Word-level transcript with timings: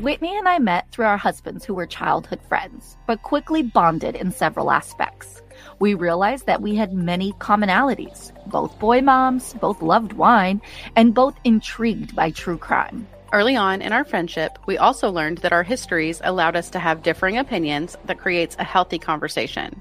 Whitney 0.00 0.36
and 0.36 0.48
I 0.48 0.58
met 0.58 0.90
through 0.90 1.04
our 1.04 1.18
husbands 1.18 1.64
who 1.64 1.74
were 1.74 1.86
childhood 1.86 2.40
friends, 2.48 2.96
but 3.06 3.22
quickly 3.22 3.62
bonded 3.62 4.16
in 4.16 4.32
several 4.32 4.70
aspects. 4.70 5.42
We 5.78 5.94
realized 5.94 6.46
that 6.46 6.62
we 6.62 6.74
had 6.74 6.92
many 6.92 7.32
commonalities 7.34 8.32
both 8.46 8.78
boy 8.78 9.00
moms, 9.00 9.54
both 9.54 9.82
loved 9.82 10.14
wine, 10.14 10.60
and 10.96 11.14
both 11.14 11.34
intrigued 11.44 12.16
by 12.16 12.30
true 12.30 12.58
crime. 12.58 13.06
Early 13.32 13.54
on 13.54 13.80
in 13.80 13.92
our 13.92 14.04
friendship, 14.04 14.58
we 14.66 14.76
also 14.76 15.10
learned 15.10 15.38
that 15.38 15.52
our 15.52 15.62
histories 15.62 16.20
allowed 16.24 16.56
us 16.56 16.68
to 16.70 16.78
have 16.78 17.02
differing 17.02 17.38
opinions 17.38 17.96
that 18.06 18.18
creates 18.18 18.56
a 18.58 18.64
healthy 18.64 18.98
conversation. 18.98 19.80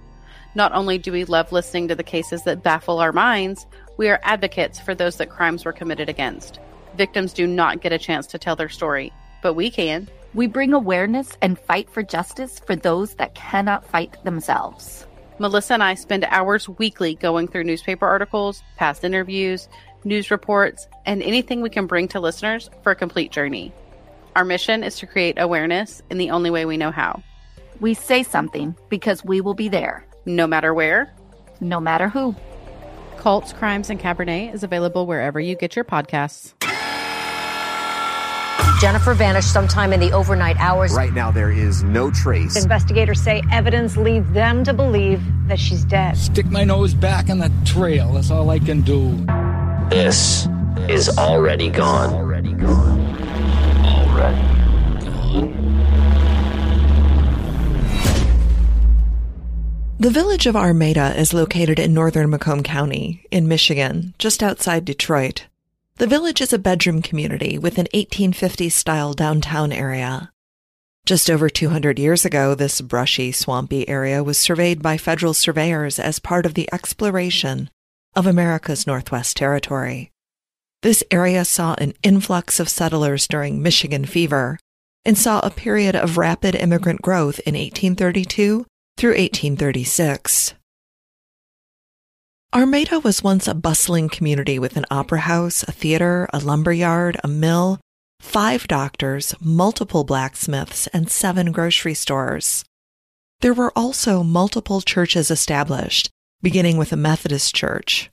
Not 0.55 0.73
only 0.73 0.97
do 0.97 1.11
we 1.11 1.23
love 1.25 1.51
listening 1.51 1.88
to 1.88 1.95
the 1.95 2.03
cases 2.03 2.43
that 2.43 2.63
baffle 2.63 2.99
our 2.99 3.11
minds, 3.11 3.65
we 3.97 4.09
are 4.09 4.19
advocates 4.23 4.79
for 4.79 4.93
those 4.93 5.17
that 5.17 5.29
crimes 5.29 5.65
were 5.65 5.73
committed 5.73 6.09
against. 6.09 6.59
Victims 6.95 7.33
do 7.33 7.47
not 7.47 7.81
get 7.81 7.93
a 7.93 7.97
chance 7.97 8.27
to 8.27 8.37
tell 8.37 8.55
their 8.55 8.69
story, 8.69 9.13
but 9.41 9.53
we 9.53 9.70
can. 9.70 10.09
We 10.34 10.47
bring 10.47 10.73
awareness 10.73 11.38
and 11.41 11.59
fight 11.59 11.89
for 11.89 12.03
justice 12.03 12.59
for 12.59 12.75
those 12.75 13.16
that 13.16 13.35
cannot 13.35 13.85
fight 13.85 14.23
themselves. 14.23 15.05
Melissa 15.39 15.73
and 15.73 15.83
I 15.83 15.95
spend 15.95 16.25
hours 16.25 16.69
weekly 16.69 17.16
going 17.16 17.47
through 17.47 17.63
newspaper 17.63 18.05
articles, 18.05 18.61
past 18.77 19.03
interviews, 19.03 19.67
news 20.03 20.31
reports, 20.31 20.88
and 21.05 21.23
anything 21.23 21.61
we 21.61 21.69
can 21.69 21.88
bring 21.88 22.07
to 22.09 22.19
listeners 22.19 22.69
for 22.83 22.91
a 22.91 22.95
complete 22.95 23.31
journey. 23.31 23.73
Our 24.35 24.45
mission 24.45 24.83
is 24.83 24.97
to 24.99 25.08
create 25.08 25.39
awareness 25.39 26.02
in 26.09 26.17
the 26.17 26.31
only 26.31 26.49
way 26.49 26.66
we 26.66 26.77
know 26.77 26.91
how. 26.91 27.23
We 27.80 27.94
say 27.94 28.23
something 28.23 28.75
because 28.89 29.25
we 29.25 29.41
will 29.41 29.55
be 29.55 29.67
there. 29.67 30.05
No 30.25 30.45
matter 30.45 30.73
where, 30.73 31.13
no 31.59 31.80
matter 31.80 32.08
who. 32.08 32.35
Cults, 33.17 33.53
Crimes, 33.53 33.89
and 33.89 33.99
Cabernet 33.99 34.53
is 34.53 34.63
available 34.63 35.05
wherever 35.05 35.39
you 35.39 35.55
get 35.55 35.75
your 35.75 35.85
podcasts. 35.85 36.53
Jennifer 38.81 39.13
vanished 39.13 39.53
sometime 39.53 39.94
in 39.94 39.99
the 39.99 40.12
overnight 40.12 40.58
hours. 40.58 40.91
Right 40.95 41.13
now, 41.13 41.30
there 41.30 41.52
is 41.52 41.83
no 41.83 42.09
trace. 42.09 42.59
Investigators 42.59 43.22
say 43.22 43.44
evidence 43.52 43.95
leads 43.95 44.28
them 44.31 44.64
to 44.64 44.73
believe 44.73 45.22
that 45.47 45.59
she's 45.59 45.86
dead. 45.86 46.17
Stick 46.17 46.47
my 46.47 46.64
nose 46.64 46.95
back 46.95 47.30
in 47.30 47.38
the 47.38 47.52
trail. 47.64 48.14
That's 48.14 48.31
all 48.31 48.50
I 48.50 48.58
can 48.58 48.81
do. 48.81 49.16
This 49.92 50.47
is 50.89 51.16
already 51.16 51.70
gone. 51.70 52.11
Already 52.11 52.53
gone. 52.53 53.00
Already 53.86 54.42
gone. 55.05 55.67
The 60.00 60.09
village 60.09 60.48
of 60.48 60.55
Armada 60.55 61.16
is 61.20 61.36
located 61.36 61.77
in 61.77 61.94
northern 61.94 62.31
Macomb 62.31 62.64
County, 62.64 63.27
in 63.30 63.48
Michigan, 63.48 64.16
just 64.17 64.42
outside 64.42 64.86
Detroit. 64.86 65.45
The 66.02 66.07
village 66.07 66.41
is 66.41 66.52
a 66.52 66.57
bedroom 66.57 67.03
community 67.03 67.59
with 67.59 67.77
an 67.77 67.85
1850s 67.94 68.71
style 68.71 69.13
downtown 69.13 69.71
area. 69.71 70.31
Just 71.05 71.30
over 71.30 71.47
200 71.47 71.99
years 71.99 72.25
ago, 72.25 72.55
this 72.55 72.81
brushy, 72.81 73.31
swampy 73.31 73.88
area 73.88 74.23
was 74.23 74.39
surveyed 74.39 74.81
by 74.81 74.97
federal 74.97 75.35
surveyors 75.35 75.99
as 75.99 76.17
part 76.17 76.47
of 76.47 76.55
the 76.55 76.67
exploration 76.73 77.69
of 78.16 78.25
America's 78.25 78.88
Northwest 78.88 79.38
Territory. 79.38 80.09
This 80.81 81.03
area 81.11 81.45
saw 81.45 81.75
an 81.77 81.93
influx 82.02 82.59
of 82.59 82.67
settlers 82.67 83.27
during 83.27 83.61
Michigan 83.61 84.05
fever 84.05 84.58
and 85.05 85.15
saw 85.15 85.39
a 85.41 85.52
period 85.52 85.95
of 85.95 86.17
rapid 86.17 86.55
immigrant 86.55 87.03
growth 87.03 87.39
in 87.45 87.53
1832 87.53 88.65
through 88.97 89.11
1836. 89.11 90.55
Armada 92.53 92.99
was 92.99 93.23
once 93.23 93.47
a 93.47 93.53
bustling 93.53 94.09
community 94.09 94.59
with 94.59 94.75
an 94.75 94.83
opera 94.91 95.21
house, 95.21 95.63
a 95.63 95.71
theater, 95.71 96.27
a 96.33 96.39
lumber 96.39 96.73
yard, 96.73 97.17
a 97.23 97.27
mill, 97.30 97.80
five 98.19 98.67
doctors, 98.67 99.33
multiple 99.39 100.03
blacksmiths, 100.03 100.88
and 100.88 101.09
seven 101.09 101.53
grocery 101.53 101.93
stores. 101.93 102.66
There 103.39 103.53
were 103.53 103.71
also 103.73 104.21
multiple 104.21 104.81
churches 104.81 105.31
established, 105.31 106.09
beginning 106.42 106.76
with 106.76 106.92
a 106.92 106.98
Methodist 106.98 107.55
church. 107.55 108.11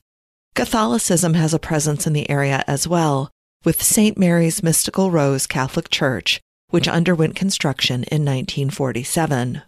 Catholicism 0.54 1.34
has 1.34 1.52
a 1.52 1.58
presence 1.58 2.06
in 2.06 2.12
the 2.12 2.30
area 2.30 2.62
as 2.68 2.86
well, 2.86 3.30
with 3.64 3.82
St. 3.82 4.16
Mary's 4.16 4.62
Mystical 4.62 5.10
Rose 5.10 5.48
Catholic 5.48 5.90
Church, 5.90 6.40
which 6.70 6.86
underwent 6.86 7.34
construction 7.34 8.04
in 8.04 8.24
1947. 8.24 9.62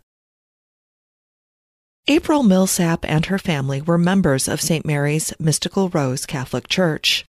April 2.11 2.43
Millsap 2.43 3.05
and 3.09 3.27
her 3.27 3.39
family 3.39 3.81
were 3.81 3.97
members 3.97 4.49
of 4.49 4.61
St. 4.61 4.85
Mary's 4.85 5.33
Mystical 5.39 5.91
Rose 5.91 6.27
Catholic 6.27 6.67
Church. 6.67 7.25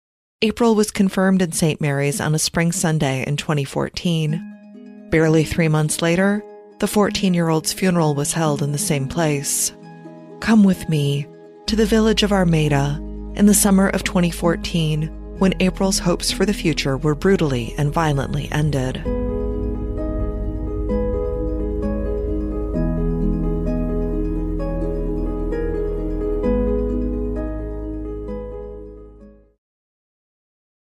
April 0.43 0.75
was 0.75 0.91
confirmed 0.91 1.41
in 1.41 1.51
St. 1.51 1.81
Mary's 1.81 2.21
on 2.21 2.35
a 2.35 2.37
spring 2.37 2.71
Sunday 2.71 3.25
in 3.25 3.37
2014. 3.37 5.09
Barely 5.09 5.43
three 5.45 5.67
months 5.67 6.03
later, 6.03 6.43
the 6.77 6.85
14 6.85 7.33
year 7.33 7.49
old's 7.49 7.73
funeral 7.73 8.13
was 8.13 8.33
held 8.33 8.61
in 8.61 8.71
the 8.71 8.77
same 8.77 9.07
place. 9.07 9.73
Come 10.41 10.63
with 10.63 10.87
me 10.87 11.25
to 11.65 11.75
the 11.75 11.87
village 11.87 12.21
of 12.21 12.31
Armada 12.31 12.99
in 13.33 13.47
the 13.47 13.55
summer 13.55 13.89
of 13.89 14.03
2014 14.03 15.07
when 15.39 15.59
April's 15.59 15.97
hopes 15.97 16.29
for 16.31 16.45
the 16.45 16.53
future 16.53 16.97
were 16.97 17.15
brutally 17.15 17.73
and 17.79 17.91
violently 17.91 18.47
ended. 18.51 19.03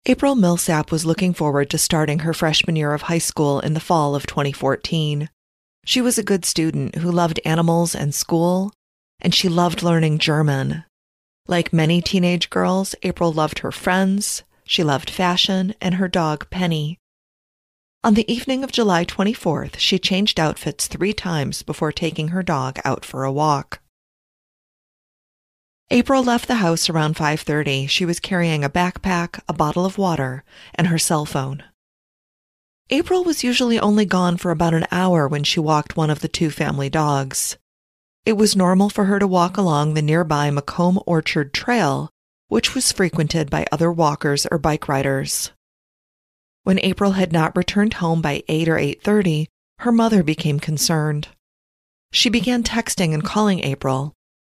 April 0.07 0.35
Millsap 0.35 0.91
was 0.91 1.05
looking 1.05 1.35
forward 1.35 1.69
to 1.69 1.77
starting 1.77 2.21
her 2.21 2.33
freshman 2.33 2.75
year 2.75 2.95
of 2.95 3.03
high 3.03 3.19
school 3.19 3.61
in 3.61 3.75
the 3.75 3.81
fall 3.81 4.15
of 4.15 4.27
2014. 4.27 5.29
She 5.85 6.01
was 6.01 6.17
a 6.17 6.23
good 6.23 6.47
student 6.47 6.97
who 6.97 7.13
loved 7.13 7.39
animals 7.45 7.95
and 7.95 8.15
school, 8.15 8.73
and 9.21 9.35
she 9.35 9.51
loved 9.51 9.83
learning 9.83 10.19
German. 10.19 10.85
Like 11.47 11.75
many 11.75 12.01
teenage 12.01 12.49
girls, 12.49 12.95
April 13.03 13.31
loved 13.31 13.59
her 13.59 13.71
friends, 13.71 14.43
she 14.65 14.83
loved 14.83 15.11
fashion, 15.11 15.75
and 15.83 15.97
her 15.97 16.09
dog 16.09 16.49
Penny. 16.49 16.99
On 18.03 18.15
the 18.15 18.31
evening 18.33 18.65
of 18.65 18.73
July 18.73 19.05
24th, 19.05 19.77
she 19.77 19.99
changed 19.99 20.41
outfits 20.41 20.87
three 20.87 21.13
times 21.13 21.63
before 21.63 21.93
taking 21.93 22.29
her 22.29 22.43
dog 22.43 22.79
out 22.87 23.05
for 23.05 23.25
a 23.25 23.33
walk. 23.33 23.81
April 25.93 26.23
left 26.23 26.47
the 26.47 26.57
house 26.57 26.89
around 26.89 27.17
5:30. 27.17 27.89
She 27.89 28.05
was 28.05 28.21
carrying 28.21 28.63
a 28.63 28.71
backpack, 28.71 29.41
a 29.49 29.53
bottle 29.53 29.85
of 29.85 29.99
water, 29.99 30.45
and 30.77 30.87
her 30.87 30.99
cell 30.99 31.27
phone. 31.27 31.65
April 32.91 33.25
was 33.25 33.43
usually 33.43 33.79
only 33.79 34.05
gone 34.05 34.37
for 34.37 34.53
about 34.53 34.75
an 34.75 34.87
hour 34.93 35.27
when 35.27 35.43
she 35.43 35.59
walked 35.59 35.97
one 35.97 36.11
of 36.11 36.21
the 36.21 36.29
two 36.29 36.51
family 36.51 36.89
dogs. 36.89 37.57
It 38.25 38.35
was 38.35 38.55
normal 38.55 38.89
for 38.89 39.07
her 39.07 39.19
to 39.19 39.27
walk 39.27 39.57
along 39.57 39.95
the 39.95 40.03
nearby 40.03 40.51
Macomb 40.51 41.01
Orchard 41.07 41.53
Trail, 41.53 42.11
which 42.47 42.75
was 42.75 42.93
frequented 42.93 43.51
by 43.51 43.67
other 43.73 43.91
walkers 43.91 44.47
or 44.51 44.59
bike 44.59 44.89
riders. 44.89 45.51
When 46.63 46.79
April 46.81 47.13
had 47.13 47.33
not 47.33 47.57
returned 47.57 47.95
home 47.95 48.23
by 48.23 48.45
8 48.47 48.69
or 48.69 48.79
8:30, 48.79 49.49
her 49.79 49.91
mother 49.91 50.23
became 50.23 50.61
concerned. 50.61 51.29
She 52.13 52.29
began 52.29 52.63
texting 52.63 53.13
and 53.13 53.25
calling 53.25 53.61
April, 53.61 54.13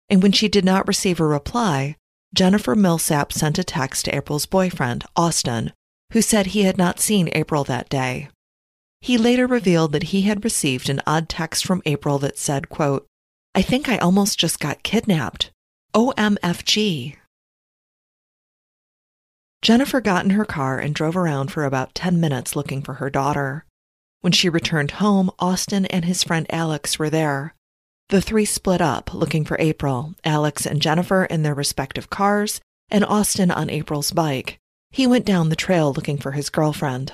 and 0.08 0.22
when 0.22 0.32
she 0.32 0.48
did 0.48 0.64
not 0.64 0.86
receive 0.86 1.20
a 1.20 1.26
reply, 1.26 1.96
Jennifer 2.34 2.74
Millsap 2.74 3.32
sent 3.32 3.58
a 3.58 3.64
text 3.64 4.04
to 4.04 4.14
April's 4.14 4.46
boyfriend, 4.46 5.04
Austin, 5.16 5.72
who 6.12 6.22
said 6.22 6.46
he 6.46 6.62
had 6.62 6.78
not 6.78 7.00
seen 7.00 7.28
April 7.32 7.64
that 7.64 7.88
day. 7.88 8.28
He 9.00 9.18
later 9.18 9.46
revealed 9.46 9.92
that 9.92 10.04
he 10.04 10.22
had 10.22 10.44
received 10.44 10.88
an 10.88 11.00
odd 11.06 11.28
text 11.28 11.66
from 11.66 11.82
April 11.86 12.18
that 12.18 12.38
said, 12.38 12.68
quote, 12.68 13.06
I 13.54 13.62
think 13.62 13.88
I 13.88 13.98
almost 13.98 14.38
just 14.38 14.60
got 14.60 14.82
kidnapped. 14.82 15.50
OMFG. 15.94 17.16
Jennifer 19.62 20.00
got 20.00 20.24
in 20.24 20.30
her 20.30 20.44
car 20.44 20.78
and 20.78 20.94
drove 20.94 21.16
around 21.16 21.50
for 21.50 21.64
about 21.64 21.94
10 21.94 22.20
minutes 22.20 22.54
looking 22.54 22.82
for 22.82 22.94
her 22.94 23.10
daughter. 23.10 23.64
When 24.20 24.32
she 24.32 24.48
returned 24.48 24.92
home, 24.92 25.30
Austin 25.38 25.86
and 25.86 26.04
his 26.04 26.22
friend 26.22 26.46
Alex 26.50 26.98
were 26.98 27.10
there. 27.10 27.54
The 28.08 28.20
three 28.20 28.44
split 28.44 28.80
up 28.80 29.12
looking 29.12 29.44
for 29.44 29.56
April, 29.58 30.14
Alex 30.24 30.64
and 30.64 30.80
Jennifer 30.80 31.24
in 31.24 31.42
their 31.42 31.54
respective 31.54 32.08
cars, 32.08 32.60
and 32.88 33.04
Austin 33.04 33.50
on 33.50 33.68
April's 33.68 34.12
bike. 34.12 34.58
He 34.90 35.08
went 35.08 35.24
down 35.24 35.48
the 35.48 35.56
trail 35.56 35.92
looking 35.92 36.16
for 36.16 36.32
his 36.32 36.48
girlfriend. 36.48 37.12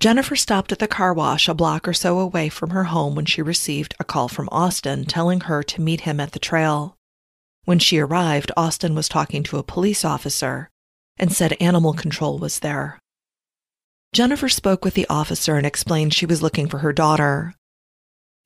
Jennifer 0.00 0.34
stopped 0.34 0.72
at 0.72 0.78
the 0.78 0.88
car 0.88 1.12
wash 1.12 1.46
a 1.46 1.54
block 1.54 1.86
or 1.86 1.92
so 1.92 2.18
away 2.18 2.48
from 2.48 2.70
her 2.70 2.84
home 2.84 3.14
when 3.14 3.26
she 3.26 3.42
received 3.42 3.94
a 4.00 4.04
call 4.04 4.28
from 4.28 4.48
Austin 4.50 5.04
telling 5.04 5.40
her 5.40 5.62
to 5.62 5.80
meet 5.80 6.02
him 6.02 6.18
at 6.18 6.32
the 6.32 6.38
trail. 6.38 6.96
When 7.64 7.78
she 7.78 7.98
arrived, 7.98 8.50
Austin 8.56 8.94
was 8.94 9.08
talking 9.08 9.42
to 9.44 9.58
a 9.58 9.62
police 9.62 10.04
officer 10.04 10.70
and 11.18 11.32
said 11.32 11.56
animal 11.60 11.92
control 11.92 12.38
was 12.38 12.60
there. 12.60 12.98
Jennifer 14.12 14.48
spoke 14.48 14.84
with 14.84 14.94
the 14.94 15.06
officer 15.08 15.56
and 15.56 15.66
explained 15.66 16.14
she 16.14 16.26
was 16.26 16.42
looking 16.42 16.68
for 16.68 16.78
her 16.78 16.92
daughter. 16.92 17.54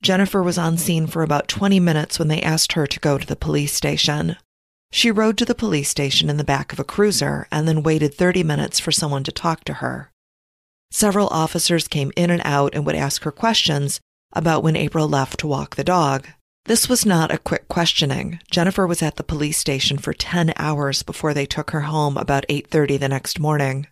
Jennifer 0.01 0.41
was 0.41 0.57
on 0.57 0.77
scene 0.77 1.07
for 1.07 1.23
about 1.23 1.47
20 1.49 1.79
minutes 1.79 2.17
when 2.17 2.29
they 2.29 2.41
asked 2.41 2.73
her 2.73 2.87
to 2.87 2.99
go 2.99 3.17
to 3.17 3.27
the 3.27 3.35
police 3.35 3.73
station. 3.73 4.37
She 4.91 5.11
rode 5.11 5.37
to 5.37 5.45
the 5.45 5.53
police 5.53 5.89
station 5.89 6.29
in 6.29 6.37
the 6.37 6.43
back 6.43 6.71
of 6.71 6.79
a 6.79 6.85
cruiser 6.85 7.47
and 7.51 7.67
then 7.67 7.83
waited 7.83 8.13
30 8.13 8.43
minutes 8.43 8.79
for 8.79 8.91
someone 8.91 9.23
to 9.25 9.31
talk 9.31 9.63
to 9.65 9.73
her. 9.73 10.11
Several 10.89 11.27
officers 11.27 11.87
came 11.87 12.11
in 12.15 12.31
and 12.31 12.41
out 12.45 12.73
and 12.73 12.85
would 12.85 12.95
ask 12.95 13.23
her 13.23 13.31
questions 13.31 13.99
about 14.33 14.63
when 14.63 14.75
April 14.75 15.07
left 15.07 15.39
to 15.39 15.47
walk 15.47 15.75
the 15.75 15.83
dog. 15.83 16.27
This 16.65 16.87
was 16.87 17.05
not 17.05 17.31
a 17.31 17.37
quick 17.37 17.67
questioning. 17.67 18.39
Jennifer 18.49 18.87
was 18.87 19.03
at 19.03 19.17
the 19.17 19.23
police 19.23 19.57
station 19.57 19.97
for 19.97 20.13
10 20.13 20.53
hours 20.55 21.03
before 21.03 21.33
they 21.33 21.45
took 21.45 21.71
her 21.71 21.81
home 21.81 22.17
about 22.17 22.45
8:30 22.47 22.97
the 22.97 23.09
next 23.09 23.39
morning. 23.39 23.87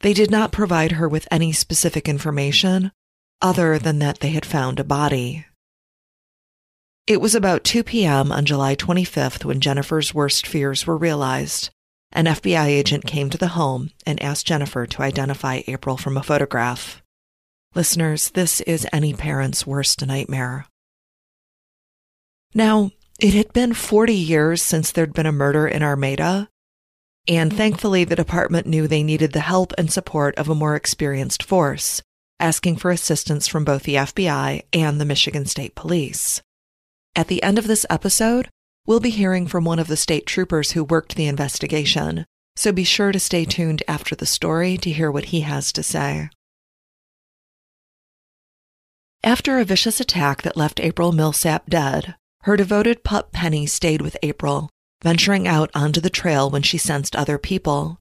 They 0.00 0.14
did 0.14 0.30
not 0.30 0.52
provide 0.52 0.92
her 0.92 1.08
with 1.08 1.28
any 1.30 1.52
specific 1.52 2.08
information 2.08 2.92
other 3.40 3.78
than 3.78 3.98
that 3.98 4.20
they 4.20 4.30
had 4.30 4.46
found 4.46 4.80
a 4.80 4.84
body. 4.84 5.46
It 7.06 7.20
was 7.20 7.34
about 7.34 7.64
2 7.64 7.84
p.m. 7.84 8.32
on 8.32 8.46
July 8.46 8.74
25th 8.74 9.44
when 9.44 9.60
Jennifer's 9.60 10.14
worst 10.14 10.46
fears 10.46 10.86
were 10.86 10.96
realized. 10.96 11.70
An 12.12 12.26
FBI 12.26 12.66
agent 12.66 13.06
came 13.06 13.28
to 13.28 13.36
the 13.36 13.48
home 13.48 13.90
and 14.06 14.22
asked 14.22 14.46
Jennifer 14.46 14.86
to 14.86 15.02
identify 15.02 15.62
April 15.66 15.96
from 15.96 16.16
a 16.16 16.22
photograph. 16.22 17.02
Listeners, 17.74 18.30
this 18.30 18.60
is 18.62 18.86
any 18.92 19.12
parent's 19.12 19.66
worst 19.66 20.06
nightmare. 20.06 20.66
Now, 22.54 22.92
it 23.18 23.34
had 23.34 23.52
been 23.52 23.74
40 23.74 24.14
years 24.14 24.62
since 24.62 24.92
there'd 24.92 25.12
been 25.12 25.26
a 25.26 25.32
murder 25.32 25.66
in 25.66 25.82
Armada, 25.82 26.48
and 27.26 27.52
thankfully 27.52 28.04
the 28.04 28.16
department 28.16 28.66
knew 28.66 28.86
they 28.86 29.02
needed 29.02 29.32
the 29.32 29.40
help 29.40 29.72
and 29.76 29.92
support 29.92 30.36
of 30.36 30.48
a 30.48 30.54
more 30.54 30.76
experienced 30.76 31.42
force, 31.42 32.00
asking 32.40 32.76
for 32.76 32.90
assistance 32.90 33.46
from 33.46 33.64
both 33.64 33.84
the 33.84 33.94
FBI 33.94 34.62
and 34.72 35.00
the 35.00 35.04
Michigan 35.04 35.46
State 35.46 35.74
Police. 35.74 36.42
At 37.16 37.28
the 37.28 37.42
end 37.42 37.58
of 37.58 37.66
this 37.66 37.86
episode, 37.88 38.48
we'll 38.86 39.00
be 39.00 39.10
hearing 39.10 39.46
from 39.46 39.64
one 39.64 39.78
of 39.78 39.88
the 39.88 39.96
state 39.96 40.26
troopers 40.26 40.72
who 40.72 40.84
worked 40.84 41.16
the 41.16 41.26
investigation, 41.26 42.26
so 42.56 42.72
be 42.72 42.84
sure 42.84 43.12
to 43.12 43.20
stay 43.20 43.44
tuned 43.44 43.82
after 43.88 44.14
the 44.14 44.26
story 44.26 44.76
to 44.78 44.90
hear 44.90 45.10
what 45.10 45.26
he 45.26 45.40
has 45.40 45.72
to 45.72 45.82
say. 45.82 46.28
After 49.22 49.58
a 49.58 49.64
vicious 49.64 50.00
attack 50.00 50.42
that 50.42 50.56
left 50.56 50.80
April 50.80 51.12
Millsap 51.12 51.70
dead, 51.70 52.14
her 52.42 52.58
devoted 52.58 53.04
pup 53.04 53.32
Penny 53.32 53.64
stayed 53.64 54.02
with 54.02 54.18
April, 54.22 54.68
venturing 55.02 55.48
out 55.48 55.70
onto 55.74 56.00
the 56.00 56.10
trail 56.10 56.50
when 56.50 56.62
she 56.62 56.76
sensed 56.76 57.16
other 57.16 57.38
people. 57.38 57.98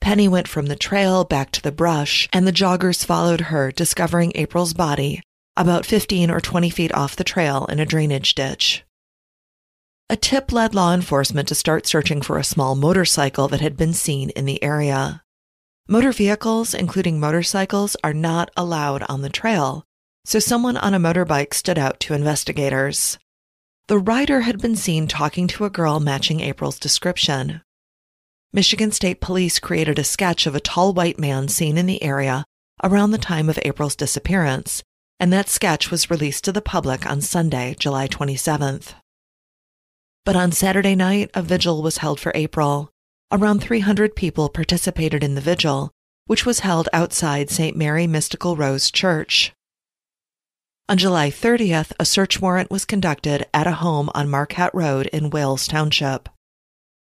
Penny 0.00 0.28
went 0.28 0.48
from 0.48 0.66
the 0.66 0.76
trail 0.76 1.24
back 1.24 1.50
to 1.52 1.62
the 1.62 1.72
brush, 1.72 2.28
and 2.32 2.46
the 2.46 2.52
joggers 2.52 3.04
followed 3.04 3.42
her, 3.42 3.70
discovering 3.70 4.32
April's 4.34 4.74
body 4.74 5.22
about 5.56 5.84
15 5.84 6.30
or 6.30 6.40
20 6.40 6.70
feet 6.70 6.94
off 6.94 7.16
the 7.16 7.24
trail 7.24 7.66
in 7.66 7.78
a 7.78 7.84
drainage 7.84 8.34
ditch. 8.34 8.82
A 10.08 10.16
tip 10.16 10.52
led 10.52 10.74
law 10.74 10.94
enforcement 10.94 11.48
to 11.48 11.54
start 11.54 11.86
searching 11.86 12.22
for 12.22 12.38
a 12.38 12.44
small 12.44 12.74
motorcycle 12.74 13.46
that 13.48 13.60
had 13.60 13.76
been 13.76 13.92
seen 13.92 14.30
in 14.30 14.46
the 14.46 14.62
area. 14.62 15.22
Motor 15.86 16.12
vehicles, 16.12 16.72
including 16.72 17.20
motorcycles, 17.20 17.96
are 18.02 18.14
not 18.14 18.50
allowed 18.56 19.02
on 19.02 19.22
the 19.22 19.28
trail, 19.28 19.84
so 20.24 20.38
someone 20.38 20.76
on 20.76 20.94
a 20.94 20.98
motorbike 20.98 21.52
stood 21.52 21.78
out 21.78 22.00
to 22.00 22.14
investigators. 22.14 23.18
The 23.88 23.98
rider 23.98 24.40
had 24.40 24.60
been 24.60 24.76
seen 24.76 25.08
talking 25.08 25.46
to 25.48 25.64
a 25.64 25.70
girl 25.70 26.00
matching 26.00 26.40
April's 26.40 26.78
description. 26.78 27.60
Michigan 28.52 28.90
State 28.90 29.20
Police 29.20 29.60
created 29.60 29.96
a 29.96 30.02
sketch 30.02 30.44
of 30.44 30.56
a 30.56 30.60
tall 30.60 30.92
white 30.92 31.20
man 31.20 31.46
seen 31.46 31.78
in 31.78 31.86
the 31.86 32.02
area 32.02 32.44
around 32.82 33.12
the 33.12 33.18
time 33.18 33.48
of 33.48 33.60
April's 33.62 33.94
disappearance, 33.94 34.82
and 35.20 35.32
that 35.32 35.48
sketch 35.48 35.92
was 35.92 36.10
released 36.10 36.42
to 36.44 36.52
the 36.52 36.60
public 36.60 37.06
on 37.06 37.20
Sunday, 37.20 37.76
July 37.78 38.08
27th. 38.08 38.94
But 40.24 40.34
on 40.34 40.50
Saturday 40.50 40.96
night, 40.96 41.30
a 41.32 41.42
vigil 41.42 41.80
was 41.80 41.98
held 41.98 42.18
for 42.18 42.32
April. 42.34 42.90
Around 43.30 43.60
300 43.60 44.16
people 44.16 44.48
participated 44.48 45.22
in 45.22 45.36
the 45.36 45.40
vigil, 45.40 45.92
which 46.26 46.44
was 46.44 46.60
held 46.60 46.88
outside 46.92 47.50
St. 47.50 47.76
Mary 47.76 48.08
Mystical 48.08 48.56
Rose 48.56 48.90
Church. 48.90 49.52
On 50.88 50.98
July 50.98 51.30
30th, 51.30 51.92
a 52.00 52.04
search 52.04 52.40
warrant 52.40 52.68
was 52.68 52.84
conducted 52.84 53.46
at 53.54 53.68
a 53.68 53.78
home 53.78 54.10
on 54.12 54.28
Marquette 54.28 54.74
Road 54.74 55.06
in 55.12 55.30
Wales 55.30 55.68
Township. 55.68 56.28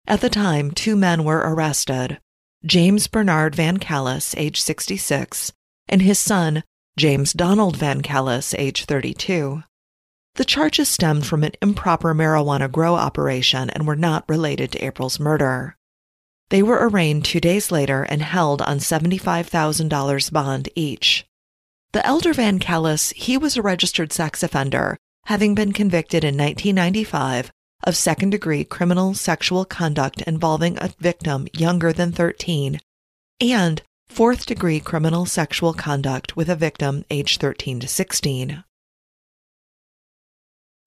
At 0.06 0.20
the 0.20 0.30
time, 0.30 0.72
two 0.72 0.96
men 0.96 1.24
were 1.24 1.38
arrested 1.38 2.18
James 2.64 3.06
Bernard 3.06 3.54
Van 3.54 3.78
Callis, 3.78 4.34
age 4.36 4.60
66, 4.60 5.52
and 5.88 6.02
his 6.02 6.18
son, 6.18 6.64
James 6.96 7.32
Donald 7.32 7.76
Van 7.76 8.02
Callis, 8.02 8.54
age 8.54 8.84
32. 8.84 9.62
The 10.34 10.44
charges 10.44 10.88
stemmed 10.88 11.26
from 11.26 11.44
an 11.44 11.52
improper 11.60 12.14
marijuana 12.14 12.70
grow 12.70 12.94
operation 12.94 13.70
and 13.70 13.86
were 13.86 13.96
not 13.96 14.28
related 14.28 14.72
to 14.72 14.84
April's 14.84 15.20
murder. 15.20 15.76
They 16.50 16.62
were 16.62 16.88
arraigned 16.88 17.24
two 17.24 17.40
days 17.40 17.70
later 17.70 18.02
and 18.02 18.22
held 18.22 18.60
on 18.62 18.78
$75,000 18.78 20.32
bond 20.32 20.68
each. 20.74 21.26
The 21.92 22.04
elder 22.06 22.32
Van 22.32 22.58
Callis, 22.58 23.10
he 23.10 23.36
was 23.36 23.56
a 23.56 23.62
registered 23.62 24.12
sex 24.12 24.42
offender, 24.42 24.96
having 25.26 25.54
been 25.54 25.72
convicted 25.72 26.24
in 26.24 26.36
1995 26.36 27.52
of 27.82 27.96
second 27.96 28.30
degree 28.30 28.64
criminal 28.64 29.14
sexual 29.14 29.64
conduct 29.64 30.22
involving 30.22 30.76
a 30.78 30.94
victim 30.98 31.46
younger 31.52 31.92
than 31.92 32.12
13 32.12 32.80
and 33.40 33.82
fourth 34.08 34.46
degree 34.46 34.78
criminal 34.78 35.26
sexual 35.26 35.72
conduct 35.72 36.36
with 36.36 36.48
a 36.48 36.56
victim 36.56 37.04
aged 37.10 37.40
13 37.40 37.80
to 37.80 37.88
16. 37.88 38.62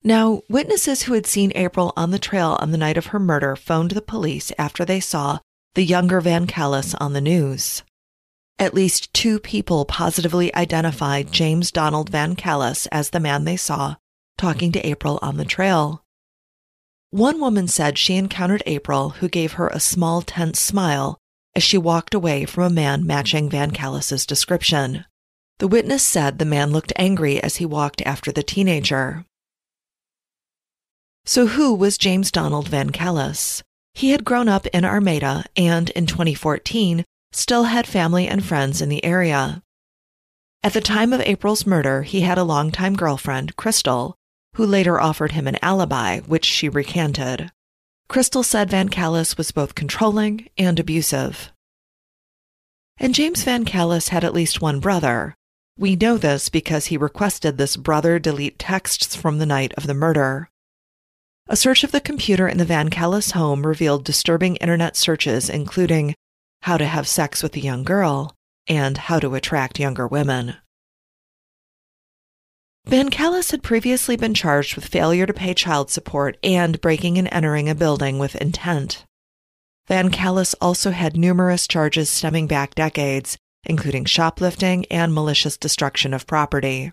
Now, 0.04 0.42
witnesses 0.48 1.02
who 1.02 1.14
had 1.14 1.26
seen 1.26 1.50
April 1.56 1.92
on 1.96 2.12
the 2.12 2.18
trail 2.18 2.56
on 2.60 2.70
the 2.70 2.78
night 2.78 2.96
of 2.96 3.06
her 3.06 3.18
murder 3.18 3.56
phoned 3.56 3.90
the 3.90 4.00
police 4.00 4.52
after 4.56 4.84
they 4.84 5.00
saw 5.00 5.40
the 5.74 5.84
younger 5.84 6.20
Van 6.20 6.46
Callis 6.46 6.94
on 6.94 7.12
the 7.12 7.20
news. 7.20 7.82
At 8.58 8.72
least 8.72 9.12
two 9.12 9.38
people 9.38 9.84
positively 9.84 10.54
identified 10.54 11.32
James 11.32 11.70
Donald 11.70 12.08
Van 12.08 12.36
Callis 12.36 12.86
as 12.86 13.10
the 13.10 13.20
man 13.20 13.44
they 13.44 13.56
saw 13.56 13.96
talking 14.38 14.72
to 14.72 14.86
April 14.86 15.18
on 15.20 15.36
the 15.36 15.44
trail. 15.44 16.04
One 17.16 17.40
woman 17.40 17.66
said 17.66 17.96
she 17.96 18.16
encountered 18.16 18.62
April, 18.66 19.08
who 19.08 19.28
gave 19.30 19.54
her 19.54 19.68
a 19.68 19.80
small, 19.80 20.20
tense 20.20 20.60
smile 20.60 21.16
as 21.54 21.62
she 21.62 21.78
walked 21.78 22.12
away 22.12 22.44
from 22.44 22.64
a 22.64 22.68
man 22.68 23.06
matching 23.06 23.48
Van 23.48 23.70
Callis's 23.70 24.26
description. 24.26 25.06
The 25.56 25.66
witness 25.66 26.02
said 26.02 26.38
the 26.38 26.44
man 26.44 26.72
looked 26.72 26.92
angry 26.94 27.42
as 27.42 27.56
he 27.56 27.64
walked 27.64 28.02
after 28.02 28.30
the 28.30 28.42
teenager. 28.42 29.24
So, 31.24 31.46
who 31.46 31.72
was 31.72 31.96
James 31.96 32.30
Donald 32.30 32.68
Van 32.68 32.90
Callis? 32.90 33.62
He 33.94 34.10
had 34.10 34.22
grown 34.22 34.46
up 34.46 34.66
in 34.66 34.84
Armada 34.84 35.46
and, 35.56 35.88
in 35.96 36.04
2014, 36.04 37.02
still 37.32 37.62
had 37.62 37.86
family 37.86 38.28
and 38.28 38.44
friends 38.44 38.82
in 38.82 38.90
the 38.90 39.02
area. 39.02 39.62
At 40.62 40.74
the 40.74 40.82
time 40.82 41.14
of 41.14 41.22
April's 41.22 41.64
murder, 41.64 42.02
he 42.02 42.20
had 42.20 42.36
a 42.36 42.44
longtime 42.44 42.94
girlfriend, 42.94 43.56
Crystal, 43.56 44.16
who 44.56 44.64
later 44.64 44.98
offered 44.98 45.32
him 45.32 45.46
an 45.46 45.58
alibi, 45.60 46.20
which 46.20 46.46
she 46.46 46.66
recanted. 46.66 47.52
Crystal 48.08 48.42
said 48.42 48.70
Van 48.70 48.88
Callis 48.88 49.36
was 49.36 49.50
both 49.50 49.74
controlling 49.74 50.48
and 50.56 50.80
abusive. 50.80 51.52
And 52.96 53.14
James 53.14 53.44
Van 53.44 53.66
Callis 53.66 54.08
had 54.08 54.24
at 54.24 54.32
least 54.32 54.62
one 54.62 54.80
brother. 54.80 55.34
We 55.78 55.94
know 55.94 56.16
this 56.16 56.48
because 56.48 56.86
he 56.86 56.96
requested 56.96 57.58
this 57.58 57.76
brother 57.76 58.18
delete 58.18 58.58
texts 58.58 59.14
from 59.14 59.36
the 59.38 59.44
night 59.44 59.74
of 59.76 59.86
the 59.86 59.92
murder. 59.92 60.48
A 61.48 61.56
search 61.56 61.84
of 61.84 61.92
the 61.92 62.00
computer 62.00 62.48
in 62.48 62.56
the 62.56 62.64
Van 62.64 62.88
Callis 62.88 63.32
home 63.32 63.66
revealed 63.66 64.04
disturbing 64.04 64.56
internet 64.56 64.96
searches, 64.96 65.50
including 65.50 66.14
how 66.62 66.78
to 66.78 66.86
have 66.86 67.06
sex 67.06 67.42
with 67.42 67.54
a 67.56 67.60
young 67.60 67.84
girl, 67.84 68.34
and 68.66 68.96
how 68.96 69.18
to 69.18 69.34
attract 69.34 69.78
younger 69.78 70.06
women. 70.06 70.56
Van 72.88 73.10
Callis 73.10 73.50
had 73.50 73.64
previously 73.64 74.16
been 74.16 74.32
charged 74.32 74.76
with 74.76 74.86
failure 74.86 75.26
to 75.26 75.34
pay 75.34 75.52
child 75.52 75.90
support 75.90 76.36
and 76.44 76.80
breaking 76.80 77.18
and 77.18 77.28
entering 77.32 77.68
a 77.68 77.74
building 77.74 78.20
with 78.20 78.36
intent. 78.36 79.04
Van 79.88 80.08
Callis 80.08 80.54
also 80.60 80.92
had 80.92 81.16
numerous 81.16 81.66
charges 81.66 82.08
stemming 82.08 82.46
back 82.46 82.76
decades, 82.76 83.36
including 83.64 84.04
shoplifting 84.04 84.86
and 84.86 85.12
malicious 85.12 85.56
destruction 85.56 86.14
of 86.14 86.28
property. 86.28 86.92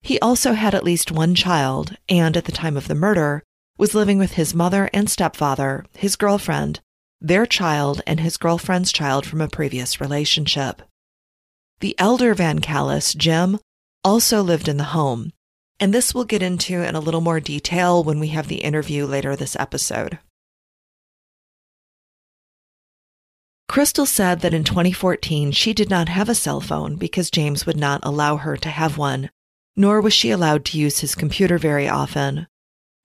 He 0.00 0.18
also 0.20 0.54
had 0.54 0.74
at 0.74 0.84
least 0.84 1.12
one 1.12 1.34
child, 1.34 1.94
and 2.08 2.34
at 2.34 2.46
the 2.46 2.52
time 2.52 2.78
of 2.78 2.88
the 2.88 2.94
murder, 2.94 3.42
was 3.76 3.94
living 3.94 4.16
with 4.16 4.32
his 4.32 4.54
mother 4.54 4.88
and 4.94 5.10
stepfather, 5.10 5.84
his 5.92 6.16
girlfriend, 6.16 6.80
their 7.20 7.44
child, 7.44 8.00
and 8.06 8.20
his 8.20 8.38
girlfriend's 8.38 8.92
child 8.92 9.26
from 9.26 9.42
a 9.42 9.48
previous 9.48 10.00
relationship. 10.00 10.80
The 11.80 11.94
elder 11.98 12.32
Van 12.32 12.60
Callis, 12.60 13.12
Jim, 13.12 13.58
also 14.04 14.42
lived 14.42 14.68
in 14.68 14.76
the 14.76 14.84
home, 14.84 15.32
and 15.78 15.92
this 15.92 16.14
we'll 16.14 16.24
get 16.24 16.42
into 16.42 16.82
in 16.82 16.94
a 16.94 17.00
little 17.00 17.20
more 17.20 17.40
detail 17.40 18.02
when 18.02 18.20
we 18.20 18.28
have 18.28 18.48
the 18.48 18.62
interview 18.62 19.06
later 19.06 19.36
this 19.36 19.56
episode. 19.56 20.18
Crystal 23.68 24.06
said 24.06 24.40
that 24.40 24.52
in 24.52 24.64
2014 24.64 25.52
she 25.52 25.72
did 25.72 25.88
not 25.88 26.08
have 26.08 26.28
a 26.28 26.34
cell 26.34 26.60
phone 26.60 26.96
because 26.96 27.30
James 27.30 27.66
would 27.66 27.76
not 27.76 28.00
allow 28.02 28.36
her 28.36 28.56
to 28.56 28.68
have 28.68 28.98
one, 28.98 29.30
nor 29.76 30.00
was 30.00 30.12
she 30.12 30.30
allowed 30.30 30.64
to 30.64 30.78
use 30.78 30.98
his 30.98 31.14
computer 31.14 31.56
very 31.56 31.88
often. 31.88 32.48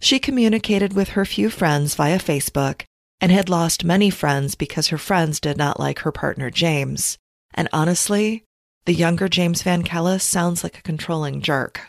She 0.01 0.17
communicated 0.17 0.93
with 0.93 1.09
her 1.09 1.23
few 1.23 1.49
friends 1.49 1.93
via 1.93 2.17
Facebook 2.17 2.85
and 3.21 3.31
had 3.31 3.47
lost 3.47 3.85
many 3.85 4.09
friends 4.09 4.55
because 4.55 4.87
her 4.87 4.97
friends 4.97 5.39
did 5.39 5.55
not 5.55 5.79
like 5.79 5.99
her 5.99 6.11
partner 6.11 6.49
James. 6.49 7.17
And 7.53 7.69
honestly, 7.71 8.43
the 8.85 8.93
younger 8.93 9.27
James 9.27 9.63
Van 9.63 9.81
Callis 9.81 10.23
sounds 10.23 10.63
like 10.63 10.77
a 10.77 10.83
controlling 10.83 11.41
jerk. 11.41 11.81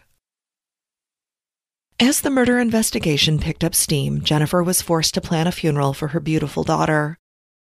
As 2.01 2.23
the 2.23 2.31
murder 2.31 2.59
investigation 2.59 3.39
picked 3.39 3.63
up 3.63 3.75
steam, 3.75 4.23
Jennifer 4.23 4.63
was 4.63 4.83
forced 4.83 5.15
to 5.15 5.21
plan 5.21 5.47
a 5.47 5.53
funeral 5.53 5.93
for 5.93 6.09
her 6.09 6.21
beautiful 6.21 6.65
daughter. 6.65 7.19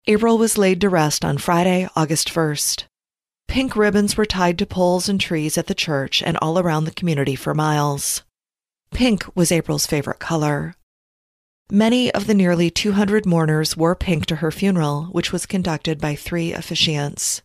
April 0.07 0.39
was 0.39 0.59
laid 0.59 0.81
to 0.81 0.89
rest 0.89 1.25
on 1.25 1.39
Friday, 1.39 1.89
August 1.95 2.29
1st. 2.29 2.85
Pink 3.49 3.77
ribbons 3.77 4.17
were 4.17 4.27
tied 4.27 4.59
to 4.59 4.67
poles 4.67 5.09
and 5.09 5.21
trees 5.21 5.59
at 5.59 5.67
the 5.67 5.75
church 5.75 6.23
and 6.23 6.37
all 6.37 6.59
around 6.59 6.85
the 6.85 6.93
community 6.93 7.35
for 7.35 7.55
miles. 7.55 8.23
Pink 8.93 9.25
was 9.37 9.53
April's 9.53 9.87
favorite 9.87 10.19
color. 10.19 10.75
Many 11.71 12.13
of 12.13 12.27
the 12.27 12.35
nearly 12.35 12.71
200 12.71 13.27
mourners 13.27 13.77
wore 13.77 13.95
pink 13.95 14.27
to 14.27 14.37
her 14.37 14.51
funeral, 14.51 15.05
which 15.13 15.33
was 15.33 15.47
conducted 15.47 16.01
by 16.01 16.17
three 16.17 16.53
officiants. 16.53 17.43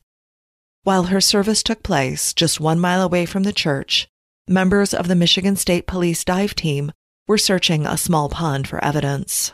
While 0.86 1.06
her 1.06 1.20
service 1.20 1.64
took 1.64 1.82
place 1.82 2.32
just 2.32 2.60
one 2.60 2.80
mile 2.80 3.02
away 3.02 3.26
from 3.26 3.42
the 3.42 3.52
church, 3.52 4.08
members 4.48 4.94
of 4.94 5.08
the 5.08 5.16
Michigan 5.16 5.56
State 5.56 5.88
Police 5.88 6.24
dive 6.24 6.54
team 6.54 6.92
were 7.28 7.40
searching 7.40 7.88
a 7.88 7.98
small 7.98 8.30
pond 8.30 8.68
for 8.68 8.84
evidence. 8.86 9.52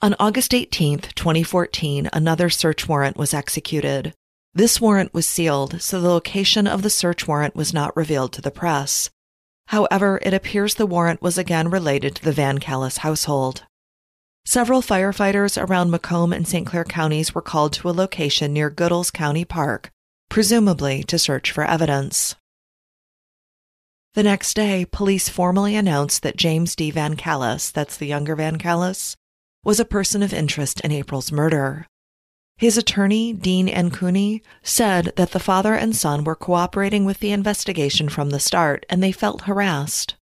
On 0.00 0.16
August 0.18 0.52
18, 0.52 0.98
2014, 1.14 2.10
another 2.12 2.50
search 2.50 2.88
warrant 2.88 3.16
was 3.16 3.32
executed. 3.32 4.14
This 4.52 4.80
warrant 4.80 5.14
was 5.14 5.28
sealed, 5.28 5.80
so 5.80 6.00
the 6.00 6.08
location 6.08 6.66
of 6.66 6.82
the 6.82 6.90
search 6.90 7.28
warrant 7.28 7.54
was 7.54 7.72
not 7.72 7.96
revealed 7.96 8.32
to 8.32 8.40
the 8.40 8.50
press. 8.50 9.10
However, 9.68 10.18
it 10.22 10.34
appears 10.34 10.74
the 10.74 10.86
warrant 10.86 11.22
was 11.22 11.38
again 11.38 11.70
related 11.70 12.16
to 12.16 12.24
the 12.24 12.32
Van 12.32 12.58
Callis 12.58 12.96
household. 12.96 13.62
Several 14.44 14.82
firefighters 14.82 15.60
around 15.60 15.90
Macomb 15.90 16.32
and 16.32 16.46
St. 16.46 16.66
Clair 16.66 16.84
counties 16.84 17.34
were 17.34 17.42
called 17.42 17.72
to 17.74 17.88
a 17.88 17.92
location 17.92 18.52
near 18.52 18.70
Goodells 18.70 19.12
County 19.12 19.44
Park, 19.44 19.90
presumably 20.28 21.04
to 21.04 21.18
search 21.18 21.50
for 21.52 21.64
evidence. 21.64 22.34
The 24.14 24.24
next 24.24 24.54
day, 24.54 24.84
police 24.84 25.28
formally 25.28 25.74
announced 25.74 26.22
that 26.22 26.36
James 26.36 26.76
D. 26.76 26.90
Van 26.90 27.16
Callis, 27.16 27.70
that's 27.70 27.96
the 27.96 28.06
younger 28.06 28.36
Van 28.36 28.58
Callis, 28.58 29.16
was 29.64 29.80
a 29.80 29.84
person 29.84 30.22
of 30.22 30.34
interest 30.34 30.80
in 30.80 30.90
April's 30.90 31.32
murder. 31.32 31.86
His 32.56 32.76
attorney, 32.76 33.32
Dean 33.32 33.68
Ancuni, 33.68 34.42
said 34.62 35.12
that 35.16 35.30
the 35.30 35.40
father 35.40 35.74
and 35.74 35.96
son 35.96 36.24
were 36.24 36.36
cooperating 36.36 37.04
with 37.04 37.20
the 37.20 37.32
investigation 37.32 38.08
from 38.08 38.30
the 38.30 38.40
start 38.40 38.84
and 38.90 39.02
they 39.02 39.12
felt 39.12 39.42
harassed. 39.42 40.16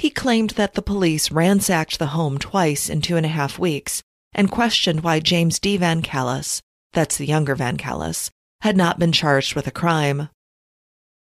He 0.00 0.08
claimed 0.08 0.52
that 0.52 0.72
the 0.72 0.80
police 0.80 1.30
ransacked 1.30 1.98
the 1.98 2.16
home 2.16 2.38
twice 2.38 2.88
in 2.88 3.02
two 3.02 3.18
and 3.18 3.26
a 3.26 3.28
half 3.28 3.58
weeks 3.58 4.02
and 4.32 4.50
questioned 4.50 5.02
why 5.02 5.20
James 5.20 5.58
D. 5.58 5.76
Van 5.76 6.00
Callis, 6.00 6.62
that's 6.94 7.18
the 7.18 7.26
younger 7.26 7.54
Van 7.54 7.76
Callis, 7.76 8.30
had 8.62 8.78
not 8.78 8.98
been 8.98 9.12
charged 9.12 9.54
with 9.54 9.66
a 9.66 9.70
crime. 9.70 10.30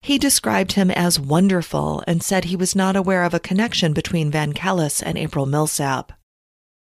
He 0.02 0.18
described 0.18 0.72
him 0.72 0.90
as 0.90 1.20
wonderful 1.20 2.02
and 2.08 2.20
said 2.20 2.46
he 2.46 2.56
was 2.56 2.74
not 2.74 2.96
aware 2.96 3.22
of 3.22 3.32
a 3.32 3.38
connection 3.38 3.92
between 3.92 4.32
Van 4.32 4.52
Callis 4.52 5.00
and 5.00 5.16
April 5.16 5.46
Millsap. 5.46 6.12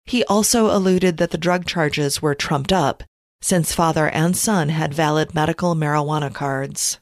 He 0.06 0.24
also 0.24 0.74
alluded 0.74 1.18
that 1.18 1.32
the 1.32 1.38
drug 1.38 1.66
charges 1.66 2.22
were 2.22 2.34
trumped 2.34 2.72
up 2.72 3.04
since 3.42 3.76
father 3.76 4.08
and 4.08 4.38
son 4.38 4.70
had 4.70 4.94
valid 4.94 5.36
medical 5.36 5.76
marijuana 5.76 6.34
cards. 6.34 7.00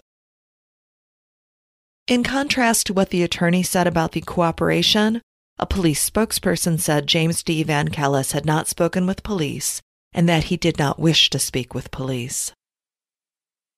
In 2.10 2.24
contrast 2.24 2.88
to 2.88 2.94
what 2.94 3.12
the 3.12 3.22
attorney 3.22 3.62
said 3.62 3.86
about 3.86 4.13
the 4.13 4.22
cooperation, 4.22 5.22
a 5.60 5.68
police 5.68 6.10
spokesperson 6.10 6.80
said 6.80 7.06
James 7.06 7.44
D. 7.44 7.62
Van 7.62 7.89
Callis 7.89 8.32
had 8.32 8.48
not 8.48 8.68
spoken 8.68 9.06
with 9.06 9.22
police 9.22 9.80
and 10.12 10.28
that 10.28 10.46
he 10.46 10.58
did 10.58 10.80
not 10.80 10.98
wish 10.98 11.30
to 11.30 11.38
speak 11.38 11.75
with 11.75 11.92
police. 11.92 12.51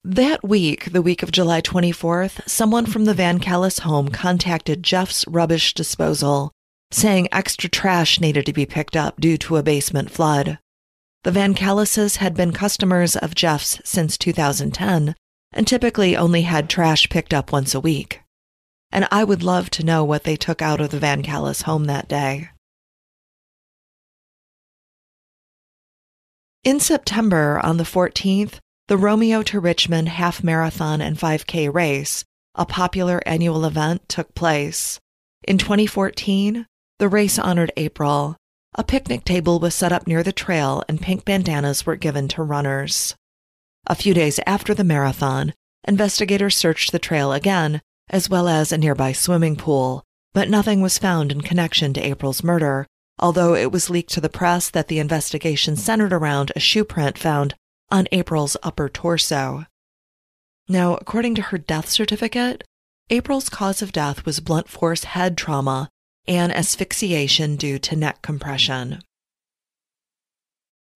That 0.06 0.46
week, 0.46 0.94
the 0.94 1.02
week 1.02 1.24
of 1.24 1.34
July 1.34 1.60
24th, 1.60 2.48
someone 2.48 2.86
from 2.86 3.04
the 3.04 3.14
Van 3.14 3.38
Callis 3.38 3.80
home 3.80 4.08
contacted 4.08 4.82
Jeff's 4.82 5.28
Rubbish 5.28 5.74
Disposal, 5.74 6.54
saying 6.90 7.28
extra 7.34 7.70
trash 7.70 8.22
needed 8.22 8.46
to 8.46 8.54
be 8.54 8.66
picked 8.66 8.96
up 8.96 9.20
due 9.20 9.38
to 9.40 9.58
a 9.58 9.64
basement 9.64 10.10
flood. 10.10 10.58
The 11.24 11.32
Van 11.32 11.54
Callises 11.54 12.16
had 12.16 12.34
been 12.34 12.54
customers 12.54 13.18
of 13.18 13.36
Jeff's 13.36 13.82
since 13.84 14.18
2010 14.18 15.16
and 15.54 15.68
typically 15.68 16.16
only 16.16 16.44
had 16.44 16.70
trash 16.70 17.10
picked 17.10 17.34
up 17.34 17.52
once 17.52 17.74
a 17.74 17.80
week. 17.80 18.22
And 18.92 19.08
I 19.12 19.24
would 19.24 19.44
love 19.44 19.70
to 19.72 19.86
know 19.86 20.04
what 20.04 20.24
they 20.24 20.36
took 20.36 20.62
out 20.62 20.82
of 20.82 20.92
the 20.92 21.00
Van 21.00 21.24
Callis 21.24 21.64
home 21.64 21.86
that 21.86 22.08
day. 22.08 22.50
In 26.64 26.80
September, 26.80 27.60
on 27.64 27.78
the 27.78 27.84
14th, 27.84 28.60
the 28.88 28.98
Romeo 28.98 29.42
to 29.44 29.60
Richmond 29.60 30.10
Half 30.10 30.44
Marathon 30.44 31.02
and 31.02 31.18
5K 31.18 31.74
race, 31.74 32.24
a 32.56 32.66
popular 32.66 33.22
annual 33.26 33.66
event, 33.66 34.08
took 34.08 34.36
place. 34.36 35.00
In 35.48 35.58
2014, 35.58 36.68
the 37.00 37.10
race 37.10 37.40
honored 37.40 37.72
April, 37.78 38.36
a 38.76 38.84
picnic 38.84 39.26
table 39.26 39.60
was 39.60 39.76
set 39.76 39.92
up 39.92 40.08
near 40.08 40.24
the 40.24 40.32
trail 40.32 40.84
and 40.88 41.02
pink 41.02 41.26
bandanas 41.26 41.86
were 41.86 41.96
given 41.96 42.28
to 42.30 42.44
runners. 42.44 43.16
A 43.88 43.96
few 43.96 44.14
days 44.14 44.40
after 44.46 44.74
the 44.74 44.84
marathon, 44.84 45.54
investigators 45.88 46.56
searched 46.56 46.92
the 46.92 47.00
trail 47.00 47.34
again, 47.34 47.82
as 48.10 48.30
well 48.30 48.48
as 48.48 48.72
a 48.72 48.78
nearby 48.78 49.12
swimming 49.12 49.56
pool, 49.56 50.04
but 50.34 50.50
nothing 50.50 50.82
was 50.82 50.98
found 50.98 51.32
in 51.32 51.42
connection 51.42 51.94
to 51.94 52.02
April's 52.02 52.44
murder, 52.44 52.86
although 53.20 53.56
it 53.56 53.72
was 53.72 53.90
leaked 53.90 54.12
to 54.14 54.22
the 54.22 54.30
press 54.30 54.70
that 54.70 54.88
the 54.88 55.00
investigation 55.00 55.76
centered 55.76 56.14
around 56.14 56.52
a 56.56 56.60
shoe 56.60 56.84
print 56.84 57.18
found 57.18 57.56
on 57.90 58.08
April's 58.12 58.56
upper 58.64 58.88
torso. 58.88 59.66
Now, 60.68 60.96
according 60.96 61.36
to 61.36 61.42
her 61.42 61.58
death 61.58 61.90
certificate, 61.90 62.64
April's 63.10 63.50
cause 63.50 63.82
of 63.82 63.92
death 63.92 64.26
was 64.26 64.40
blunt 64.40 64.70
force 64.70 65.04
head 65.04 65.38
trauma 65.38 65.90
and 66.28 66.52
asphyxiation 66.52 67.58
due 67.58 67.78
to 67.80 67.96
neck 67.96 68.22
compression. 68.22 69.02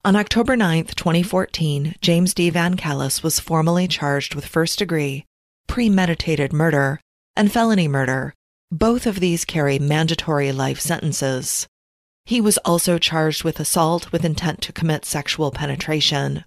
On 0.06 0.16
October 0.16 0.56
9, 0.56 0.86
2014, 0.86 1.96
James 2.00 2.36
D. 2.36 2.52
Van 2.52 2.78
Callis 2.78 3.24
was 3.24 3.40
formally 3.40 3.88
charged 3.88 4.36
with 4.36 4.46
first 4.46 4.78
degree, 4.78 5.26
premeditated 5.66 6.54
murder, 6.54 7.02
and 7.36 7.52
felony 7.52 7.88
murder. 7.88 8.36
Both 8.72 9.08
of 9.08 9.20
these 9.20 9.46
carry 9.46 9.80
mandatory 9.80 10.52
life 10.52 10.80
sentences. 10.80 11.66
He 12.24 12.40
was 12.40 12.60
also 12.60 13.00
charged 13.00 13.44
with 13.44 13.60
assault 13.60 14.12
with 14.12 14.24
intent 14.24 14.62
to 14.62 14.72
commit 14.72 15.06
sexual 15.06 15.50
penetration. 15.50 16.46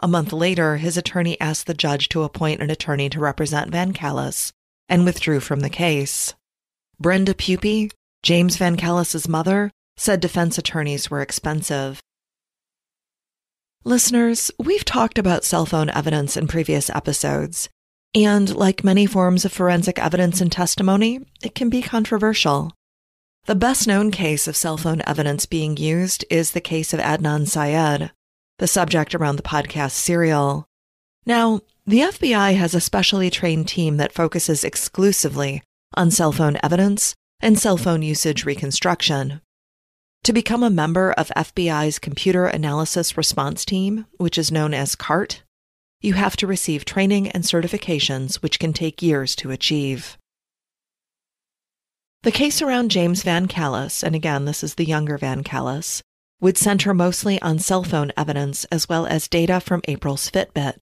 A 0.00 0.06
month 0.06 0.30
later, 0.30 0.76
his 0.76 0.98
attorney 0.98 1.40
asked 1.40 1.66
the 1.66 1.72
judge 1.72 2.10
to 2.10 2.22
appoint 2.22 2.60
an 2.60 2.68
attorney 2.68 3.08
to 3.08 3.18
represent 3.18 3.70
Van 3.70 3.94
Callis 3.94 4.52
and 4.90 5.06
withdrew 5.06 5.40
from 5.40 5.60
the 5.60 5.70
case. 5.70 6.34
Brenda 7.00 7.32
Pupi, 7.32 7.90
James 8.22 8.58
Van 8.58 8.76
Callis's 8.76 9.26
mother, 9.26 9.70
said 9.96 10.20
defense 10.20 10.58
attorneys 10.58 11.10
were 11.10 11.22
expensive. 11.22 12.02
Listeners, 13.86 14.50
we've 14.58 14.84
talked 14.86 15.18
about 15.18 15.44
cell 15.44 15.66
phone 15.66 15.90
evidence 15.90 16.38
in 16.38 16.48
previous 16.48 16.88
episodes, 16.88 17.68
and 18.14 18.56
like 18.56 18.82
many 18.82 19.04
forms 19.04 19.44
of 19.44 19.52
forensic 19.52 19.98
evidence 19.98 20.40
and 20.40 20.50
testimony, 20.50 21.20
it 21.42 21.54
can 21.54 21.68
be 21.68 21.82
controversial. 21.82 22.72
The 23.44 23.54
best 23.54 23.86
known 23.86 24.10
case 24.10 24.48
of 24.48 24.56
cell 24.56 24.78
phone 24.78 25.02
evidence 25.06 25.44
being 25.44 25.76
used 25.76 26.24
is 26.30 26.52
the 26.52 26.62
case 26.62 26.94
of 26.94 27.00
Adnan 27.00 27.46
Syed, 27.46 28.10
the 28.58 28.66
subject 28.66 29.14
around 29.14 29.36
the 29.36 29.42
podcast 29.42 29.90
Serial. 29.90 30.64
Now, 31.26 31.60
the 31.86 32.00
FBI 32.00 32.56
has 32.56 32.74
a 32.74 32.80
specially 32.80 33.28
trained 33.28 33.68
team 33.68 33.98
that 33.98 34.14
focuses 34.14 34.64
exclusively 34.64 35.62
on 35.92 36.10
cell 36.10 36.32
phone 36.32 36.56
evidence 36.62 37.14
and 37.38 37.58
cell 37.58 37.76
phone 37.76 38.00
usage 38.00 38.46
reconstruction. 38.46 39.42
To 40.24 40.32
become 40.32 40.62
a 40.62 40.70
member 40.70 41.12
of 41.12 41.28
FBI's 41.36 41.98
Computer 41.98 42.46
Analysis 42.46 43.14
Response 43.14 43.62
Team, 43.62 44.06
which 44.16 44.38
is 44.38 44.50
known 44.50 44.72
as 44.72 44.94
CART, 44.94 45.42
you 46.00 46.14
have 46.14 46.34
to 46.36 46.46
receive 46.46 46.86
training 46.86 47.28
and 47.32 47.44
certifications 47.44 48.36
which 48.36 48.58
can 48.58 48.72
take 48.72 49.02
years 49.02 49.36
to 49.36 49.50
achieve. 49.50 50.16
The 52.22 52.32
case 52.32 52.62
around 52.62 52.90
James 52.90 53.22
Van 53.22 53.48
Callis, 53.48 54.02
and 54.02 54.14
again, 54.14 54.46
this 54.46 54.64
is 54.64 54.76
the 54.76 54.86
younger 54.86 55.18
Van 55.18 55.44
Callis, 55.44 56.02
would 56.40 56.56
center 56.56 56.94
mostly 56.94 57.38
on 57.42 57.58
cell 57.58 57.84
phone 57.84 58.10
evidence 58.16 58.64
as 58.72 58.88
well 58.88 59.04
as 59.04 59.28
data 59.28 59.60
from 59.60 59.82
April's 59.86 60.30
Fitbit. 60.30 60.78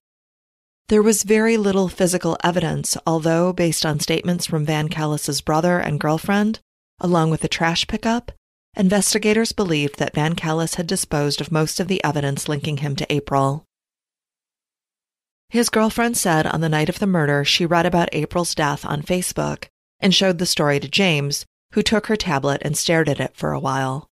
There 0.87 1.03
was 1.03 1.23
very 1.23 1.57
little 1.57 1.89
physical 1.89 2.37
evidence, 2.45 2.95
although, 3.05 3.51
based 3.51 3.85
on 3.85 3.99
statements 3.99 4.45
from 4.45 4.65
Van 4.65 4.87
Callis's 4.87 5.41
brother 5.41 5.79
and 5.79 5.99
girlfriend, 5.99 6.61
along 7.01 7.29
with 7.29 7.41
the 7.41 7.49
trash 7.49 7.85
pickup, 7.87 8.31
investigators 8.75 9.51
believed 9.51 9.99
that 9.99 10.15
Van 10.15 10.33
Callis 10.33 10.75
had 10.75 10.87
disposed 10.87 11.39
of 11.41 11.51
most 11.51 11.79
of 11.79 11.87
the 11.87 12.03
evidence 12.03 12.49
linking 12.49 12.77
him 12.77 12.95
to 12.95 13.13
April. 13.13 13.65
His 15.49 15.69
girlfriend 15.69 16.17
said 16.17 16.47
on 16.47 16.61
the 16.61 16.69
night 16.69 16.89
of 16.89 16.99
the 16.99 17.05
murder 17.05 17.45
she 17.45 17.65
read 17.65 17.85
about 17.85 18.09
April's 18.11 18.55
death 18.55 18.83
on 18.85 19.03
Facebook 19.03 19.65
and 19.99 20.13
showed 20.13 20.39
the 20.39 20.45
story 20.45 20.79
to 20.79 20.87
James, 20.87 21.45
who 21.73 21.83
took 21.83 22.07
her 22.07 22.15
tablet 22.15 22.61
and 22.63 22.77
stared 22.77 23.07
at 23.07 23.19
it 23.19 23.35
for 23.35 23.51
a 23.51 23.59
while. 23.59 24.07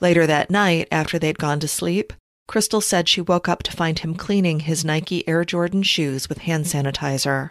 Later 0.00 0.26
that 0.26 0.50
night, 0.50 0.86
after 0.92 1.18
they'd 1.18 1.38
gone 1.38 1.58
to 1.60 1.68
sleep, 1.68 2.12
Crystal 2.46 2.80
said 2.80 3.08
she 3.08 3.20
woke 3.20 3.48
up 3.48 3.62
to 3.64 3.72
find 3.72 3.98
him 3.98 4.14
cleaning 4.14 4.60
his 4.60 4.84
Nike 4.84 5.26
Air 5.28 5.44
Jordan 5.44 5.82
shoes 5.82 6.28
with 6.28 6.38
hand 6.38 6.66
sanitizer. 6.66 7.50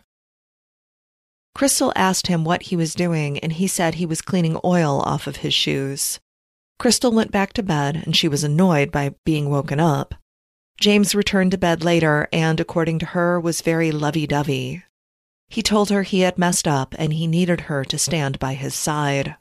Crystal 1.54 1.92
asked 1.96 2.28
him 2.28 2.44
what 2.44 2.64
he 2.64 2.76
was 2.76 2.94
doing, 2.94 3.40
and 3.40 3.54
he 3.54 3.68
said 3.68 3.96
he 3.96 4.06
was 4.06 4.22
cleaning 4.22 4.58
oil 4.64 5.02
off 5.02 5.28
of 5.28 5.38
his 5.38 5.54
shoes. 5.54 6.20
Crystal 6.78 7.12
went 7.12 7.32
back 7.32 7.54
to 7.54 7.64
bed, 7.64 8.04
and 8.06 8.16
she 8.16 8.28
was 8.28 8.44
annoyed 8.44 8.92
by 8.92 9.16
being 9.26 9.50
woken 9.50 9.80
up. 9.80 10.16
James 10.80 11.16
returned 11.16 11.52
to 11.52 11.58
bed 11.58 11.84
later 11.84 12.28
and, 12.34 12.60
according 12.60 13.00
to 13.00 13.06
her, 13.08 13.40
was 13.40 13.62
very 13.62 13.92
lovey 13.92 14.28
dovey. 14.28 14.84
He 15.48 15.62
told 15.62 15.90
her 15.90 16.04
he 16.04 16.22
had 16.22 16.38
messed 16.38 16.68
up 16.68 16.96
and 16.98 17.14
he 17.14 17.28
needed 17.28 17.62
her 17.62 17.86
to 17.86 17.98
stand 17.98 18.40
by 18.40 18.56
his 18.56 18.76
side. 18.76 19.36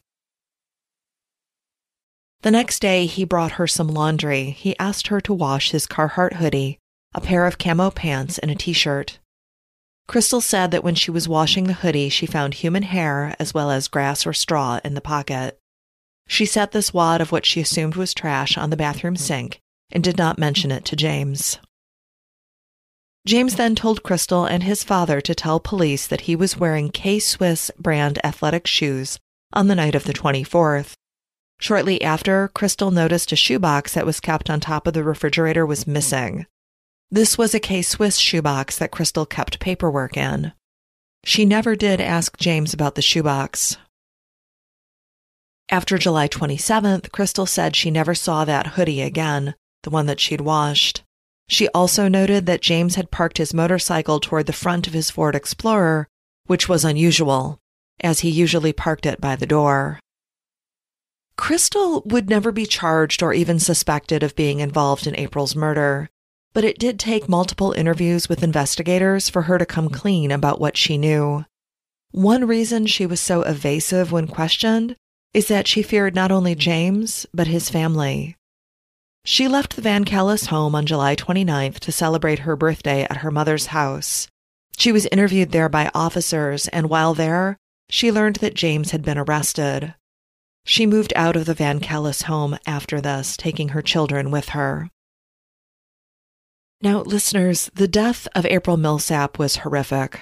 The 2.43 2.51
next 2.51 2.81
day, 2.81 3.07
he 3.07 3.25
brought 3.25 3.53
her 3.53 3.67
some 3.67 3.89
laundry. 3.89 4.51
He 4.51 4.79
asked 4.79 5.09
her 5.09 5.21
to 5.23 5.33
wash 5.33 5.71
his 5.71 5.87
Carhartt 5.87 6.35
hoodie, 6.35 6.79
a 7.15 7.21
pair 7.21 7.47
of 7.47 7.59
camo 7.59 7.91
pants, 7.91 8.39
and 8.39 8.51
a 8.51 8.55
t 8.55 8.73
shirt. 8.73 9.19
Crystal 10.07 10.43
said 10.43 10.71
that 10.71 10.85
when 10.85 10.95
she 10.95 11.11
was 11.11 11.27
washing 11.27 11.65
the 11.65 11.73
hoodie, 11.73 12.11
she 12.11 12.27
found 12.27 12.55
human 12.55 12.83
hair 12.83 13.35
as 13.39 13.55
well 13.55 13.71
as 13.71 13.89
grass 13.89 14.27
or 14.27 14.35
straw 14.35 14.79
in 14.85 14.93
the 14.93 15.01
pocket. 15.01 15.59
She 16.27 16.47
set 16.47 16.73
this 16.73 16.95
wad 16.95 17.21
of 17.21 17.33
what 17.33 17.47
she 17.47 17.61
assumed 17.61 17.97
was 17.97 18.15
trash 18.15 18.57
on 18.57 18.71
the 18.71 18.77
bathroom 18.77 19.17
sink 19.17 19.61
and 19.93 20.03
did 20.03 20.17
not 20.17 20.39
mention 20.39 20.71
it 20.71 20.85
to 20.87 20.97
James. 20.97 21.59
James 23.27 23.57
then 23.57 23.75
told 23.75 24.03
Crystal 24.03 24.45
and 24.45 24.63
his 24.63 24.85
father 24.85 25.21
to 25.23 25.35
tell 25.35 25.59
police 25.59 26.07
that 26.07 26.23
he 26.23 26.37
was 26.37 26.59
wearing 26.59 26.91
K 26.91 27.19
Swiss 27.19 27.71
brand 27.79 28.19
athletic 28.23 28.67
shoes 28.67 29.19
on 29.53 29.69
the 29.69 29.75
night 29.75 29.95
of 29.95 30.05
the 30.05 30.13
24th. 30.13 30.93
Shortly 31.59 32.03
after, 32.03 32.49
Crystal 32.49 32.91
noticed 32.91 33.33
a 33.33 33.37
shoebox 33.37 33.95
that 33.95 34.05
was 34.05 34.21
kept 34.21 34.51
on 34.51 34.61
top 34.61 34.87
of 34.87 34.93
the 34.93 35.05
refrigerator 35.05 35.65
was 35.65 35.87
missing. 35.87 36.47
This 37.11 37.39
was 37.39 37.55
a 37.55 37.61
K 37.61 37.81
Swiss 37.81 38.17
shoebox 38.17 38.77
that 38.77 38.91
Crystal 38.91 39.25
kept 39.25 39.61
paperwork 39.61 40.17
in. 40.17 40.53
She 41.25 41.47
never 41.47 41.75
did 41.75 42.01
ask 42.01 42.37
James 42.37 42.75
about 42.75 42.97
the 42.97 43.03
shoebox. 43.03 43.79
After 45.71 45.97
July 45.97 46.29
27th, 46.29 47.11
Crystal 47.11 47.47
said 47.47 47.75
she 47.75 47.91
never 47.91 48.15
saw 48.15 48.45
that 48.45 48.69
hoodie 48.69 49.01
again, 49.01 49.55
the 49.83 49.91
one 49.91 50.07
that 50.07 50.21
she'd 50.21 50.43
washed. 50.43 51.03
She 51.49 51.69
also 51.69 52.09
noted 52.09 52.47
that 52.47 52.63
James 52.63 52.95
had 52.95 53.11
parked 53.11 53.39
his 53.39 53.55
motorcycle 53.55 54.21
toward 54.21 54.47
the 54.47 54.53
front 54.53 54.87
of 54.87 54.93
his 54.93 55.11
Ford 55.11 55.35
Explorer, 55.35 56.07
which 56.47 56.69
was 56.69 56.85
unusual, 56.85 57.59
as 58.01 58.21
he 58.21 58.31
usually 58.31 58.73
parked 58.73 59.07
it 59.07 59.21
by 59.21 59.37
the 59.37 59.47
door. 59.47 60.01
Crystal 61.37 62.03
would 62.07 62.29
never 62.29 62.53
be 62.53 62.67
charged 62.67 63.23
or 63.23 63.33
even 63.33 63.59
suspected 63.59 64.23
of 64.23 64.37
being 64.37 64.61
involved 64.61 65.07
in 65.07 65.17
April's 65.17 65.57
murder, 65.57 66.09
but 66.53 66.65
it 66.65 66.79
did 66.79 66.99
take 66.99 67.29
multiple 67.29 67.73
interviews 67.73 68.29
with 68.29 68.43
investigators 68.43 69.29
for 69.29 69.43
her 69.43 69.59
to 69.59 69.67
come 69.67 69.89
clean 69.89 70.31
about 70.31 70.61
what 70.61 70.77
she 70.77 70.97
knew. 70.97 71.45
One 72.13 72.47
reason 72.47 72.87
she 72.87 73.07
was 73.07 73.21
so 73.21 73.43
evasive 73.43 74.13
when 74.13 74.29
questioned 74.29 74.97
is 75.35 75.49
that 75.49 75.67
she 75.67 75.83
feared 75.83 76.15
not 76.15 76.33
only 76.33 76.55
James, 76.55 77.27
but 77.35 77.49
his 77.49 77.69
family. 77.69 78.37
She 79.25 79.49
left 79.49 79.75
the 79.75 79.83
Van 79.83 80.05
Callis 80.05 80.47
home 80.47 80.75
on 80.75 80.87
July 80.87 81.17
29th 81.17 81.81
to 81.81 81.93
celebrate 81.93 82.41
her 82.41 82.57
birthday 82.57 83.03
at 83.03 83.19
her 83.19 83.31
mother's 83.31 83.67
house. 83.67 84.29
She 84.77 84.93
was 84.93 85.07
interviewed 85.07 85.51
there 85.51 85.69
by 85.69 85.91
officers, 85.95 86.69
and 86.69 86.89
while 86.89 87.15
there, 87.15 87.57
she 87.91 88.13
learned 88.13 88.37
that 88.37 88.55
James 88.55 88.93
had 88.93 89.03
been 89.03 89.19
arrested. 89.19 89.95
She 90.67 90.87
moved 90.87 91.13
out 91.17 91.37
of 91.37 91.47
the 91.47 91.55
Van 91.55 91.81
Callis 91.81 92.23
home 92.23 92.57
after 92.67 93.01
this, 93.01 93.37
taking 93.37 93.71
her 93.71 93.83
children 93.83 94.31
with 94.31 94.51
her. 94.51 94.91
Now, 96.81 97.01
listeners, 97.01 97.71
the 97.75 97.89
death 97.89 98.29
of 98.35 98.47
April 98.47 98.77
Millsap 98.77 99.39
was 99.39 99.57
horrific. 99.57 100.21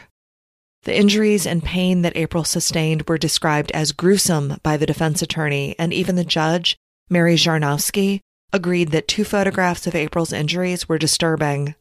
The 0.84 0.96
injuries 0.96 1.46
and 1.46 1.62
pain 1.62 2.02
that 2.02 2.16
April 2.16 2.42
sustained 2.42 3.08
were 3.08 3.18
described 3.18 3.70
as 3.70 3.92
gruesome 3.92 4.58
by 4.64 4.76
the 4.76 4.86
defense 4.86 5.22
attorney, 5.22 5.76
and 5.78 5.92
even 5.92 6.16
the 6.16 6.24
judge, 6.24 6.76
Mary 7.08 7.36
Chrzanowski, 7.36 8.20
agreed 8.52 8.90
that 8.90 9.06
two 9.06 9.24
photographs 9.24 9.86
of 9.86 9.94
April's 9.94 10.32
injuries 10.32 10.88
were 10.88 10.98
disturbing. 10.98 11.76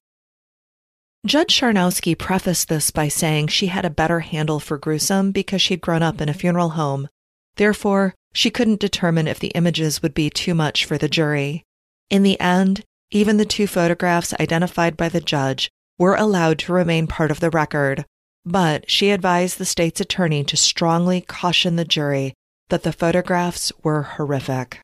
Judge 1.25 1.59
Chrzanowski 1.59 2.17
prefaced 2.17 2.67
this 2.67 2.91
by 2.91 3.07
saying 3.07 3.47
she 3.47 3.67
had 3.67 3.85
a 3.85 3.89
better 3.89 4.19
handle 4.19 4.59
for 4.59 4.77
gruesome 4.77 5.31
because 5.31 5.61
she'd 5.61 5.81
grown 5.81 6.03
up 6.03 6.21
in 6.21 6.29
a 6.29 6.33
funeral 6.33 6.69
home. 6.69 7.07
Therefore, 7.55 8.13
she 8.33 8.49
couldn't 8.49 8.79
determine 8.79 9.27
if 9.27 9.39
the 9.39 9.49
images 9.49 10.01
would 10.01 10.13
be 10.13 10.29
too 10.29 10.53
much 10.53 10.85
for 10.85 10.97
the 10.97 11.09
jury. 11.09 11.63
In 12.09 12.23
the 12.23 12.39
end, 12.39 12.85
even 13.09 13.37
the 13.37 13.45
two 13.45 13.67
photographs 13.67 14.33
identified 14.39 14.95
by 14.95 15.09
the 15.09 15.21
judge 15.21 15.69
were 15.97 16.15
allowed 16.15 16.59
to 16.59 16.73
remain 16.73 17.07
part 17.07 17.29
of 17.29 17.39
the 17.39 17.49
record, 17.49 18.05
but 18.45 18.89
she 18.89 19.11
advised 19.11 19.57
the 19.57 19.65
state's 19.65 20.01
attorney 20.01 20.43
to 20.43 20.57
strongly 20.57 21.21
caution 21.21 21.75
the 21.75 21.85
jury 21.85 22.33
that 22.69 22.83
the 22.83 22.93
photographs 22.93 23.71
were 23.83 24.03
horrific. 24.03 24.79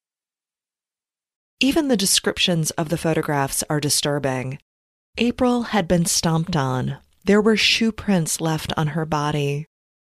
Even 1.60 1.88
the 1.88 1.98
descriptions 1.98 2.70
of 2.72 2.90
the 2.90 2.98
photographs 2.98 3.64
are 3.70 3.80
disturbing. 3.80 4.60
April 5.18 5.64
had 5.64 5.88
been 5.88 6.06
stomped 6.06 6.56
on. 6.56 6.98
There 7.26 7.42
were 7.42 7.58
shoe 7.58 7.92
prints 7.92 8.40
left 8.40 8.72
on 8.78 8.88
her 8.90 9.06
body. 9.06 9.66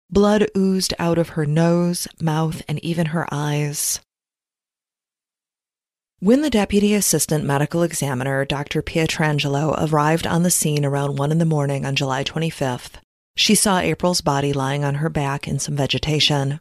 Blood 0.08 0.46
oozed 0.56 0.94
out 0.98 1.18
of 1.18 1.30
her 1.30 1.44
nose, 1.44 2.06
mouth, 2.20 2.62
and 2.68 2.78
even 2.84 3.06
her 3.06 3.26
eyes. 3.32 3.98
When 6.20 6.42
the 6.42 6.50
deputy 6.50 6.94
assistant 6.94 7.44
medical 7.44 7.82
examiner, 7.82 8.44
Dr. 8.44 8.80
Pietrangelo, 8.80 9.74
arrived 9.90 10.24
on 10.24 10.44
the 10.44 10.50
scene 10.52 10.84
around 10.84 11.16
1 11.18 11.32
in 11.32 11.38
the 11.38 11.44
morning 11.44 11.84
on 11.84 11.96
July 11.96 12.22
25th, 12.22 13.01
she 13.36 13.54
saw 13.54 13.78
April's 13.78 14.20
body 14.20 14.52
lying 14.52 14.84
on 14.84 14.96
her 14.96 15.08
back 15.08 15.48
in 15.48 15.58
some 15.58 15.76
vegetation. 15.76 16.60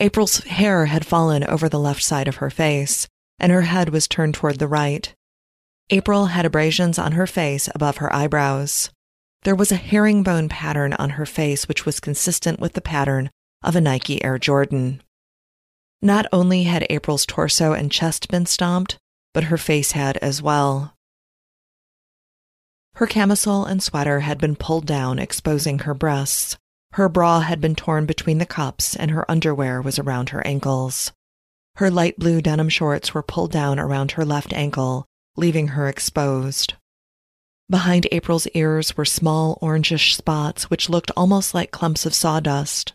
April's 0.00 0.38
hair 0.44 0.86
had 0.86 1.06
fallen 1.06 1.44
over 1.44 1.68
the 1.68 1.78
left 1.78 2.02
side 2.02 2.28
of 2.28 2.36
her 2.36 2.50
face, 2.50 3.08
and 3.38 3.50
her 3.50 3.62
head 3.62 3.88
was 3.90 4.06
turned 4.06 4.34
toward 4.34 4.58
the 4.58 4.68
right. 4.68 5.14
April 5.90 6.26
had 6.26 6.44
abrasions 6.44 6.98
on 6.98 7.12
her 7.12 7.26
face 7.26 7.68
above 7.74 7.96
her 7.96 8.14
eyebrows. 8.14 8.90
There 9.42 9.54
was 9.54 9.72
a 9.72 9.76
herringbone 9.76 10.48
pattern 10.48 10.92
on 10.94 11.10
her 11.10 11.26
face 11.26 11.66
which 11.66 11.86
was 11.86 12.00
consistent 12.00 12.60
with 12.60 12.74
the 12.74 12.80
pattern 12.80 13.30
of 13.62 13.74
a 13.74 13.80
Nike 13.80 14.22
Air 14.22 14.38
Jordan. 14.38 15.02
Not 16.02 16.26
only 16.32 16.64
had 16.64 16.86
April's 16.90 17.26
torso 17.26 17.72
and 17.72 17.90
chest 17.90 18.28
been 18.28 18.46
stomped, 18.46 18.98
but 19.34 19.44
her 19.44 19.58
face 19.58 19.92
had 19.92 20.16
as 20.18 20.42
well. 20.42 20.94
Her 22.98 23.06
camisole 23.06 23.64
and 23.64 23.80
sweater 23.80 24.20
had 24.20 24.38
been 24.38 24.56
pulled 24.56 24.84
down, 24.84 25.20
exposing 25.20 25.78
her 25.78 25.94
breasts. 25.94 26.56
Her 26.94 27.08
bra 27.08 27.38
had 27.38 27.60
been 27.60 27.76
torn 27.76 28.06
between 28.06 28.38
the 28.38 28.44
cups, 28.44 28.96
and 28.96 29.12
her 29.12 29.24
underwear 29.30 29.80
was 29.80 30.00
around 30.00 30.30
her 30.30 30.44
ankles. 30.44 31.12
Her 31.76 31.92
light 31.92 32.18
blue 32.18 32.42
denim 32.42 32.68
shorts 32.68 33.14
were 33.14 33.22
pulled 33.22 33.52
down 33.52 33.78
around 33.78 34.10
her 34.12 34.24
left 34.24 34.52
ankle, 34.52 35.06
leaving 35.36 35.68
her 35.68 35.86
exposed. 35.86 36.74
Behind 37.70 38.08
April's 38.10 38.48
ears 38.48 38.96
were 38.96 39.04
small 39.04 39.60
orangish 39.62 40.16
spots 40.16 40.68
which 40.68 40.90
looked 40.90 41.12
almost 41.16 41.54
like 41.54 41.70
clumps 41.70 42.04
of 42.04 42.14
sawdust. 42.14 42.94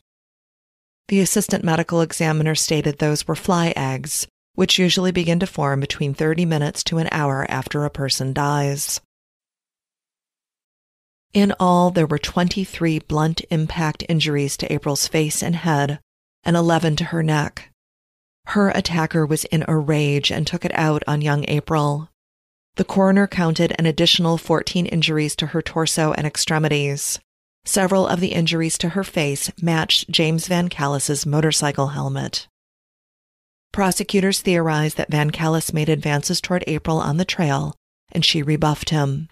The 1.07 1.21
assistant 1.21 1.63
medical 1.63 2.01
examiner 2.01 2.55
stated 2.55 2.99
those 2.99 3.25
were 3.25 3.37
fly 3.37 3.71
eggs, 3.73 4.27
which 4.55 4.77
usually 4.77 5.13
begin 5.13 5.39
to 5.39 5.47
form 5.47 5.79
between 5.79 6.13
30 6.13 6.43
minutes 6.43 6.83
to 6.83 6.97
an 6.97 7.07
hour 7.13 7.49
after 7.49 7.85
a 7.85 7.89
person 7.89 8.33
dies. 8.33 8.99
In 11.33 11.51
all, 11.59 11.89
there 11.89 12.05
were 12.05 12.19
23 12.19 12.99
blunt 12.99 13.41
impact 13.49 14.03
injuries 14.07 14.55
to 14.57 14.71
April's 14.71 15.07
face 15.07 15.41
and 15.41 15.55
head, 15.55 15.99
and 16.43 16.55
11 16.55 16.95
to 16.97 17.05
her 17.05 17.23
neck. 17.23 17.71
Her 18.47 18.69
attacker 18.69 19.25
was 19.25 19.45
in 19.45 19.65
a 19.67 19.77
rage 19.77 20.31
and 20.31 20.45
took 20.45 20.63
it 20.63 20.73
out 20.75 21.01
on 21.07 21.21
young 21.21 21.43
April. 21.47 22.09
The 22.75 22.83
coroner 22.83 23.27
counted 23.27 23.73
an 23.79 23.87
additional 23.87 24.37
14 24.37 24.85
injuries 24.85 25.35
to 25.37 25.47
her 25.47 25.61
torso 25.61 26.13
and 26.13 26.27
extremities. 26.27 27.19
Several 27.65 28.07
of 28.07 28.19
the 28.19 28.33
injuries 28.33 28.77
to 28.79 28.89
her 28.89 29.03
face 29.03 29.51
matched 29.61 30.09
James 30.11 30.47
Van 30.47 30.69
Callis's 30.69 31.25
motorcycle 31.25 31.89
helmet. 31.89 32.47
Prosecutors 33.71 34.41
theorized 34.41 34.97
that 34.97 35.09
Van 35.09 35.31
Callis 35.31 35.73
made 35.73 35.89
advances 35.89 36.41
toward 36.41 36.63
April 36.67 36.97
on 36.97 37.17
the 37.17 37.25
trail, 37.25 37.73
and 38.11 38.23
she 38.23 38.43
rebuffed 38.43 38.89
him. 38.89 39.29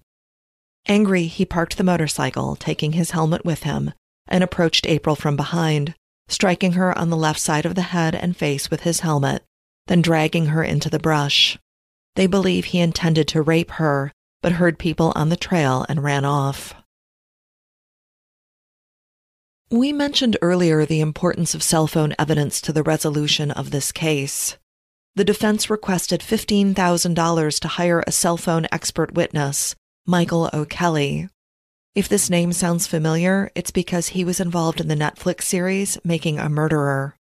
Angry, 0.87 1.27
he 1.27 1.45
parked 1.45 1.77
the 1.77 1.83
motorcycle, 1.83 2.55
taking 2.55 2.93
his 2.93 3.11
helmet 3.11 3.45
with 3.45 3.63
him, 3.63 3.93
and 4.27 4.43
approached 4.43 4.87
April 4.87 5.15
from 5.15 5.35
behind, 5.35 5.95
striking 6.27 6.73
her 6.73 6.97
on 6.97 7.09
the 7.09 7.17
left 7.17 7.39
side 7.39 7.65
of 7.65 7.75
the 7.75 7.81
head 7.81 8.15
and 8.15 8.35
face 8.35 8.71
with 8.71 8.81
his 8.81 9.01
helmet, 9.01 9.43
then 9.87 10.01
dragging 10.01 10.47
her 10.47 10.63
into 10.63 10.89
the 10.89 10.99
brush. 10.99 11.57
They 12.15 12.27
believe 12.27 12.65
he 12.65 12.79
intended 12.79 13.27
to 13.29 13.41
rape 13.41 13.71
her, 13.71 14.11
but 14.41 14.53
heard 14.53 14.79
people 14.79 15.13
on 15.15 15.29
the 15.29 15.37
trail 15.37 15.85
and 15.87 16.03
ran 16.03 16.25
off. 16.25 16.73
We 19.69 19.93
mentioned 19.93 20.35
earlier 20.41 20.85
the 20.85 20.99
importance 20.99 21.55
of 21.55 21.63
cell 21.63 21.87
phone 21.87 22.13
evidence 22.19 22.59
to 22.61 22.73
the 22.73 22.83
resolution 22.83 23.51
of 23.51 23.71
this 23.71 23.91
case. 23.91 24.57
The 25.15 25.23
defense 25.23 25.69
requested 25.69 26.21
$15,000 26.21 27.59
to 27.59 27.67
hire 27.67 28.03
a 28.05 28.11
cell 28.11 28.35
phone 28.37 28.67
expert 28.71 29.13
witness, 29.13 29.75
Michael 30.07 30.49
O'Kelly. 30.51 31.29
If 31.93 32.09
this 32.09 32.27
name 32.27 32.53
sounds 32.53 32.87
familiar, 32.87 33.51
it's 33.53 33.69
because 33.69 34.09
he 34.09 34.25
was 34.25 34.39
involved 34.39 34.81
in 34.81 34.87
the 34.87 34.95
Netflix 34.95 35.43
series 35.43 35.99
Making 36.03 36.39
a 36.39 36.49
Murderer. 36.49 37.15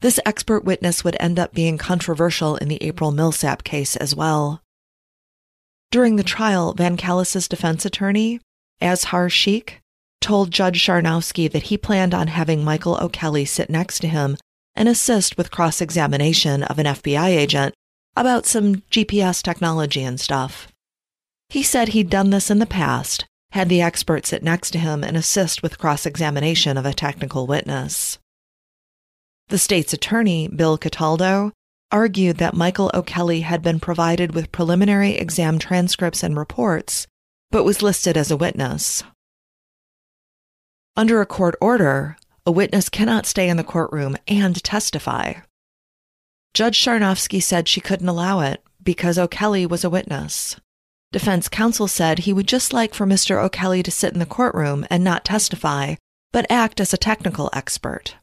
This 0.00 0.20
expert 0.26 0.62
witness 0.62 1.02
would 1.04 1.16
end 1.18 1.38
up 1.38 1.54
being 1.54 1.78
controversial 1.78 2.56
in 2.56 2.68
the 2.68 2.82
April 2.82 3.12
Millsap 3.12 3.64
case 3.64 3.96
as 3.96 4.14
well. 4.14 4.60
During 5.90 6.16
the 6.16 6.22
trial, 6.22 6.74
Van 6.74 6.98
Callis's 6.98 7.48
defense 7.48 7.86
attorney, 7.86 8.40
Azhar 8.82 9.30
Sheikh, 9.30 9.80
told 10.20 10.50
Judge 10.50 10.84
Chrzanowski 10.84 11.50
that 11.50 11.64
he 11.64 11.78
planned 11.78 12.12
on 12.12 12.26
having 12.26 12.62
Michael 12.62 12.98
O'Kelly 13.00 13.46
sit 13.46 13.70
next 13.70 14.00
to 14.00 14.08
him 14.08 14.36
and 14.74 14.86
assist 14.86 15.38
with 15.38 15.50
cross 15.50 15.80
examination 15.80 16.62
of 16.62 16.78
an 16.78 16.86
FBI 16.86 17.28
agent 17.28 17.74
about 18.16 18.44
some 18.44 18.76
GPS 18.90 19.42
technology 19.42 20.02
and 20.02 20.20
stuff. 20.20 20.68
He 21.50 21.64
said 21.64 21.88
he'd 21.88 22.08
done 22.08 22.30
this 22.30 22.48
in 22.48 22.60
the 22.60 22.64
past, 22.64 23.26
had 23.50 23.68
the 23.68 23.82
expert 23.82 24.24
sit 24.24 24.44
next 24.44 24.70
to 24.70 24.78
him 24.78 25.02
and 25.02 25.16
assist 25.16 25.64
with 25.64 25.78
cross 25.78 26.06
examination 26.06 26.76
of 26.76 26.86
a 26.86 26.94
technical 26.94 27.48
witness. 27.48 28.18
The 29.48 29.58
state's 29.58 29.92
attorney, 29.92 30.46
Bill 30.46 30.78
Cataldo, 30.78 31.50
argued 31.90 32.36
that 32.36 32.54
Michael 32.54 32.92
O'Kelly 32.94 33.40
had 33.40 33.62
been 33.62 33.80
provided 33.80 34.32
with 34.32 34.52
preliminary 34.52 35.16
exam 35.16 35.58
transcripts 35.58 36.22
and 36.22 36.38
reports, 36.38 37.08
but 37.50 37.64
was 37.64 37.82
listed 37.82 38.16
as 38.16 38.30
a 38.30 38.36
witness. 38.36 39.02
Under 40.96 41.20
a 41.20 41.26
court 41.26 41.56
order, 41.60 42.16
a 42.46 42.52
witness 42.52 42.88
cannot 42.88 43.26
stay 43.26 43.48
in 43.48 43.56
the 43.56 43.64
courtroom 43.64 44.16
and 44.28 44.62
testify. 44.62 45.34
Judge 46.54 46.80
Chrzanowski 46.80 47.42
said 47.42 47.66
she 47.66 47.80
couldn't 47.80 48.08
allow 48.08 48.38
it 48.38 48.62
because 48.84 49.18
O'Kelly 49.18 49.66
was 49.66 49.82
a 49.82 49.90
witness. 49.90 50.54
Defense 51.12 51.48
counsel 51.48 51.88
said 51.88 52.20
he 52.20 52.32
would 52.32 52.46
just 52.46 52.72
like 52.72 52.94
for 52.94 53.04
Mr. 53.04 53.42
O'Kelly 53.42 53.82
to 53.82 53.90
sit 53.90 54.12
in 54.12 54.20
the 54.20 54.26
courtroom 54.26 54.86
and 54.90 55.02
not 55.02 55.24
testify, 55.24 55.96
but 56.30 56.46
act 56.48 56.80
as 56.80 56.92
a 56.92 56.98
technical 56.98 57.50
expert. 57.52 58.14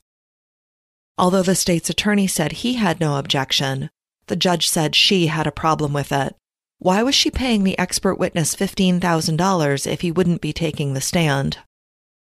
Although 1.17 1.43
the 1.43 1.55
state's 1.55 1.89
attorney 1.89 2.27
said 2.27 2.51
he 2.51 2.75
had 2.75 2.99
no 3.01 3.17
objection, 3.17 3.89
the 4.27 4.37
judge 4.37 4.69
said 4.69 4.95
she 4.95 5.27
had 5.27 5.47
a 5.47 5.51
problem 5.51 5.91
with 5.91 6.13
it. 6.13 6.35
Why 6.79 7.03
was 7.03 7.15
she 7.15 7.31
paying 7.31 7.63
the 7.63 7.77
expert 7.77 8.15
witness 8.15 8.55
$15,000 8.55 9.91
if 9.91 10.01
he 10.01 10.11
wouldn't 10.11 10.41
be 10.41 10.53
taking 10.53 10.93
the 10.93 11.01
stand? 11.01 11.57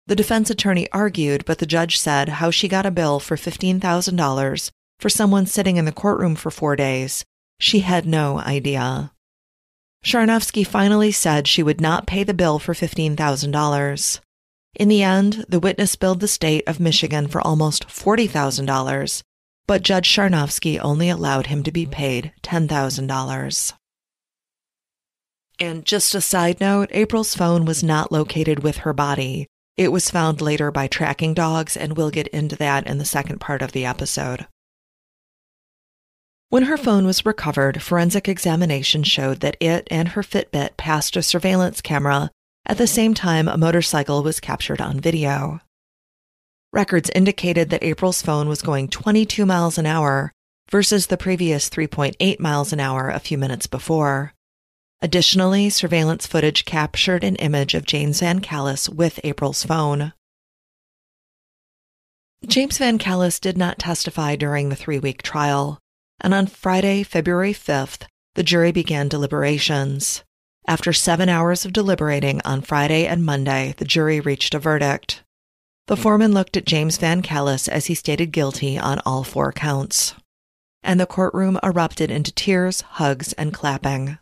The 0.08 0.16
defense 0.16 0.50
attorney 0.50 0.92
argued, 0.92 1.46
but 1.46 1.60
the 1.60 1.66
judge 1.66 1.98
said 1.98 2.28
how 2.28 2.52
she 2.52 2.68
got 2.68 2.86
a 2.86 2.92
bill 2.92 3.20
for 3.20 3.38
$15,000 3.38 4.72
for 5.00 5.10
someone 5.10 5.46
sitting 5.46 5.78
in 5.78 5.86
the 5.86 5.92
courtroom 5.92 6.36
for 6.36 6.52
four 6.52 6.76
days. 6.76 7.24
She 7.60 7.82
had 7.82 8.06
no 8.06 8.40
idea. 8.40 9.14
Chrzanowski 10.04 10.66
finally 10.66 11.12
said 11.12 11.48
she 11.48 11.62
would 11.62 11.80
not 11.80 12.08
pay 12.08 12.24
the 12.24 12.34
bill 12.34 12.60
for 12.60 12.74
$15,000. 12.74 14.20
In 14.76 14.88
the 14.88 15.04
end, 15.04 15.46
the 15.48 15.60
witness 15.60 15.96
billed 15.96 16.22
the 16.22 16.28
state 16.28 16.64
of 16.66 16.80
Michigan 16.80 17.28
for 17.28 17.42
almost 17.42 17.88
$40,000, 17.88 19.22
but 19.68 19.84
Judge 19.84 20.14
Chrzanowski 20.14 20.80
only 20.80 21.10
allowed 21.10 21.48
him 21.48 21.62
to 21.64 21.72
be 21.72 21.86
paid 21.86 22.34
$10,000. 22.42 23.74
And 25.60 25.86
just 25.86 26.16
a 26.16 26.22
side 26.22 26.60
note, 26.60 26.90
April's 26.92 27.36
phone 27.36 27.66
was 27.66 27.84
not 27.84 28.12
located 28.12 28.64
with 28.64 28.78
her 28.78 28.94
body. 28.94 29.46
It 29.78 29.92
was 29.92 30.10
found 30.10 30.42
later 30.42 30.72
by 30.72 30.88
tracking 30.88 31.36
dogs, 31.36 31.78
and 31.78 31.96
we'll 31.96 32.10
get 32.10 32.28
into 32.30 32.56
that 32.56 32.88
in 32.88 32.98
the 32.98 33.06
second 33.06 33.40
part 33.40 33.62
of 33.62 33.72
the 33.72 33.86
episode. 33.86 34.48
When 36.52 36.64
her 36.64 36.76
phone 36.76 37.06
was 37.06 37.26
recovered, 37.26 37.82
forensic 37.82 38.28
examination 38.28 39.04
showed 39.04 39.40
that 39.40 39.56
it 39.62 39.88
and 39.90 40.10
her 40.10 40.22
Fitbit 40.22 40.76
passed 40.76 41.16
a 41.16 41.24
surveillance 41.24 41.80
camera 41.80 42.30
at 42.66 42.78
the 42.78 42.88
same 42.88 43.14
time 43.14 43.48
a 43.48 43.56
motorcycle 43.56 44.22
was 44.22 44.42
captured 44.42 44.82
on 44.82 45.00
video. 45.00 45.62
Records 46.74 47.10
indicated 47.16 47.70
that 47.70 47.86
April's 47.86 48.22
phone 48.22 48.50
was 48.50 48.62
going 48.62 48.90
22 48.90 49.46
miles 49.46 49.78
an 49.78 49.86
hour 49.86 50.34
versus 50.70 51.08
the 51.08 51.16
previous 51.16 51.70
3.8 51.70 52.38
miles 52.42 52.74
an 52.74 52.82
hour 52.82 53.10
a 53.10 53.20
few 53.20 53.38
minutes 53.38 53.66
before. 53.66 54.34
Additionally, 55.02 55.70
surveillance 55.70 56.28
footage 56.28 56.66
captured 56.66 57.24
an 57.24 57.38
image 57.38 57.74
of 57.74 57.86
James 57.86 58.20
Van 58.20 58.42
Callis 58.42 58.90
with 58.90 59.22
April's 59.24 59.64
phone. 59.64 60.12
James 62.46 62.78
Van 62.78 62.98
Callis 62.98 63.40
did 63.40 63.58
not 63.58 63.80
testify 63.80 64.36
during 64.36 64.68
the 64.68 64.76
three 64.76 65.00
week 65.00 65.22
trial, 65.22 65.81
and 66.22 66.34
on 66.34 66.48
Friday, 66.48 67.04
February 67.04 67.54
5th, 67.54 68.06
the 68.36 68.44
jury 68.44 68.72
began 68.72 69.08
deliberations. 69.08 70.24
After 70.68 70.94
seven 70.94 71.28
hours 71.28 71.66
of 71.66 71.74
deliberating 71.74 72.40
on 72.46 72.62
Friday 72.62 73.06
and 73.06 73.26
Monday, 73.26 73.74
the 73.78 73.86
jury 73.86 74.20
reached 74.20 74.54
a 74.54 74.60
verdict. 74.60 75.24
The 75.88 75.98
foreman 75.98 76.34
looked 76.34 76.56
at 76.56 76.66
James 76.66 76.98
Van 76.98 77.22
Callis 77.22 77.68
as 77.68 77.88
he 77.88 77.96
stated 77.96 78.32
guilty 78.32 78.78
on 78.78 79.02
all 79.06 79.24
four 79.24 79.52
counts. 79.52 80.14
And 80.84 81.00
the 81.00 81.06
courtroom 81.06 81.60
erupted 81.64 82.10
into 82.10 82.32
tears, 82.32 82.82
hugs, 82.82 83.34
and 83.34 83.54
clapping. 83.54 84.18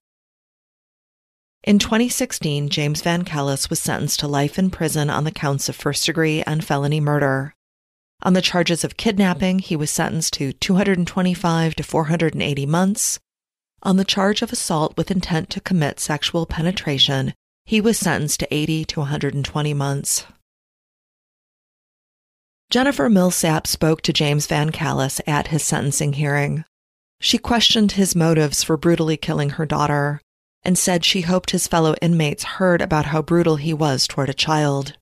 In 1.64 1.78
2016, 1.78 2.70
James 2.70 3.02
Van 3.02 3.24
Callis 3.24 3.70
was 3.70 3.80
sentenced 3.80 4.22
to 4.22 4.28
life 4.28 4.58
in 4.58 4.70
prison 4.70 5.10
on 5.10 5.26
the 5.26 5.32
counts 5.32 5.68
of 5.68 5.76
first 5.76 6.06
degree 6.06 6.42
and 6.44 6.64
felony 6.64 7.02
murder. 7.02 7.54
On 8.22 8.34
the 8.34 8.42
charges 8.42 8.84
of 8.84 8.98
kidnapping, 8.98 9.60
he 9.60 9.76
was 9.76 9.90
sentenced 9.90 10.34
to 10.34 10.52
225 10.52 11.76
to 11.76 11.84
480 11.84 12.66
months. 12.66 13.20
On 13.82 13.96
the 13.96 14.04
charge 14.04 14.42
of 14.42 14.52
assault 14.52 14.98
with 14.98 15.10
intent 15.10 15.50
to 15.52 15.62
commit 15.62 16.00
sexual 16.02 16.46
penetration, 16.46 17.34
he 17.66 17.80
was 17.80 17.98
sentenced 17.98 18.42
to 18.42 18.54
80 18.54 18.86
to 18.86 19.00
120 19.00 19.74
months. 19.74 20.26
Jennifer 22.70 23.10
Millsap 23.10 23.66
spoke 23.66 24.02
to 24.02 24.14
James 24.14 24.48
Van 24.48 24.72
Callis 24.72 25.22
at 25.26 25.48
his 25.48 25.64
sentencing 25.64 26.14
hearing. 26.14 26.66
She 27.22 27.38
questioned 27.38 27.94
his 27.94 28.16
motives 28.16 28.64
for 28.64 28.78
brutally 28.78 29.18
killing 29.18 29.52
her 29.52 29.66
daughter 29.66 30.22
and 30.64 30.78
said 30.78 31.06
she 31.06 31.22
hoped 31.22 31.52
his 31.52 31.68
fellow 31.68 31.96
inmates 32.02 32.44
heard 32.44 32.82
about 32.82 33.08
how 33.08 33.22
brutal 33.22 33.56
he 33.56 33.74
was 33.74 34.08
toward 34.08 34.30
a 34.30 34.34
child. 34.34 34.98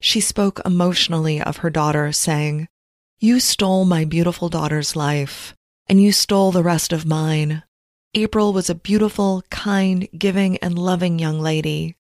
She 0.00 0.20
spoke 0.20 0.60
emotionally 0.64 1.40
of 1.40 1.58
her 1.58 1.70
daughter, 1.70 2.12
saying, 2.12 2.68
You 3.18 3.40
stole 3.40 3.84
my 3.84 4.04
beautiful 4.04 4.48
daughter's 4.48 4.94
life, 4.94 5.54
and 5.88 6.00
you 6.00 6.12
stole 6.12 6.52
the 6.52 6.62
rest 6.62 6.92
of 6.92 7.06
mine. 7.06 7.62
April 8.14 8.52
was 8.52 8.70
a 8.70 8.74
beautiful, 8.74 9.42
kind, 9.50 10.08
giving, 10.16 10.56
and 10.58 10.78
loving 10.78 11.18
young 11.18 11.40
lady. 11.40 11.96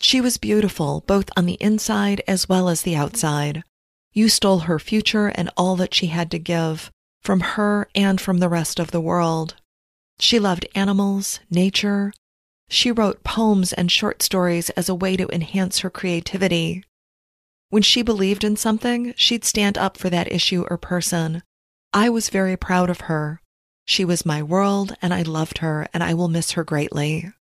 She 0.00 0.20
was 0.20 0.36
beautiful 0.38 1.04
both 1.06 1.30
on 1.36 1.46
the 1.46 1.58
inside 1.60 2.22
as 2.26 2.48
well 2.48 2.68
as 2.68 2.82
the 2.82 2.96
outside. 2.96 3.64
You 4.12 4.28
stole 4.28 4.60
her 4.60 4.78
future 4.78 5.28
and 5.28 5.50
all 5.56 5.76
that 5.76 5.94
she 5.94 6.06
had 6.06 6.30
to 6.30 6.38
give, 6.38 6.90
from 7.22 7.40
her 7.40 7.88
and 7.94 8.20
from 8.20 8.38
the 8.38 8.48
rest 8.48 8.78
of 8.78 8.90
the 8.90 9.00
world. 9.00 9.56
She 10.18 10.38
loved 10.38 10.66
animals, 10.74 11.40
nature, 11.50 12.12
she 12.72 12.90
wrote 12.90 13.22
poems 13.22 13.74
and 13.74 13.92
short 13.92 14.22
stories 14.22 14.70
as 14.70 14.88
a 14.88 14.94
way 14.94 15.14
to 15.16 15.28
enhance 15.28 15.80
her 15.80 15.90
creativity. 15.90 16.84
When 17.72 17.82
she 17.82 18.02
believed 18.02 18.44
in 18.44 18.56
something, 18.56 19.14
she'd 19.16 19.46
stand 19.46 19.78
up 19.78 19.96
for 19.96 20.10
that 20.10 20.30
issue 20.30 20.66
or 20.68 20.76
person. 20.76 21.42
I 21.94 22.10
was 22.10 22.28
very 22.28 22.54
proud 22.54 22.90
of 22.90 23.08
her. 23.08 23.40
She 23.86 24.04
was 24.04 24.26
my 24.26 24.42
world, 24.42 24.94
and 25.00 25.14
I 25.14 25.22
loved 25.22 25.58
her, 25.64 25.88
and 25.94 26.02
I 26.02 26.12
will 26.12 26.28
miss 26.28 26.50
her 26.50 26.64
greatly. 26.64 27.32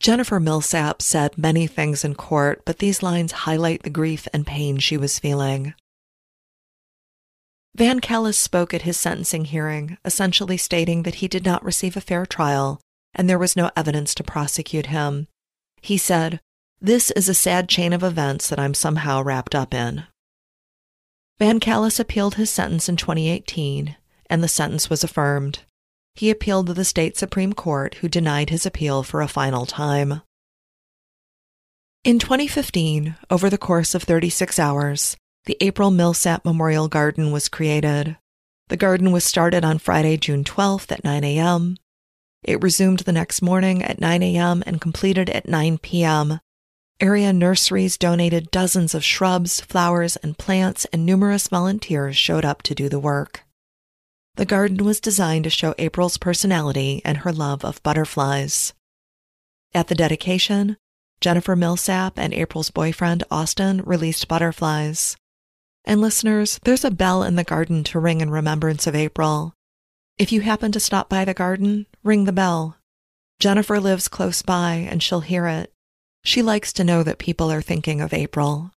Jennifer 0.00 0.40
Millsap 0.40 1.00
said 1.00 1.38
many 1.38 1.68
things 1.68 2.04
in 2.04 2.16
court, 2.16 2.64
but 2.64 2.80
these 2.80 3.04
lines 3.04 3.46
highlight 3.46 3.84
the 3.84 3.88
grief 3.88 4.26
and 4.32 4.44
pain 4.44 4.78
she 4.78 4.96
was 4.96 5.20
feeling. 5.20 5.74
Van 7.76 8.00
Callis 8.00 8.36
spoke 8.36 8.74
at 8.74 8.82
his 8.82 8.96
sentencing 8.96 9.44
hearing, 9.44 9.96
essentially 10.04 10.56
stating 10.56 11.04
that 11.04 11.16
he 11.22 11.28
did 11.28 11.44
not 11.44 11.64
receive 11.64 11.96
a 11.96 12.00
fair 12.00 12.26
trial 12.26 12.80
and 13.14 13.30
there 13.30 13.38
was 13.38 13.54
no 13.54 13.70
evidence 13.76 14.12
to 14.16 14.24
prosecute 14.24 14.86
him. 14.86 15.28
He 15.80 15.98
said, 15.98 16.40
This 16.84 17.12
is 17.12 17.28
a 17.28 17.34
sad 17.34 17.68
chain 17.68 17.92
of 17.92 18.02
events 18.02 18.48
that 18.48 18.58
I'm 18.58 18.74
somehow 18.74 19.22
wrapped 19.22 19.54
up 19.54 19.72
in. 19.72 20.02
Van 21.38 21.60
Callis 21.60 22.00
appealed 22.00 22.34
his 22.34 22.50
sentence 22.50 22.88
in 22.88 22.96
2018, 22.96 23.96
and 24.28 24.42
the 24.42 24.48
sentence 24.48 24.90
was 24.90 25.04
affirmed. 25.04 25.60
He 26.16 26.28
appealed 26.28 26.66
to 26.66 26.74
the 26.74 26.84
state 26.84 27.16
Supreme 27.16 27.52
Court, 27.52 27.94
who 28.00 28.08
denied 28.08 28.50
his 28.50 28.66
appeal 28.66 29.04
for 29.04 29.22
a 29.22 29.28
final 29.28 29.64
time. 29.64 30.22
In 32.02 32.18
2015, 32.18 33.14
over 33.30 33.48
the 33.48 33.56
course 33.56 33.94
of 33.94 34.02
36 34.02 34.58
hours, 34.58 35.16
the 35.44 35.56
April 35.60 35.92
Millsap 35.92 36.44
Memorial 36.44 36.88
Garden 36.88 37.30
was 37.30 37.48
created. 37.48 38.16
The 38.70 38.76
garden 38.76 39.12
was 39.12 39.22
started 39.22 39.64
on 39.64 39.78
Friday, 39.78 40.16
June 40.16 40.42
12th 40.42 40.90
at 40.90 41.04
9 41.04 41.22
a.m. 41.22 41.76
It 42.42 42.60
resumed 42.60 43.00
the 43.00 43.12
next 43.12 43.40
morning 43.40 43.84
at 43.84 44.00
9 44.00 44.20
a.m. 44.24 44.64
and 44.66 44.80
completed 44.80 45.30
at 45.30 45.48
9 45.48 45.78
p.m. 45.78 46.40
Area 47.00 47.32
nurseries 47.32 47.98
donated 47.98 48.50
dozens 48.50 48.94
of 48.94 49.04
shrubs, 49.04 49.60
flowers, 49.60 50.16
and 50.16 50.38
plants, 50.38 50.84
and 50.92 51.04
numerous 51.04 51.48
volunteers 51.48 52.16
showed 52.16 52.44
up 52.44 52.62
to 52.62 52.74
do 52.74 52.88
the 52.88 53.00
work. 53.00 53.42
The 54.36 54.46
garden 54.46 54.84
was 54.84 55.00
designed 55.00 55.44
to 55.44 55.50
show 55.50 55.74
April's 55.78 56.16
personality 56.16 57.02
and 57.04 57.18
her 57.18 57.32
love 57.32 57.64
of 57.64 57.82
butterflies. 57.82 58.72
At 59.74 59.88
the 59.88 59.94
dedication, 59.94 60.76
Jennifer 61.20 61.54
Millsap 61.54 62.18
and 62.18 62.32
April's 62.32 62.70
boyfriend, 62.70 63.24
Austin, 63.30 63.82
released 63.84 64.28
butterflies. 64.28 65.16
And 65.84 66.00
listeners, 66.00 66.60
there's 66.64 66.84
a 66.84 66.90
bell 66.90 67.22
in 67.22 67.36
the 67.36 67.44
garden 67.44 67.84
to 67.84 67.98
ring 67.98 68.20
in 68.20 68.30
remembrance 68.30 68.86
of 68.86 68.94
April. 68.94 69.54
If 70.18 70.30
you 70.30 70.42
happen 70.42 70.72
to 70.72 70.80
stop 70.80 71.08
by 71.08 71.24
the 71.24 71.34
garden, 71.34 71.86
ring 72.04 72.24
the 72.24 72.32
bell. 72.32 72.76
Jennifer 73.40 73.80
lives 73.80 74.08
close 74.08 74.42
by 74.42 74.74
and 74.74 75.02
she'll 75.02 75.20
hear 75.20 75.46
it. 75.46 75.71
She 76.24 76.40
likes 76.40 76.72
to 76.74 76.84
know 76.84 77.02
that 77.02 77.18
people 77.18 77.50
are 77.50 77.62
thinking 77.62 78.00
of 78.00 78.14
April. 78.14 78.70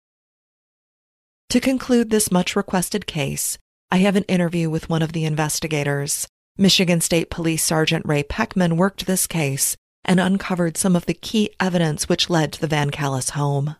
To 1.50 1.60
conclude 1.60 2.10
this 2.10 2.32
much 2.32 2.56
requested 2.56 3.06
case, 3.06 3.58
I 3.90 3.98
have 3.98 4.16
an 4.16 4.24
interview 4.24 4.70
with 4.70 4.88
one 4.88 5.02
of 5.02 5.12
the 5.12 5.26
investigators. 5.26 6.26
Michigan 6.56 7.00
State 7.00 7.30
Police 7.30 7.62
Sergeant 7.62 8.06
Ray 8.06 8.22
Peckman 8.22 8.76
worked 8.76 9.06
this 9.06 9.26
case 9.26 9.76
and 10.04 10.18
uncovered 10.20 10.76
some 10.76 10.96
of 10.96 11.06
the 11.06 11.14
key 11.14 11.50
evidence 11.60 12.08
which 12.08 12.30
led 12.30 12.52
to 12.54 12.60
the 12.60 12.66
Van 12.66 12.90
Callis 12.90 13.30
home. 13.30 13.76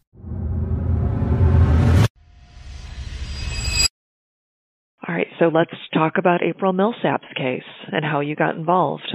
All 5.07 5.15
right, 5.15 5.27
so 5.39 5.47
let's 5.47 5.75
talk 5.93 6.15
about 6.19 6.43
April 6.43 6.73
Millsap's 6.73 7.27
case 7.37 7.63
and 7.93 8.05
how 8.05 8.21
you 8.21 8.37
got 8.37 8.57
involved. 8.57 9.15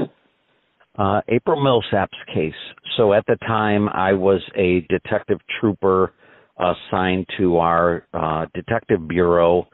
Uh, 1.00 1.22
April 1.30 1.64
Millsap's 1.64 2.18
case. 2.34 2.52
So 2.98 3.14
at 3.14 3.26
the 3.26 3.38
time, 3.48 3.88
I 3.88 4.12
was 4.12 4.42
a 4.56 4.82
detective 4.90 5.40
trooper 5.60 6.12
assigned 6.60 7.26
to 7.38 7.58
our 7.58 8.06
uh, 8.14 8.48
detective 8.54 9.08
bureau, 9.08 9.70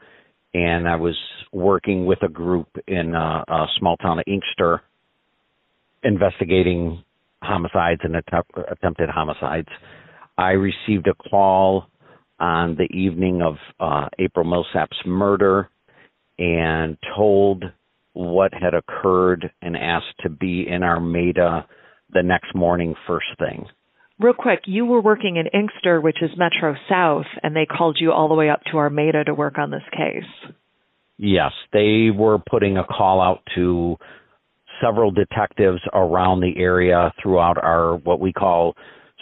and 0.54 0.88
I 0.88 0.94
was 0.94 1.16
working 1.52 2.06
with 2.06 2.22
a 2.22 2.28
group 2.28 2.68
in 2.86 3.16
uh, 3.16 3.42
a 3.48 3.66
small 3.80 3.96
town 3.96 4.20
of 4.20 4.24
Inkster 4.28 4.82
investigating 6.04 7.02
homicides 7.42 8.02
and 8.04 8.14
att- 8.14 8.70
attempted 8.70 9.08
homicides. 9.08 9.68
I 10.38 10.50
received 10.50 11.08
a 11.08 11.14
call 11.28 11.86
on 12.38 12.76
the 12.76 12.84
evening 12.96 13.42
of 13.42 13.56
uh, 13.80 14.08
April 14.20 14.44
Millsap's 14.44 14.98
murder 15.04 15.70
and 16.38 16.96
told 17.16 17.64
what 18.16 18.52
had 18.54 18.72
occurred 18.72 19.50
and 19.60 19.76
asked 19.76 20.18
to 20.22 20.30
be 20.30 20.66
in 20.66 20.82
Armada 20.82 21.66
the 22.10 22.22
next 22.22 22.54
morning 22.54 22.94
first 23.06 23.26
thing. 23.38 23.66
Real 24.18 24.32
quick, 24.32 24.60
you 24.64 24.86
were 24.86 25.02
working 25.02 25.36
in 25.36 25.46
Inkster, 25.48 26.00
which 26.00 26.22
is 26.22 26.30
Metro 26.38 26.74
South, 26.88 27.26
and 27.42 27.54
they 27.54 27.66
called 27.66 27.98
you 28.00 28.12
all 28.12 28.28
the 28.28 28.34
way 28.34 28.48
up 28.48 28.62
to 28.70 28.78
Armada 28.78 29.24
to 29.24 29.34
work 29.34 29.58
on 29.58 29.70
this 29.70 29.82
case. 29.92 30.54
Yes, 31.18 31.52
they 31.74 32.08
were 32.10 32.38
putting 32.38 32.78
a 32.78 32.84
call 32.84 33.20
out 33.20 33.40
to 33.54 33.96
several 34.82 35.10
detectives 35.10 35.80
around 35.92 36.40
the 36.40 36.54
area 36.56 37.12
throughout 37.22 37.58
our 37.62 37.96
what 37.96 38.20
we 38.20 38.32
call 38.32 38.74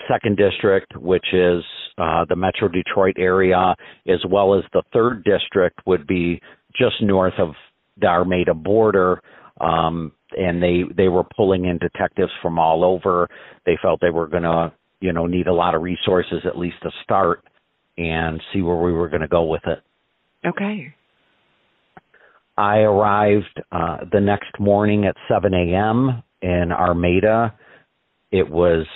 second 0.08 0.36
district, 0.36 0.96
which 0.96 1.26
is 1.32 1.64
uh, 1.98 2.24
the 2.28 2.36
Metro 2.36 2.68
Detroit 2.68 3.16
area, 3.18 3.74
as 4.06 4.20
well 4.28 4.56
as 4.56 4.62
the 4.72 4.82
third 4.92 5.24
district 5.24 5.80
would 5.84 6.06
be 6.06 6.40
just 6.76 7.02
north 7.02 7.34
of 7.38 7.54
the 7.98 8.06
Armada 8.06 8.54
border. 8.54 9.22
Um, 9.60 10.12
and 10.36 10.62
they 10.62 10.82
they 10.96 11.08
were 11.08 11.24
pulling 11.36 11.66
in 11.66 11.78
detectives 11.78 12.32
from 12.42 12.58
all 12.58 12.84
over. 12.84 13.28
They 13.66 13.78
felt 13.80 14.00
they 14.00 14.10
were 14.10 14.26
going 14.26 14.42
to 14.42 14.72
you 15.00 15.12
know 15.12 15.26
need 15.26 15.46
a 15.46 15.52
lot 15.52 15.74
of 15.74 15.82
resources 15.82 16.40
at 16.44 16.58
least 16.58 16.76
to 16.82 16.90
start 17.02 17.44
and 17.96 18.40
see 18.52 18.62
where 18.62 18.76
we 18.76 18.92
were 18.92 19.08
going 19.08 19.22
to 19.22 19.28
go 19.28 19.44
with 19.44 19.62
it. 19.66 19.80
Okay. 20.46 20.94
I 22.56 22.78
arrived 22.78 23.60
uh, 23.72 23.98
the 24.12 24.20
next 24.20 24.58
morning 24.60 25.06
at 25.06 25.16
7 25.28 25.52
a.m. 25.52 26.22
in 26.40 26.70
Armada. 26.72 27.54
It 28.30 28.48
was 28.48 28.86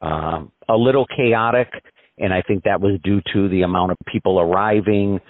um, 0.00 0.52
a 0.68 0.76
little 0.76 1.06
chaotic, 1.16 1.68
and 2.18 2.32
I 2.32 2.42
think 2.42 2.64
that 2.64 2.80
was 2.80 3.00
due 3.02 3.20
to 3.32 3.48
the 3.48 3.62
amount 3.62 3.92
of 3.92 3.98
people 4.06 4.38
arriving. 4.40 5.20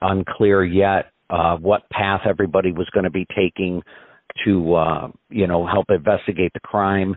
Unclear 0.00 0.64
yet 0.64 1.12
uh, 1.30 1.56
what 1.56 1.88
path 1.90 2.22
everybody 2.28 2.72
was 2.72 2.88
going 2.92 3.04
to 3.04 3.10
be 3.10 3.26
taking 3.36 3.82
to, 4.44 4.74
uh, 4.74 5.08
you 5.30 5.46
know, 5.46 5.66
help 5.66 5.86
investigate 5.88 6.52
the 6.54 6.60
crime. 6.60 7.16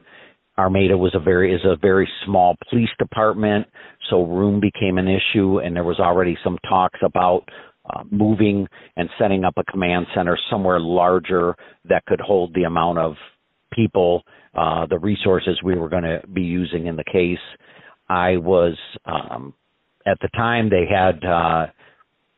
Armada 0.57 0.97
was 0.97 1.15
a 1.15 1.19
very 1.19 1.53
is 1.53 1.61
a 1.63 1.77
very 1.77 2.07
small 2.25 2.55
police 2.69 2.89
department, 2.99 3.65
so 4.09 4.23
room 4.23 4.59
became 4.59 4.97
an 4.97 5.07
issue, 5.07 5.59
and 5.59 5.75
there 5.75 5.85
was 5.85 5.99
already 5.99 6.37
some 6.43 6.57
talks 6.67 6.99
about 7.01 7.47
uh, 7.89 8.03
moving 8.11 8.67
and 8.97 9.09
setting 9.17 9.45
up 9.45 9.53
a 9.57 9.63
command 9.71 10.05
center 10.13 10.37
somewhere 10.49 10.79
larger 10.79 11.55
that 11.85 12.05
could 12.05 12.19
hold 12.19 12.53
the 12.53 12.63
amount 12.63 12.99
of 12.99 13.15
people, 13.73 14.23
uh, 14.53 14.85
the 14.87 14.99
resources 14.99 15.59
we 15.63 15.77
were 15.77 15.89
going 15.89 16.03
to 16.03 16.21
be 16.33 16.41
using 16.41 16.87
in 16.87 16.97
the 16.97 17.05
case. 17.09 17.37
I 18.09 18.37
was 18.37 18.75
um, 19.05 19.53
at 20.05 20.17
the 20.21 20.29
time 20.29 20.69
they 20.69 20.85
had 20.89 21.23
uh, 21.23 21.67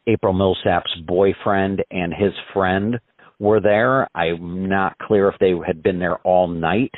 April 0.07 0.33
Millsap's 0.33 0.93
boyfriend 1.07 1.83
and 1.91 2.13
his 2.13 2.33
friend 2.53 2.99
were 3.39 3.59
there. 3.59 4.07
I'm 4.15 4.67
not 4.67 4.97
clear 4.99 5.29
if 5.29 5.35
they 5.39 5.53
had 5.65 5.83
been 5.83 5.99
there 5.99 6.17
all 6.19 6.47
night. 6.47 6.91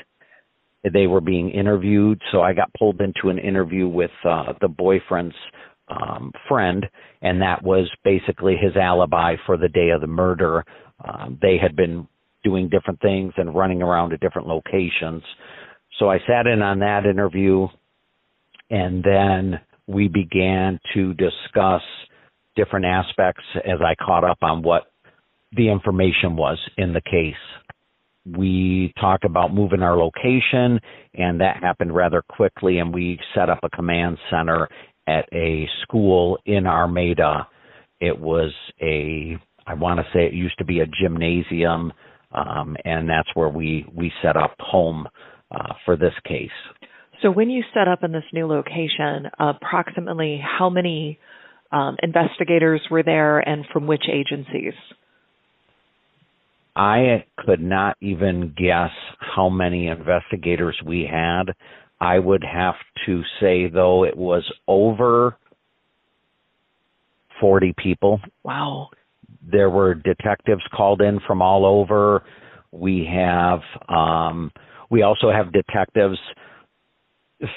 They 0.83 1.07
were 1.07 1.21
being 1.21 1.49
interviewed, 1.49 2.21
so 2.31 2.41
I 2.41 2.53
got 2.53 2.73
pulled 2.77 2.99
into 2.99 3.29
an 3.29 3.39
interview 3.39 3.87
with 3.87 4.11
uh, 4.25 4.53
the 4.59 4.67
boyfriend's 4.67 5.35
um, 5.87 6.31
friend, 6.47 6.85
and 7.21 7.41
that 7.41 7.63
was 7.63 7.89
basically 8.03 8.55
his 8.57 8.75
alibi 8.75 9.35
for 9.45 9.57
the 9.57 9.69
day 9.69 9.89
of 9.89 10.01
the 10.01 10.07
murder. 10.07 10.65
Um, 11.03 11.37
they 11.41 11.57
had 11.61 11.75
been 11.75 12.07
doing 12.43 12.67
different 12.67 12.99
things 13.01 13.33
and 13.37 13.55
running 13.55 13.81
around 13.81 14.09
to 14.09 14.17
different 14.17 14.47
locations. 14.47 15.23
So 15.99 16.09
I 16.09 16.19
sat 16.27 16.47
in 16.47 16.61
on 16.61 16.79
that 16.79 17.05
interview, 17.05 17.67
and 18.69 19.03
then 19.03 19.59
we 19.87 20.09
began 20.09 20.79
to 20.93 21.13
discuss 21.13 21.81
different 22.55 22.85
aspects 22.85 23.43
as 23.65 23.79
I 23.81 23.95
caught 24.03 24.23
up 24.23 24.39
on 24.41 24.61
what 24.61 24.83
the 25.55 25.69
information 25.69 26.35
was 26.35 26.57
in 26.77 26.93
the 26.93 27.01
case. 27.01 27.35
We 28.25 28.93
talked 28.99 29.25
about 29.25 29.53
moving 29.53 29.81
our 29.81 29.97
location, 29.97 30.79
and 31.13 31.41
that 31.41 31.57
happened 31.61 31.93
rather 31.93 32.21
quickly, 32.21 32.77
and 32.77 32.93
we 32.93 33.19
set 33.35 33.49
up 33.49 33.59
a 33.63 33.69
command 33.69 34.17
center 34.29 34.69
at 35.07 35.27
a 35.33 35.67
school 35.81 36.39
in 36.45 36.65
Armada. 36.65 37.47
It 37.99 38.17
was 38.17 38.53
a, 38.81 39.37
I 39.67 39.73
want 39.73 39.99
to 39.99 40.05
say 40.13 40.25
it 40.25 40.33
used 40.33 40.57
to 40.59 40.65
be 40.65 40.79
a 40.79 40.85
gymnasium, 40.85 41.91
um, 42.31 42.77
and 42.85 43.09
that's 43.09 43.29
where 43.33 43.49
we, 43.49 43.85
we 43.93 44.11
set 44.21 44.37
up 44.37 44.55
home 44.59 45.07
uh, 45.51 45.73
for 45.85 45.97
this 45.97 46.13
case. 46.25 46.49
So 47.21 47.29
when 47.29 47.49
you 47.49 47.63
set 47.73 47.87
up 47.87 48.03
in 48.03 48.11
this 48.11 48.23
new 48.33 48.47
location, 48.47 49.29
approximately 49.39 50.41
how 50.41 50.69
many 50.69 51.19
um, 51.73 51.97
investigators 52.03 52.81
were 52.89 53.03
there 53.03 53.39
and 53.39 53.65
from 53.73 53.87
which 53.87 54.03
agencies? 54.11 54.73
I 56.75 57.25
could 57.37 57.61
not 57.61 57.97
even 58.01 58.53
guess 58.57 58.91
how 59.19 59.49
many 59.49 59.87
investigators 59.87 60.79
we 60.85 61.07
had. 61.11 61.53
I 61.99 62.19
would 62.19 62.43
have 62.43 62.75
to 63.05 63.21
say, 63.39 63.67
though, 63.67 64.03
it 64.03 64.15
was 64.15 64.43
over 64.67 65.37
40 67.41 67.73
people. 67.77 68.19
Wow. 68.43 68.89
There 69.45 69.69
were 69.69 69.93
detectives 69.93 70.63
called 70.75 71.01
in 71.01 71.19
from 71.25 71.41
all 71.41 71.65
over. 71.65 72.23
We 72.71 73.07
have, 73.11 73.59
um, 73.89 74.51
we 74.89 75.03
also 75.03 75.31
have 75.31 75.53
detectives 75.53 76.17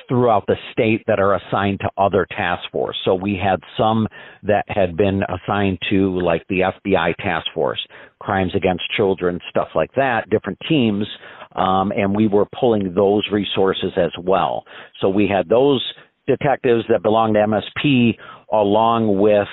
throughout 0.08 0.44
the 0.46 0.56
state 0.72 1.02
that 1.06 1.18
are 1.18 1.34
assigned 1.34 1.80
to 1.80 1.90
other 1.96 2.26
task 2.30 2.62
force. 2.72 2.96
So 3.04 3.14
we 3.14 3.38
had 3.42 3.60
some 3.76 4.06
that 4.42 4.64
had 4.68 4.96
been 4.96 5.22
assigned 5.22 5.78
to 5.90 6.18
like 6.20 6.44
the 6.48 6.60
FBI 6.60 7.14
task 7.16 7.46
force, 7.54 7.84
crimes 8.20 8.52
against 8.54 8.82
children, 8.96 9.40
stuff 9.50 9.68
like 9.74 9.90
that, 9.96 10.28
different 10.30 10.58
teams. 10.68 11.06
Um, 11.54 11.92
and 11.92 12.14
we 12.14 12.26
were 12.26 12.46
pulling 12.58 12.94
those 12.94 13.26
resources 13.32 13.92
as 13.96 14.12
well. 14.22 14.64
So 15.00 15.08
we 15.08 15.28
had 15.28 15.48
those 15.48 15.82
detectives 16.26 16.84
that 16.88 17.02
belonged 17.02 17.34
to 17.34 17.40
MSP 17.40 18.16
along 18.52 19.18
with 19.18 19.48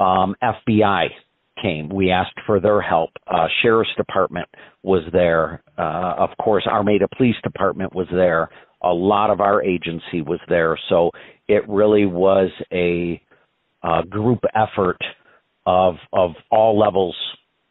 um, 0.00 0.34
FBI 0.42 1.08
came. 1.60 1.88
We 1.88 2.10
asked 2.10 2.38
for 2.46 2.60
their 2.60 2.80
help. 2.80 3.10
Uh, 3.26 3.46
Sheriff's 3.62 3.90
Department 3.96 4.48
was 4.82 5.02
there. 5.12 5.62
Uh, 5.78 6.14
of 6.18 6.30
course, 6.42 6.66
Armada 6.66 7.06
Police 7.16 7.36
Department 7.42 7.94
was 7.94 8.06
there 8.10 8.48
a 8.82 8.92
lot 8.92 9.30
of 9.30 9.40
our 9.40 9.62
agency 9.62 10.22
was 10.22 10.40
there. 10.48 10.78
So 10.88 11.10
it 11.48 11.68
really 11.68 12.06
was 12.06 12.50
a, 12.72 13.20
a 13.82 14.02
group 14.08 14.40
effort 14.54 14.98
of 15.66 15.94
of 16.12 16.32
all 16.50 16.78
levels 16.78 17.16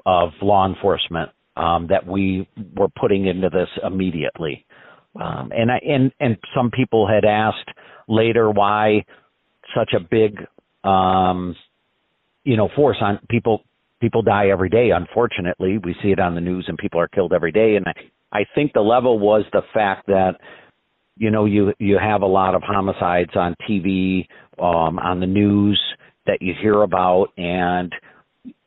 of 0.06 0.30
law 0.42 0.68
enforcement 0.68 1.30
um, 1.58 1.88
that 1.90 2.08
we 2.08 2.48
were 2.76 2.88
putting 2.90 3.28
into 3.28 3.50
this 3.50 3.70
immediately. 3.84 4.66
Um, 5.20 5.52
and 5.54 5.72
I 5.72 5.80
and 5.88 6.12
and 6.20 6.38
some 6.56 6.72
people 6.72 7.08
had 7.08 7.26
asked 7.26 7.70
later 8.08 8.50
why 8.50 9.06
such 9.76 9.94
a 9.94 10.00
big, 10.00 10.40
um, 10.84 11.56
you 12.44 12.58
know, 12.58 12.70
force 12.76 12.98
on 13.02 13.20
people. 13.30 13.64
People 14.00 14.24
die 14.24 14.48
every 14.50 14.70
day. 14.70 14.90
Unfortunately, 14.90 15.78
we 15.78 15.96
see 16.02 16.10
it 16.10 16.18
on 16.18 16.34
the 16.34 16.42
news, 16.42 16.66
and 16.68 16.76
people 16.76 17.00
are 17.00 17.08
killed 17.08 17.34
every 17.34 17.52
day. 17.52 17.76
And 17.76 17.86
I, 17.88 18.40
I 18.40 18.46
think 18.56 18.74
the 18.74 18.82
level 18.82 19.20
was 19.20 19.44
the 19.54 19.62
fact 19.76 20.08
that, 20.08 20.40
you 21.22 21.30
know, 21.30 21.46
you 21.46 21.72
you 21.78 22.00
have 22.02 22.24
a 22.24 22.28
lot 22.28 22.56
of 22.56 22.64
homicides 22.66 23.30
on 23.36 23.54
TV, 23.70 24.26
um, 24.58 24.98
on 24.98 25.20
the 25.20 25.28
news 25.28 25.80
that 26.26 26.40
you 26.42 26.56
hear 26.60 26.82
about, 26.82 27.28
and 27.38 27.94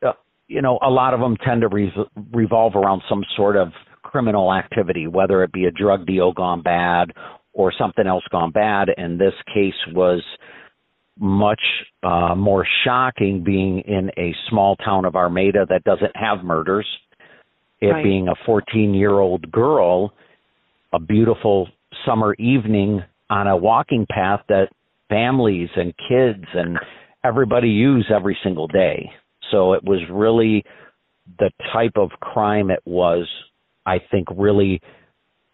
uh, 0.01 0.13
you 0.47 0.61
know, 0.61 0.79
a 0.81 0.89
lot 0.89 1.13
of 1.13 1.19
them 1.19 1.35
tend 1.45 1.61
to 1.61 1.67
re- 1.67 1.91
revolve 2.31 2.77
around 2.77 3.01
some 3.09 3.25
sort 3.35 3.57
of 3.57 3.73
criminal 4.03 4.53
activity, 4.53 5.05
whether 5.05 5.43
it 5.43 5.51
be 5.51 5.65
a 5.65 5.71
drug 5.71 6.07
deal 6.07 6.31
gone 6.31 6.61
bad 6.61 7.11
or 7.51 7.73
something 7.77 8.07
else 8.07 8.23
gone 8.31 8.51
bad. 8.51 8.87
And 8.95 9.19
this 9.19 9.33
case 9.53 9.73
was 9.93 10.23
much 11.19 11.61
uh, 12.03 12.35
more 12.35 12.65
shocking 12.85 13.43
being 13.43 13.79
in 13.79 14.11
a 14.17 14.33
small 14.49 14.77
town 14.77 15.03
of 15.03 15.17
Armada 15.17 15.65
that 15.67 15.83
doesn't 15.83 16.15
have 16.15 16.45
murders. 16.45 16.87
It 17.81 17.87
right. 17.87 18.03
being 18.03 18.29
a 18.29 18.35
14 18.45 18.93
year 18.93 19.11
old 19.11 19.51
girl, 19.51 20.13
a 20.93 20.99
beautiful 20.99 21.67
summer 22.05 22.33
evening 22.35 23.01
on 23.29 23.47
a 23.47 23.57
walking 23.57 24.05
path 24.09 24.41
that 24.49 24.67
families 25.09 25.69
and 25.75 25.93
kids 26.09 26.45
and 26.53 26.77
everybody 27.23 27.69
use 27.69 28.11
every 28.13 28.37
single 28.43 28.67
day. 28.67 29.09
So 29.51 29.73
it 29.73 29.83
was 29.83 29.99
really 30.11 30.63
the 31.39 31.51
type 31.73 31.93
of 31.95 32.09
crime 32.19 32.69
it 32.69 32.81
was, 32.85 33.27
I 33.85 33.97
think, 34.11 34.27
really 34.35 34.81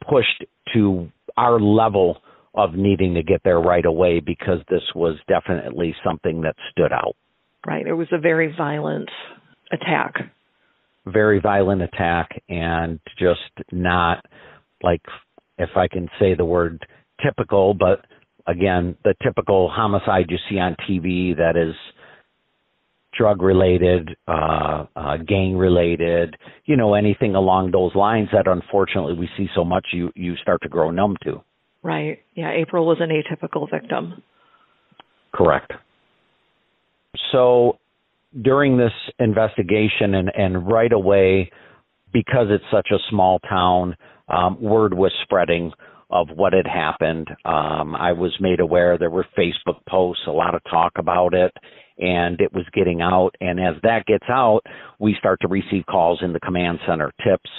pushed 0.01 0.45
to 0.73 1.09
our 1.37 1.59
level 1.59 2.21
of 2.53 2.73
needing 2.73 3.13
to 3.13 3.23
get 3.23 3.41
there 3.43 3.59
right 3.59 3.85
away 3.85 4.19
because 4.19 4.59
this 4.69 4.83
was 4.93 5.17
definitely 5.27 5.95
something 6.03 6.41
that 6.41 6.55
stood 6.71 6.91
out. 6.91 7.15
Right. 7.65 7.85
It 7.87 7.93
was 7.93 8.07
a 8.11 8.17
very 8.17 8.53
violent 8.55 9.09
attack. 9.71 10.15
Very 11.05 11.39
violent 11.39 11.81
attack 11.81 12.29
and 12.49 12.99
just 13.17 13.39
not 13.71 14.25
like, 14.83 15.01
if 15.61 15.75
I 15.75 15.87
can 15.87 16.09
say 16.19 16.35
the 16.35 16.45
word 16.45 16.85
typical, 17.23 17.73
but 17.73 18.05
again, 18.47 18.95
the 19.03 19.13
typical 19.23 19.69
homicide 19.69 20.25
you 20.29 20.37
see 20.49 20.59
on 20.59 20.75
TV 20.89 21.35
that 21.35 21.55
is 21.55 21.75
drug 23.17 23.41
related, 23.41 24.09
uh, 24.27 24.85
uh, 24.95 25.17
gang 25.17 25.55
related, 25.55 26.35
you 26.65 26.77
know, 26.77 26.93
anything 26.93 27.35
along 27.35 27.71
those 27.71 27.93
lines 27.93 28.29
that 28.31 28.47
unfortunately 28.47 29.13
we 29.13 29.29
see 29.37 29.47
so 29.53 29.65
much 29.65 29.87
you, 29.91 30.11
you 30.15 30.35
start 30.37 30.61
to 30.61 30.69
grow 30.69 30.91
numb 30.91 31.17
to. 31.23 31.41
Right. 31.83 32.19
Yeah. 32.35 32.51
April 32.51 32.85
was 32.85 32.97
an 32.99 33.09
atypical 33.09 33.69
victim. 33.69 34.23
Correct. 35.33 35.71
So 37.31 37.79
during 38.41 38.77
this 38.77 38.93
investigation 39.19 40.15
and, 40.15 40.31
and 40.35 40.67
right 40.67 40.91
away, 40.91 41.51
because 42.13 42.47
it's 42.49 42.63
such 42.71 42.89
a 42.91 42.97
small 43.09 43.39
town, 43.39 43.95
um, 44.31 44.61
word 44.61 44.93
was 44.93 45.11
spreading 45.23 45.71
of 46.09 46.27
what 46.35 46.53
had 46.53 46.67
happened. 46.67 47.27
Um, 47.45 47.95
I 47.95 48.11
was 48.11 48.35
made 48.39 48.59
aware 48.59 48.97
there 48.97 49.09
were 49.09 49.25
Facebook 49.37 49.79
posts, 49.87 50.23
a 50.27 50.31
lot 50.31 50.55
of 50.55 50.61
talk 50.69 50.93
about 50.97 51.33
it, 51.33 51.51
and 51.97 52.39
it 52.41 52.53
was 52.53 52.65
getting 52.73 53.01
out. 53.01 53.31
And 53.39 53.59
as 53.59 53.75
that 53.83 54.05
gets 54.05 54.25
out, 54.29 54.61
we 54.99 55.15
start 55.17 55.39
to 55.41 55.47
receive 55.47 55.85
calls 55.89 56.19
in 56.21 56.33
the 56.33 56.39
command 56.41 56.79
center, 56.87 57.11
tips, 57.25 57.49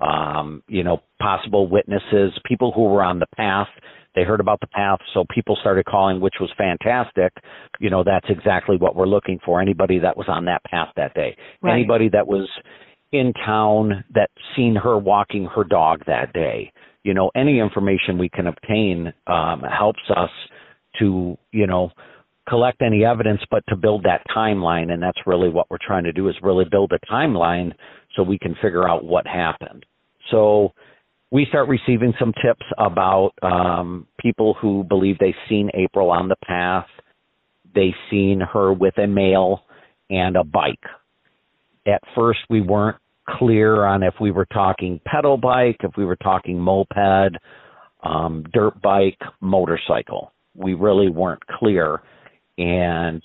um, 0.00 0.62
you 0.66 0.82
know, 0.82 1.02
possible 1.20 1.68
witnesses, 1.68 2.32
people 2.44 2.72
who 2.74 2.84
were 2.84 3.02
on 3.02 3.20
the 3.20 3.26
path. 3.36 3.68
They 4.16 4.24
heard 4.24 4.40
about 4.40 4.58
the 4.60 4.66
path, 4.66 4.98
so 5.14 5.24
people 5.32 5.56
started 5.60 5.84
calling, 5.84 6.20
which 6.20 6.34
was 6.40 6.50
fantastic. 6.58 7.32
You 7.78 7.90
know, 7.90 8.02
that's 8.02 8.26
exactly 8.28 8.76
what 8.76 8.96
we're 8.96 9.06
looking 9.06 9.38
for. 9.44 9.60
Anybody 9.60 10.00
that 10.00 10.16
was 10.16 10.26
on 10.28 10.46
that 10.46 10.64
path 10.64 10.88
that 10.96 11.14
day, 11.14 11.36
right. 11.62 11.74
anybody 11.74 12.08
that 12.08 12.26
was 12.26 12.48
in 13.12 13.32
town 13.32 14.04
that 14.14 14.30
seen 14.56 14.76
her 14.76 14.96
walking 14.96 15.46
her 15.46 15.64
dog 15.64 16.02
that 16.06 16.32
day. 16.32 16.72
You 17.02 17.14
know, 17.14 17.30
any 17.34 17.58
information 17.58 18.18
we 18.18 18.28
can 18.28 18.46
obtain 18.46 19.12
um, 19.26 19.62
helps 19.62 20.02
us 20.14 20.30
to, 20.98 21.36
you 21.52 21.66
know, 21.66 21.90
collect 22.48 22.82
any 22.82 23.04
evidence, 23.04 23.40
but 23.50 23.62
to 23.68 23.76
build 23.76 24.04
that 24.04 24.22
timeline. 24.34 24.90
And 24.90 25.02
that's 25.02 25.18
really 25.26 25.48
what 25.48 25.70
we're 25.70 25.78
trying 25.80 26.04
to 26.04 26.12
do 26.12 26.28
is 26.28 26.34
really 26.42 26.64
build 26.70 26.92
a 26.92 27.12
timeline 27.12 27.72
so 28.14 28.22
we 28.22 28.38
can 28.38 28.54
figure 28.60 28.88
out 28.88 29.04
what 29.04 29.26
happened. 29.26 29.86
So 30.30 30.72
we 31.30 31.46
start 31.48 31.68
receiving 31.68 32.12
some 32.18 32.32
tips 32.44 32.66
about 32.76 33.32
um, 33.42 34.06
people 34.20 34.54
who 34.60 34.84
believe 34.84 35.18
they've 35.18 35.34
seen 35.48 35.70
April 35.74 36.10
on 36.10 36.28
the 36.28 36.36
path. 36.44 36.86
They've 37.74 37.94
seen 38.10 38.40
her 38.52 38.72
with 38.72 38.98
a 38.98 39.06
male 39.06 39.62
and 40.10 40.36
a 40.36 40.44
bike. 40.44 40.84
At 41.86 42.02
first, 42.14 42.40
we 42.48 42.60
weren't 42.60 42.98
clear 43.28 43.84
on 43.84 44.02
if 44.02 44.14
we 44.20 44.30
were 44.30 44.46
talking 44.46 45.00
pedal 45.04 45.36
bike, 45.36 45.78
if 45.80 45.92
we 45.96 46.04
were 46.04 46.16
talking 46.16 46.58
moped, 46.58 47.36
um, 48.02 48.44
dirt 48.52 48.80
bike, 48.82 49.18
motorcycle. 49.40 50.32
We 50.54 50.74
really 50.74 51.08
weren't 51.08 51.46
clear. 51.46 52.02
And 52.58 53.22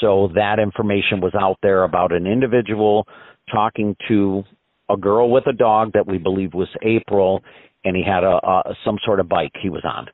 so 0.00 0.30
that 0.34 0.58
information 0.58 1.20
was 1.20 1.34
out 1.38 1.58
there 1.62 1.84
about 1.84 2.12
an 2.12 2.26
individual 2.26 3.06
talking 3.50 3.96
to 4.08 4.42
a 4.88 4.96
girl 4.96 5.30
with 5.30 5.46
a 5.46 5.52
dog 5.52 5.92
that 5.94 6.06
we 6.06 6.18
believe 6.18 6.54
was 6.54 6.68
April, 6.82 7.42
and 7.84 7.96
he 7.96 8.02
had 8.04 8.24
a, 8.24 8.38
a 8.44 8.74
some 8.84 8.98
sort 9.04 9.20
of 9.20 9.28
bike 9.28 9.52
he 9.62 9.70
was 9.70 9.84
on. 9.84 10.06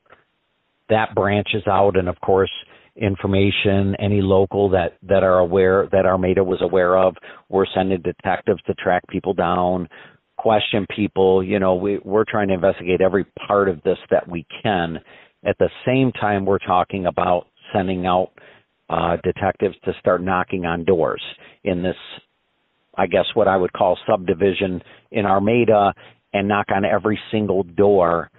That 0.88 1.14
branches 1.14 1.62
out, 1.66 1.96
and 1.96 2.08
of 2.08 2.20
course, 2.20 2.50
information 2.96 3.94
any 3.98 4.20
local 4.20 4.70
that 4.70 4.96
that 5.02 5.22
are 5.22 5.38
aware 5.38 5.88
that 5.92 6.06
Armada 6.06 6.42
was 6.42 6.60
aware 6.62 6.96
of. 6.96 7.14
We're 7.48 7.66
sending 7.74 8.00
detectives 8.02 8.62
to 8.66 8.74
track 8.74 9.02
people 9.08 9.34
down, 9.34 9.88
question 10.36 10.86
people. 10.94 11.42
You 11.42 11.58
know, 11.58 11.74
we 11.74 11.98
we're 12.04 12.24
trying 12.28 12.48
to 12.48 12.54
investigate 12.54 13.00
every 13.00 13.24
part 13.46 13.68
of 13.68 13.82
this 13.82 13.98
that 14.10 14.28
we 14.28 14.46
can. 14.62 14.98
At 15.44 15.58
the 15.58 15.70
same 15.84 16.12
time, 16.12 16.44
we're 16.44 16.58
talking 16.58 17.06
about 17.06 17.46
sending 17.72 18.06
out 18.06 18.30
uh, 18.88 19.16
detectives 19.22 19.76
to 19.84 19.92
start 19.98 20.22
knocking 20.22 20.64
on 20.64 20.84
doors 20.84 21.22
in 21.64 21.82
this, 21.82 21.96
I 22.96 23.06
guess, 23.06 23.26
what 23.34 23.48
I 23.48 23.56
would 23.56 23.72
call 23.72 23.98
subdivision 24.08 24.80
in 25.10 25.26
Armada 25.26 25.92
and 26.32 26.48
knock 26.48 26.66
on 26.74 26.84
every 26.84 27.18
single 27.30 27.62
door 27.62 28.30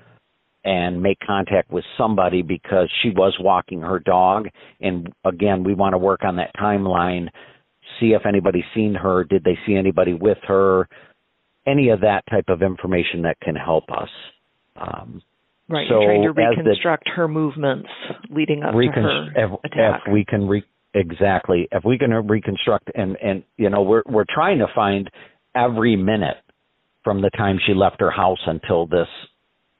and 0.67 1.01
make 1.01 1.17
contact 1.25 1.71
with 1.71 1.85
somebody 1.97 2.41
because 2.41 2.91
she 3.01 3.09
was 3.09 3.33
walking 3.39 3.79
her 3.79 3.99
dog. 3.99 4.49
And 4.81 5.07
again, 5.23 5.63
we 5.63 5.73
want 5.73 5.93
to 5.93 5.97
work 5.97 6.25
on 6.25 6.35
that 6.35 6.53
timeline, 6.59 7.29
see 8.01 8.07
if 8.07 8.25
anybody's 8.25 8.65
seen 8.75 8.93
her, 8.93 9.23
did 9.23 9.45
they 9.45 9.57
see 9.65 9.75
anybody 9.75 10.13
with 10.13 10.39
her, 10.45 10.89
any 11.65 11.87
of 11.87 12.01
that 12.01 12.23
type 12.29 12.49
of 12.49 12.61
information 12.61 13.21
that 13.21 13.39
can 13.41 13.55
help 13.55 13.85
us. 13.89 14.09
Um, 14.75 15.21
Right, 15.69 15.85
so 15.89 16.01
trying 16.01 16.23
to 16.23 16.31
reconstruct 16.31 17.03
the, 17.05 17.11
her 17.15 17.27
movements 17.27 17.89
leading 18.29 18.63
up 18.63 18.73
recon- 18.73 19.03
to 19.03 19.09
her 19.09 19.45
if, 19.45 19.51
attack. 19.65 20.01
If 20.05 20.13
we 20.13 20.23
can 20.23 20.47
re- 20.47 20.63
exactly, 20.93 21.67
if 21.73 21.83
we 21.83 21.97
can 21.97 22.11
reconstruct 22.11 22.89
and 22.95 23.17
and 23.21 23.43
you 23.57 23.69
know 23.69 23.81
we're 23.81 24.03
we're 24.05 24.23
trying 24.33 24.59
to 24.59 24.67
find 24.73 25.09
every 25.53 25.97
minute 25.97 26.37
from 27.03 27.21
the 27.21 27.29
time 27.31 27.59
she 27.67 27.73
left 27.73 27.99
her 27.99 28.09
house 28.09 28.39
until 28.47 28.85
this, 28.85 29.09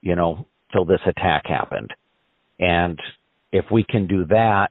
you 0.02 0.18
know, 0.18 0.46
till 0.72 0.86
this 0.86 1.02
attack 1.06 1.46
happened, 1.46 1.94
and 2.60 3.00
if 3.52 3.66
we 3.72 3.84
can 3.84 4.08
do 4.08 4.26
that, 4.26 4.70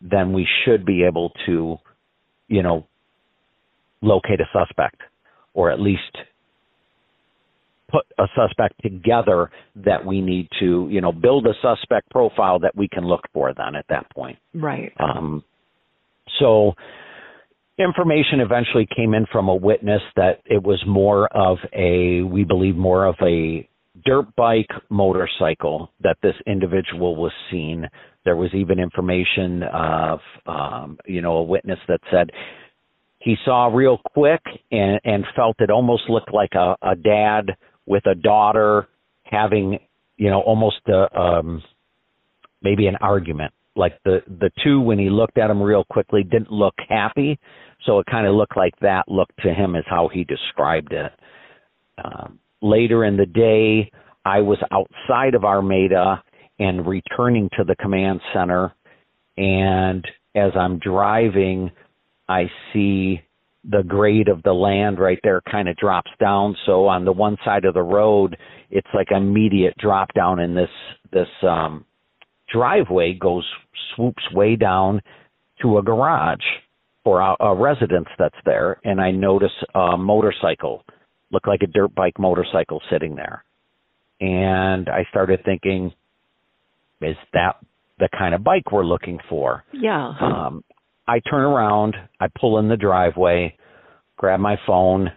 then 0.00 0.32
we 0.32 0.46
should 0.64 0.84
be 0.84 1.04
able 1.04 1.32
to, 1.46 1.76
you 2.48 2.62
know, 2.62 2.86
locate 4.00 4.40
a 4.40 4.48
suspect 4.52 5.00
or 5.54 5.70
at 5.70 5.80
least 5.80 6.16
put 7.90 8.04
a 8.18 8.26
suspect 8.36 8.74
together 8.82 9.50
that 9.74 10.04
we 10.04 10.20
need 10.20 10.48
to, 10.60 10.86
you 10.90 11.00
know, 11.00 11.10
build 11.10 11.46
a 11.46 11.54
suspect 11.62 12.10
profile 12.10 12.58
that 12.60 12.76
we 12.76 12.86
can 12.86 13.04
look 13.04 13.22
for 13.32 13.52
then 13.54 13.74
at 13.74 13.86
that 13.88 14.08
point. 14.10 14.38
Right. 14.54 14.92
Um, 15.00 15.42
so 16.38 16.74
information 17.78 18.40
eventually 18.40 18.86
came 18.94 19.14
in 19.14 19.26
from 19.32 19.48
a 19.48 19.54
witness 19.54 20.02
that 20.16 20.42
it 20.44 20.62
was 20.62 20.82
more 20.86 21.28
of 21.34 21.58
a, 21.72 22.22
we 22.22 22.44
believe 22.44 22.76
more 22.76 23.06
of 23.06 23.14
a 23.22 23.68
dirt 24.04 24.34
bike 24.36 24.70
motorcycle 24.90 25.90
that 26.00 26.16
this 26.22 26.34
individual 26.46 27.16
was 27.16 27.32
seen. 27.50 27.86
There 28.24 28.36
was 28.36 28.50
even 28.54 28.78
information 28.78 29.62
of, 29.62 30.20
um, 30.46 30.98
you 31.06 31.22
know, 31.22 31.36
a 31.38 31.42
witness 31.42 31.78
that 31.88 32.00
said 32.10 32.30
he 33.18 33.36
saw 33.44 33.66
real 33.66 33.98
quick 34.14 34.42
and, 34.70 35.00
and 35.04 35.24
felt 35.34 35.56
it 35.60 35.70
almost 35.70 36.08
looked 36.08 36.32
like 36.32 36.52
a, 36.54 36.76
a 36.82 36.94
dad 36.94 37.56
with 37.86 38.06
a 38.06 38.14
daughter 38.14 38.88
having, 39.24 39.78
you 40.16 40.30
know, 40.30 40.40
almost 40.40 40.80
a, 40.88 41.18
um, 41.18 41.62
maybe 42.62 42.86
an 42.86 42.96
argument. 42.96 43.52
Like 43.76 43.98
the 44.04 44.22
the 44.26 44.50
two, 44.64 44.80
when 44.80 44.98
he 44.98 45.08
looked 45.08 45.38
at 45.38 45.50
him 45.50 45.62
real 45.62 45.84
quickly, 45.84 46.24
didn't 46.24 46.50
look 46.50 46.74
happy. 46.88 47.38
So 47.86 48.00
it 48.00 48.06
kind 48.10 48.26
of 48.26 48.34
looked 48.34 48.56
like 48.56 48.74
that 48.80 49.08
looked 49.08 49.40
to 49.42 49.54
him 49.54 49.76
as 49.76 49.84
how 49.86 50.08
he 50.12 50.24
described 50.24 50.92
it. 50.92 51.12
Um, 52.04 52.40
later 52.62 53.04
in 53.04 53.16
the 53.16 53.26
day, 53.26 53.90
I 54.24 54.40
was 54.40 54.58
outside 54.70 55.34
of 55.34 55.44
Armada 55.44 56.22
and 56.58 56.86
returning 56.86 57.48
to 57.56 57.64
the 57.64 57.76
command 57.76 58.20
center. 58.34 58.74
And 59.36 60.04
as 60.34 60.52
I'm 60.58 60.78
driving, 60.78 61.70
I 62.28 62.44
see 62.72 63.20
the 63.64 63.82
grade 63.82 64.28
of 64.28 64.42
the 64.42 64.52
land 64.52 64.98
right 64.98 65.18
there 65.22 65.40
kind 65.50 65.68
of 65.68 65.76
drops 65.76 66.10
down. 66.20 66.56
So 66.66 66.86
on 66.86 67.04
the 67.04 67.12
one 67.12 67.36
side 67.44 67.64
of 67.64 67.74
the 67.74 67.82
road, 67.82 68.36
it's 68.70 68.88
like 68.94 69.10
immediate 69.10 69.74
drop 69.78 70.12
down 70.14 70.40
in 70.40 70.54
this 70.54 70.68
this 71.12 71.28
um 71.42 71.84
driveway 72.52 73.14
goes 73.14 73.46
swoops 73.94 74.22
way 74.32 74.56
down 74.56 75.00
to 75.62 75.78
a 75.78 75.82
garage 75.82 76.44
for 77.04 77.20
a, 77.20 77.34
a 77.40 77.54
residence 77.54 78.08
that's 78.18 78.36
there 78.44 78.78
and 78.84 79.00
I 79.00 79.10
notice 79.10 79.52
a 79.74 79.96
motorcycle 79.96 80.84
look 81.30 81.46
like 81.46 81.62
a 81.62 81.66
dirt 81.66 81.94
bike 81.94 82.18
motorcycle 82.18 82.80
sitting 82.90 83.16
there. 83.16 83.44
And 84.20 84.88
I 84.88 85.04
started 85.10 85.40
thinking 85.44 85.92
is 87.00 87.16
that 87.32 87.56
the 87.98 88.08
kind 88.16 88.34
of 88.34 88.42
bike 88.42 88.72
we're 88.72 88.84
looking 88.84 89.18
for? 89.28 89.64
Yeah. 89.72 90.14
Um 90.20 90.64
I 91.06 91.20
turn 91.20 91.42
around, 91.42 91.96
I 92.20 92.26
pull 92.38 92.58
in 92.58 92.68
the 92.68 92.76
driveway, 92.76 93.56
grab 94.16 94.40
my 94.40 94.56
phone, 94.66 95.10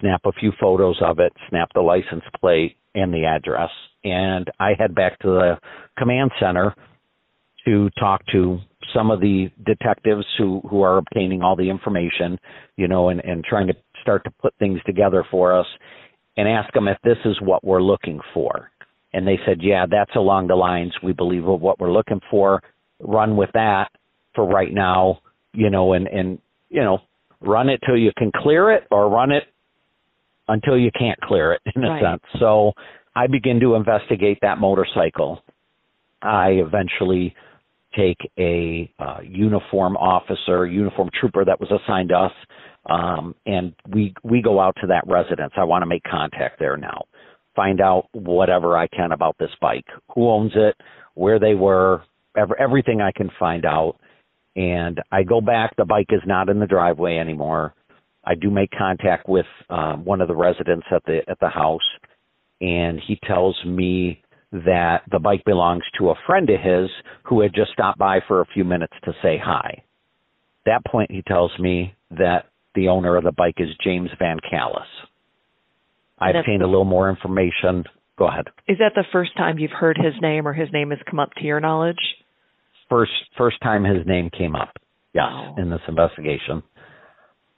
snap 0.00 0.20
a 0.26 0.32
few 0.32 0.52
photos 0.60 1.00
of 1.02 1.18
it, 1.18 1.32
snap 1.48 1.70
the 1.74 1.80
license 1.80 2.24
plate 2.38 2.76
and 2.94 3.12
the 3.14 3.24
address, 3.24 3.70
and 4.04 4.50
I 4.58 4.72
head 4.78 4.94
back 4.94 5.18
to 5.20 5.28
the 5.28 5.58
command 5.96 6.30
center 6.38 6.74
to 7.64 7.90
talk 7.98 8.22
to 8.32 8.58
some 8.94 9.10
of 9.10 9.20
the 9.20 9.50
detectives 9.64 10.26
who 10.38 10.60
who 10.68 10.82
are 10.82 10.98
obtaining 10.98 11.42
all 11.42 11.56
the 11.56 11.70
information, 11.70 12.38
you 12.76 12.88
know, 12.88 13.08
and 13.08 13.20
and 13.24 13.44
trying 13.44 13.68
to 13.68 13.74
start 14.02 14.24
to 14.24 14.30
put 14.30 14.54
things 14.58 14.80
together 14.86 15.24
for 15.30 15.58
us 15.58 15.66
and 16.36 16.48
ask 16.48 16.72
them 16.72 16.88
if 16.88 16.98
this 17.02 17.18
is 17.24 17.36
what 17.40 17.64
we're 17.64 17.82
looking 17.82 18.20
for. 18.32 18.70
And 19.12 19.26
they 19.26 19.38
said, 19.44 19.58
"Yeah, 19.60 19.86
that's 19.90 20.14
along 20.14 20.46
the 20.46 20.54
lines 20.54 20.94
we 21.02 21.12
believe 21.12 21.48
of 21.48 21.60
what 21.60 21.80
we're 21.80 21.92
looking 21.92 22.20
for. 22.30 22.62
Run 23.00 23.36
with 23.36 23.50
that 23.54 23.90
for 24.34 24.46
right 24.46 24.72
now." 24.72 25.20
you 25.52 25.70
know, 25.70 25.92
and 25.92 26.06
and 26.06 26.38
you 26.68 26.82
know, 26.82 26.98
run 27.40 27.68
it 27.68 27.80
till 27.84 27.96
you 27.96 28.12
can 28.16 28.30
clear 28.34 28.72
it, 28.72 28.84
or 28.90 29.08
run 29.08 29.32
it 29.32 29.44
until 30.48 30.78
you 30.78 30.90
can't 30.96 31.20
clear 31.20 31.52
it, 31.52 31.60
in 31.74 31.84
a 31.84 31.90
right. 31.90 32.02
sense. 32.02 32.22
So 32.38 32.72
I 33.14 33.26
begin 33.26 33.60
to 33.60 33.74
investigate 33.74 34.38
that 34.42 34.58
motorcycle. 34.58 35.42
I 36.22 36.50
eventually 36.50 37.34
take 37.96 38.18
a 38.38 38.92
uh, 38.98 39.18
uniform 39.24 39.96
officer, 39.96 40.66
uniform 40.66 41.10
trooper 41.18 41.44
that 41.44 41.58
was 41.58 41.70
assigned 41.70 42.10
to 42.10 42.14
us, 42.14 42.32
um, 42.86 43.34
and 43.46 43.74
we 43.88 44.14
we 44.22 44.42
go 44.42 44.60
out 44.60 44.76
to 44.80 44.86
that 44.88 45.04
residence. 45.06 45.52
I 45.56 45.64
want 45.64 45.82
to 45.82 45.86
make 45.86 46.02
contact 46.04 46.58
there 46.58 46.76
now, 46.76 47.04
find 47.54 47.80
out 47.80 48.08
whatever 48.12 48.76
I 48.76 48.86
can 48.88 49.12
about 49.12 49.36
this 49.38 49.50
bike, 49.60 49.86
who 50.14 50.28
owns 50.28 50.52
it, 50.54 50.76
where 51.14 51.38
they 51.38 51.54
were, 51.54 52.02
ever, 52.36 52.58
everything 52.60 53.00
I 53.00 53.12
can 53.12 53.30
find 53.38 53.64
out 53.64 53.96
and 54.56 55.00
I 55.12 55.22
go 55.22 55.40
back. 55.40 55.76
The 55.76 55.84
bike 55.84 56.08
is 56.10 56.22
not 56.26 56.48
in 56.48 56.60
the 56.60 56.66
driveway 56.66 57.16
anymore. 57.16 57.74
I 58.24 58.34
do 58.34 58.50
make 58.50 58.70
contact 58.76 59.28
with 59.28 59.46
um, 59.70 60.04
one 60.04 60.20
of 60.20 60.28
the 60.28 60.36
residents 60.36 60.86
at 60.94 61.02
the 61.04 61.20
at 61.28 61.40
the 61.40 61.48
house, 61.48 61.80
and 62.60 63.00
he 63.06 63.18
tells 63.26 63.56
me 63.64 64.22
that 64.52 65.02
the 65.10 65.18
bike 65.18 65.44
belongs 65.46 65.84
to 65.98 66.10
a 66.10 66.14
friend 66.26 66.50
of 66.50 66.60
his 66.60 66.90
who 67.24 67.40
had 67.40 67.54
just 67.54 67.72
stopped 67.72 67.98
by 67.98 68.20
for 68.26 68.40
a 68.40 68.46
few 68.52 68.64
minutes 68.64 68.92
to 69.04 69.12
say 69.22 69.38
hi. 69.42 69.82
At 70.66 70.82
that 70.82 70.90
point, 70.90 71.10
he 71.10 71.22
tells 71.22 71.52
me 71.58 71.94
that 72.10 72.49
the 72.74 72.88
owner 72.88 73.16
of 73.16 73.24
the 73.24 73.32
bike 73.32 73.56
is 73.58 73.68
James 73.82 74.10
Van 74.18 74.38
Callis. 74.48 74.82
I've 76.18 76.36
obtained 76.36 76.62
a 76.62 76.66
little 76.66 76.84
more 76.84 77.08
information. 77.08 77.84
Go 78.18 78.28
ahead. 78.28 78.46
Is 78.68 78.78
that 78.78 78.92
the 78.94 79.04
first 79.10 79.34
time 79.36 79.58
you've 79.58 79.70
heard 79.70 79.96
his 79.96 80.14
name 80.20 80.46
or 80.46 80.52
his 80.52 80.68
name 80.72 80.90
has 80.90 80.98
come 81.08 81.18
up 81.18 81.32
to 81.38 81.44
your 81.44 81.60
knowledge? 81.60 81.96
first 82.90 83.12
first 83.38 83.56
time 83.62 83.84
his 83.84 84.06
name 84.06 84.28
came 84.36 84.54
up. 84.54 84.76
Yes, 85.14 85.24
wow. 85.24 85.54
in 85.56 85.70
this 85.70 85.80
investigation. 85.88 86.62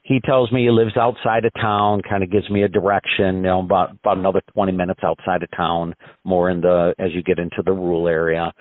He 0.03 0.21
tells 0.21 0.51
me 0.53 0.63
he 0.63 0.71
lives 0.71 0.97
outside 0.97 1.45
of 1.45 1.53
town, 1.55 2.03
kind 2.09 2.23
of 2.23 2.31
gives 2.31 2.49
me 2.51 2.63
a 2.63 2.69
direction, 2.69 3.37
you 3.37 3.43
know, 3.43 3.61
about 3.61 3.93
about 3.93 4.19
another 4.19 4.43
20 4.55 4.73
minutes 4.73 5.01
outside 5.03 5.43
of 5.43 5.51
town, 5.57 5.95
more 6.23 6.51
in 6.51 6.61
the 6.61 6.95
as 6.99 7.11
you 7.13 7.23
get 7.23 7.39
into 7.39 7.63
the 7.65 7.73
rural 7.73 8.09
area. 8.09 8.53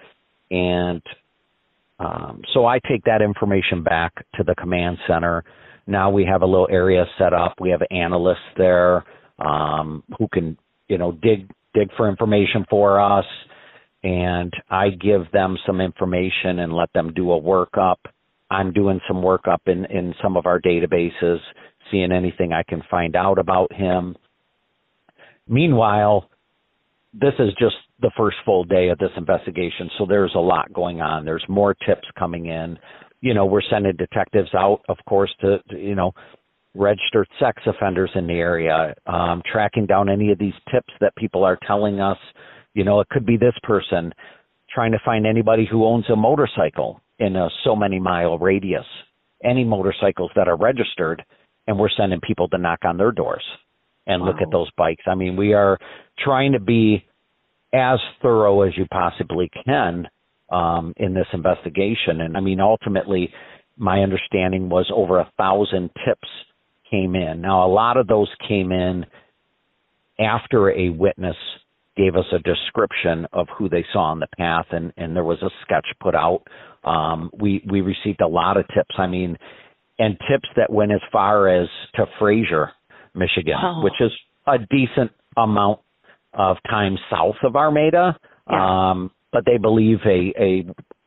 And 0.49 1.02
um, 1.99 2.41
so 2.54 2.66
I 2.66 2.80
take 2.80 3.04
that 3.06 3.22
information 3.22 3.84
back 3.84 4.14
to 4.36 4.43
the 4.43 4.56
command 4.56 4.97
center. 5.08 5.43
Now 5.88 6.09
we 6.09 6.25
have 6.25 6.41
a 6.41 6.45
little 6.45 6.67
area 6.71 7.05
set 7.17 7.34
up. 7.34 7.55
We 7.59 7.69
have 7.71 7.82
analysts 7.91 8.38
there 8.57 9.03
um, 9.39 10.03
who 10.17 10.27
can, 10.27 10.57
you 10.88 10.97
know, 10.97 11.11
dig 11.11 11.49
dig 11.73 11.89
for 11.95 12.09
information 12.09 12.65
for 12.69 12.99
us 12.99 13.25
and 14.03 14.53
I 14.69 14.89
give 14.89 15.32
them 15.32 15.57
some 15.65 15.79
information 15.79 16.59
and 16.59 16.73
let 16.73 16.91
them 16.93 17.13
do 17.13 17.32
a 17.32 17.41
workup. 17.41 17.97
I'm 18.49 18.73
doing 18.73 18.99
some 19.07 19.17
workup 19.17 19.59
in, 19.67 19.86
in 19.86 20.13
some 20.21 20.38
of 20.38 20.45
our 20.45 20.59
databases, 20.59 21.38
seeing 21.91 22.11
anything 22.11 22.51
I 22.51 22.63
can 22.63 22.82
find 22.89 23.15
out 23.15 23.38
about 23.38 23.71
him. 23.71 24.15
Meanwhile, 25.47 26.29
this 27.13 27.34
is 27.39 27.49
just 27.59 27.75
the 28.01 28.11
first 28.17 28.38
full 28.43 28.63
day 28.63 28.89
of 28.89 28.97
this 28.97 29.11
investigation, 29.17 29.89
so 29.97 30.05
there's 30.07 30.34
a 30.36 30.39
lot 30.39 30.73
going 30.73 31.01
on. 31.01 31.25
There's 31.25 31.45
more 31.47 31.73
tips 31.73 32.07
coming 32.17 32.47
in. 32.47 32.77
You 33.22 33.34
know, 33.34 33.45
we're 33.45 33.61
sending 33.69 33.95
detectives 33.95 34.53
out, 34.55 34.82
of 34.89 34.97
course, 35.07 35.34
to, 35.41 35.59
to 35.69 35.78
you 35.78 35.95
know, 35.95 36.11
registered 36.74 37.28
sex 37.39 37.61
offenders 37.65 38.11
in 38.15 38.28
the 38.28 38.34
area, 38.34 38.93
um, 39.05 39.41
tracking 39.51 39.86
down 39.86 40.09
any 40.09 40.32
of 40.32 40.39
these 40.39 40.53
tips 40.74 40.93
that 41.01 41.15
people 41.15 41.43
are 41.43 41.57
telling 41.67 41.99
us 41.99 42.17
you 42.74 42.84
know, 42.84 42.99
it 42.99 43.09
could 43.09 43.26
be 43.26 43.38
this 43.38 43.53
person 43.63 44.13
trying 44.74 44.91
to 44.91 44.99
find 45.03 45.26
anybody 45.26 45.67
who 45.69 45.86
owns 45.86 46.05
a 46.09 46.15
motorcycle 46.15 47.01
in 47.19 47.36
a 47.36 47.49
so 47.63 47.76
many 47.76 47.99
mile 47.99 48.38
radius, 48.38 48.86
any 49.43 49.63
motorcycles 49.63 50.32
that 50.36 50.47
are 50.47 50.55
registered, 50.55 51.24
and 51.67 51.78
we're 51.78 51.89
sending 51.89 52.22
people 52.22 52.47
to 52.49 52.57
knock 52.57 52.80
on 52.84 52.97
their 52.97 53.11
doors 53.11 53.43
and 54.07 54.22
wow. 54.22 54.30
look 54.30 54.41
at 54.41 54.51
those 54.51 54.69
bikes. 54.78 55.03
I 55.07 55.15
mean, 55.15 55.36
we 55.36 55.53
are 55.53 55.78
trying 56.24 56.53
to 56.53 56.59
be 56.59 57.05
as 57.74 57.99
thorough 58.22 58.61
as 58.61 58.78
you 58.78 58.86
possibly 58.91 59.49
can 59.65 60.07
um, 60.52 60.93
in 60.97 61.14
this 61.14 61.28
investigation. 61.34 62.22
And 62.22 62.38
I 62.38 62.39
mean, 62.39 62.60
ultimately, 62.60 63.30
my 63.78 64.02
understanding 64.02 64.70
was 64.70 64.91
over 64.93 65.20
a 65.20 65.32
thousand 65.38 65.89
tips 66.06 66.28
came 66.89 67.16
in. 67.16 67.41
Now, 67.41 67.66
a 67.66 67.72
lot 67.72 67.97
of 67.97 68.08
those 68.08 68.30
came 68.47 68.72
in 68.72 69.06
after 70.20 70.72
a 70.72 70.89
witness 70.89 71.36
gave 71.97 72.16
us 72.16 72.26
a 72.34 72.39
description 72.39 73.26
of 73.34 73.47
who 73.58 73.68
they 73.68 73.86
saw 73.91 74.12
on 74.12 74.20
the 74.20 74.28
path 74.38 74.66
and 74.72 74.93
and 74.97 75.16
there 75.16 75.24
was 75.24 75.41
a 75.41 75.49
sketch 75.62 75.88
put 75.99 76.16
out 76.16 76.41
um 76.86 77.30
we 77.38 77.62
we 77.70 77.82
received 77.82 78.22
a 78.22 78.28
lot 78.28 78.56
of 78.56 78.66
tips 78.74 78.95
i 78.97 79.08
mean 79.08 79.38
and 79.99 80.18
tips 80.32 80.47
that 80.56 80.72
went 80.72 80.91
as 80.91 81.02
far 81.12 81.49
as 81.49 81.68
to 81.93 82.06
Fraser 82.18 82.72
Michigan 83.14 83.56
wow. 83.62 83.84
which 83.84 83.99
is 83.99 84.12
a 84.47 84.58
decent 84.70 85.12
amount 85.36 85.80
of 86.34 86.58
time 86.70 86.97
south 87.10 87.36
of 87.43 87.56
Armada 87.56 88.18
yeah. 88.49 88.91
um 88.91 89.12
but 89.32 89.45
they 89.45 89.57
believe 89.57 89.99
a 90.05 90.34
a 90.39 90.65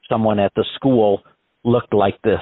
someone 0.09 0.39
at 0.39 0.53
the 0.55 0.65
school 0.75 1.23
looked 1.65 1.95
like 1.95 2.21
this 2.23 2.41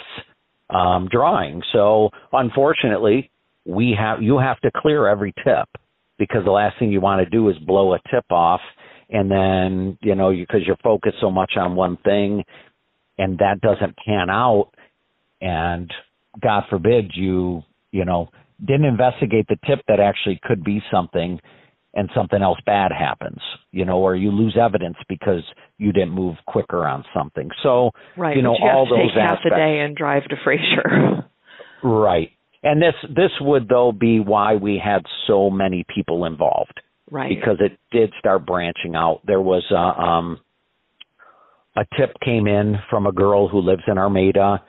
um 0.71 1.09
drawing. 1.11 1.63
So 1.73 2.11
unfortunately 2.33 3.31
we 3.65 3.97
have 3.99 4.23
you 4.23 4.39
have 4.39 4.61
to 4.61 4.71
clear 4.77 5.07
every 5.07 5.33
tip 5.45 5.69
because 6.19 6.45
the 6.45 6.51
last 6.51 6.79
thing 6.79 6.93
you 6.93 7.01
want 7.01 7.23
to 7.23 7.31
do 7.31 7.49
is 7.49 7.57
blow 7.59 7.95
a 7.95 7.99
tip 8.11 8.25
off 8.31 8.61
and 9.11 9.31
then 9.31 9.99
you 10.03 10.15
know 10.15 10.31
because 10.31 10.61
you, 10.61 10.67
you're 10.69 10.77
focused 10.83 11.17
so 11.21 11.31
much 11.31 11.53
on 11.57 11.77
one 11.77 11.97
thing 11.99 12.45
and 13.19 13.39
that 13.39 13.61
doesn't 13.61 13.97
pan 13.97 14.31
out 14.31 14.71
and 15.41 15.93
god 16.41 16.65
forbid 16.69 17.13
you 17.15 17.63
you 17.93 18.05
know 18.05 18.29
didn't 18.65 18.85
investigate 18.85 19.47
the 19.49 19.59
tip 19.67 19.81
that 19.89 20.01
actually 20.01 20.41
could 20.43 20.65
be 20.65 20.81
something 20.91 21.39
and 21.95 22.09
something 22.15 22.43
else 22.43 22.59
bad 22.65 22.91
happens 22.91 23.41
you 23.73 23.85
know 23.85 23.99
or 23.99 24.15
you 24.15 24.31
lose 24.31 24.57
evidence 24.61 24.97
because 25.09 25.43
you 25.79 25.93
didn't 25.93 26.11
move 26.11 26.37
quicker 26.47 26.87
on 26.87 27.05
something. 27.15 27.49
So 27.63 27.91
right 28.17 28.37
you 28.37 28.43
know 28.43 28.55
you 28.59 28.69
all 28.69 28.87
to 28.87 28.91
those 28.91 29.11
take 29.11 29.21
half 29.21 29.39
aspects 29.39 29.57
a 29.57 29.59
day 29.59 29.81
and 29.81 29.97
drive 29.97 30.25
to 30.25 30.37
Fraser 30.45 31.27
right. 31.83 32.31
And 32.63 32.81
this 32.81 32.95
this 33.09 33.33
would 33.41 33.69
though 33.69 33.93
be 33.93 34.21
why 34.21 34.55
we 34.55 34.81
had 34.83 35.03
so 35.27 35.51
many 35.51 35.85
people 35.93 36.25
involved. 36.25 36.81
Right. 37.11 37.29
Because 37.29 37.59
it 37.61 37.79
did 37.91 38.13
start 38.19 38.47
branching 38.47 38.95
out. 38.95 39.21
There 39.27 39.41
was 39.41 39.65
a 39.71 40.01
um 40.01 40.41
a 41.75 41.85
tip 41.99 42.17
came 42.25 42.47
in 42.47 42.77
from 42.91 43.07
a 43.07 43.13
girl 43.13 43.49
who 43.49 43.61
lives 43.61 43.83
in 43.87 43.99
Armada 43.99 44.63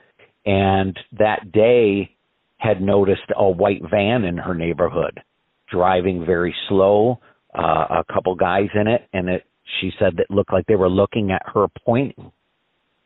and 0.46 0.98
that 1.18 1.52
day 1.52 2.10
had 2.56 2.80
noticed 2.80 3.30
a 3.36 3.48
white 3.48 3.82
van 3.88 4.24
in 4.24 4.38
her 4.38 4.54
neighborhood 4.54 5.20
driving 5.74 6.24
very 6.24 6.54
slow 6.68 7.18
uh 7.58 8.00
a 8.00 8.04
couple 8.12 8.34
guys 8.34 8.68
in 8.80 8.86
it 8.86 9.02
and 9.12 9.28
it 9.28 9.42
she 9.80 9.90
said 9.98 10.12
that 10.16 10.30
looked 10.30 10.52
like 10.52 10.66
they 10.66 10.76
were 10.76 10.90
looking 10.90 11.30
at 11.30 11.42
her 11.54 11.66
pointing 11.84 12.30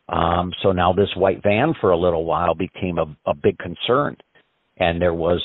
um 0.09 0.53
so 0.63 0.73
now 0.73 0.93
this 0.93 1.13
white 1.17 1.43
van 1.43 1.75
for 1.81 1.91
a 1.91 1.99
little 1.99 2.25
while 2.25 2.55
became 2.55 2.99
a, 2.99 3.07
a 3.31 3.35
big 3.35 3.57
concern 3.59 4.17
and 4.79 5.01
there 5.01 5.15
was 5.15 5.43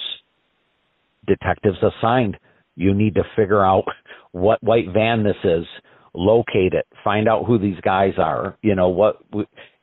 detectives 1.25 1.77
assigned. 1.81 2.37
You 2.75 2.93
need 2.93 3.15
to 3.15 3.23
figure 3.35 3.63
out 3.65 3.85
what 4.31 4.63
white 4.63 4.87
van 4.93 5.23
this 5.23 5.37
is. 5.43 5.65
locate 6.15 6.73
it, 6.73 6.85
find 7.03 7.27
out 7.27 7.45
who 7.45 7.57
these 7.57 7.79
guys 7.81 8.13
are. 8.17 8.55
You 8.61 8.75
know 8.75 8.89
what? 8.89 9.17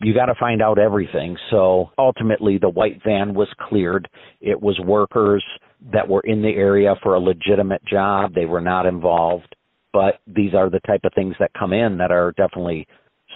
You 0.01 0.15
got 0.15 0.27
to 0.27 0.35
find 0.39 0.63
out 0.63 0.79
everything. 0.79 1.37
So 1.51 1.91
ultimately, 1.99 2.59
the 2.59 2.69
white 2.69 3.01
van 3.05 3.35
was 3.35 3.49
cleared. 3.69 4.09
It 4.41 4.61
was 4.61 4.79
workers 4.79 5.45
that 5.93 6.09
were 6.09 6.23
in 6.23 6.43
the 6.43 6.49
area 6.49 6.95
for 7.03 7.15
a 7.15 7.21
legitimate 7.21 7.85
job. 7.85 8.35
They 8.35 8.47
were 8.47 8.61
not 8.61 8.87
involved. 8.87 9.55
But 9.93 10.21
these 10.27 10.55
are 10.55 10.71
the 10.71 10.81
type 10.81 11.01
of 11.05 11.13
things 11.15 11.35
that 11.41 11.51
come 11.59 11.73
in 11.73 11.99
that 11.99 12.13
are 12.13 12.33
definitely 12.33 12.87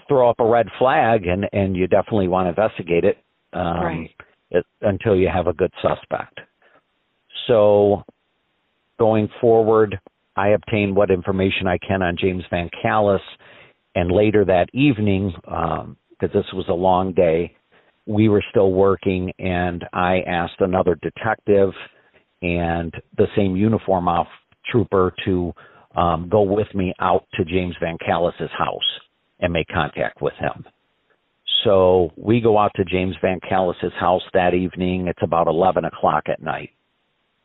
throw 0.08 0.30
up 0.30 0.40
a 0.40 0.46
red 0.46 0.68
flag, 0.78 1.26
and 1.26 1.46
and 1.52 1.76
you 1.76 1.86
definitely 1.86 2.28
want 2.28 2.46
to 2.46 2.50
investigate 2.50 3.04
it, 3.04 3.18
um, 3.52 3.84
right. 3.84 4.10
it 4.50 4.64
until 4.82 5.16
you 5.16 5.28
have 5.32 5.46
a 5.46 5.52
good 5.52 5.72
suspect. 5.82 6.40
So 7.48 8.04
going 8.98 9.28
forward, 9.40 9.98
I 10.36 10.48
obtain 10.50 10.94
what 10.94 11.10
information 11.10 11.66
I 11.66 11.78
can 11.78 12.02
on 12.02 12.16
James 12.16 12.44
Van 12.50 12.70
Callis, 12.80 13.22
and 13.94 14.10
later 14.10 14.44
that 14.44 14.68
evening, 14.72 15.32
because 15.42 15.80
um, 15.80 15.96
this 16.20 16.46
was 16.52 16.66
a 16.68 16.74
long 16.74 17.12
day, 17.12 17.56
we 18.06 18.28
were 18.28 18.44
still 18.50 18.72
working, 18.72 19.32
and 19.38 19.84
I 19.92 20.20
asked 20.26 20.60
another 20.60 20.96
detective 20.96 21.70
and 22.44 22.92
the 23.16 23.26
same 23.34 23.56
uniform 23.56 24.06
off 24.06 24.26
trooper 24.70 25.14
to 25.24 25.52
um, 25.96 26.28
go 26.30 26.42
with 26.42 26.72
me 26.74 26.92
out 27.00 27.24
to 27.34 27.44
James 27.44 27.74
Van 27.80 27.96
Callis's 28.04 28.50
house 28.56 29.00
and 29.40 29.52
make 29.52 29.66
contact 29.68 30.20
with 30.20 30.34
him. 30.34 30.64
So 31.64 32.10
we 32.16 32.40
go 32.42 32.58
out 32.58 32.72
to 32.76 32.84
James 32.84 33.16
Van 33.22 33.40
Callis's 33.48 33.92
house 33.98 34.22
that 34.34 34.52
evening. 34.52 35.08
It's 35.08 35.22
about 35.22 35.46
11 35.46 35.86
o'clock 35.86 36.24
at 36.28 36.42
night. 36.42 36.70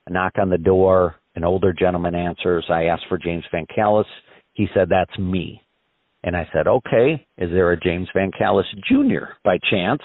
I 0.08 0.12
knock 0.12 0.34
on 0.40 0.50
the 0.50 0.58
door. 0.58 1.16
An 1.36 1.46
older 1.46 1.72
gentleman 1.72 2.16
answers. 2.16 2.66
I 2.70 2.86
ask 2.86 3.02
for 3.08 3.18
James 3.18 3.46
Van 3.52 3.66
Callis. 3.74 4.08
He 4.54 4.68
said, 4.74 4.90
That's 4.90 5.18
me. 5.18 5.62
And 6.24 6.36
I 6.36 6.50
said, 6.52 6.68
Okay, 6.68 7.26
is 7.38 7.50
there 7.52 7.72
a 7.72 7.80
James 7.80 8.10
Van 8.14 8.32
Callis 8.38 8.66
Jr. 8.90 9.36
by 9.46 9.58
chance? 9.70 10.02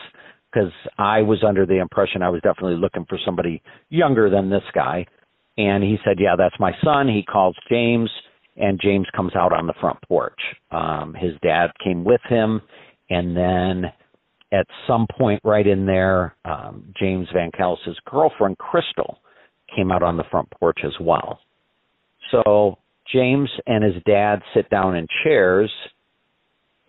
Because 0.55 0.73
I 0.99 1.23
was 1.23 1.43
under 1.43 1.67
the 1.67 1.81
impression 1.81 2.23
I 2.23 2.29
was 2.29 2.41
definitely 2.43 2.77
looking 2.77 3.07
for 3.09 3.19
somebody 3.25 3.61
younger 3.89 4.31
than 4.31 4.51
this 4.51 4.63
guy. 4.73 5.07
And 5.57 5.83
he 5.83 5.97
said, 6.05 6.19
Yeah, 6.21 6.37
that's 6.37 6.59
my 6.61 6.73
son. 6.85 7.09
He 7.09 7.23
calls 7.25 7.57
James, 7.69 8.11
and 8.57 8.81
James 8.81 9.07
comes 9.17 9.35
out 9.35 9.53
on 9.53 9.67
the 9.67 9.75
front 9.81 9.99
porch. 10.07 10.39
Um, 10.71 11.15
his 11.19 11.33
dad 11.43 11.69
came 11.83 12.05
with 12.05 12.21
him, 12.29 12.61
and 13.11 13.37
then 13.37 13.93
at 14.53 14.67
some 14.87 15.07
point 15.19 15.41
right 15.45 15.67
in 15.67 15.87
there, 15.87 16.37
um, 16.45 16.93
James 16.99 17.27
Van 17.35 17.51
Callis's 17.51 17.99
girlfriend, 18.07 18.59
Crystal, 18.59 19.19
came 19.75 19.91
out 19.91 20.03
on 20.03 20.17
the 20.17 20.25
front 20.31 20.49
porch 20.59 20.79
as 20.85 20.93
well. 21.01 21.41
So 22.31 22.79
James 23.13 23.51
and 23.67 23.83
his 23.83 24.03
dad 24.07 24.41
sit 24.55 24.71
down 24.71 24.97
in 24.97 25.07
chairs, 25.25 25.71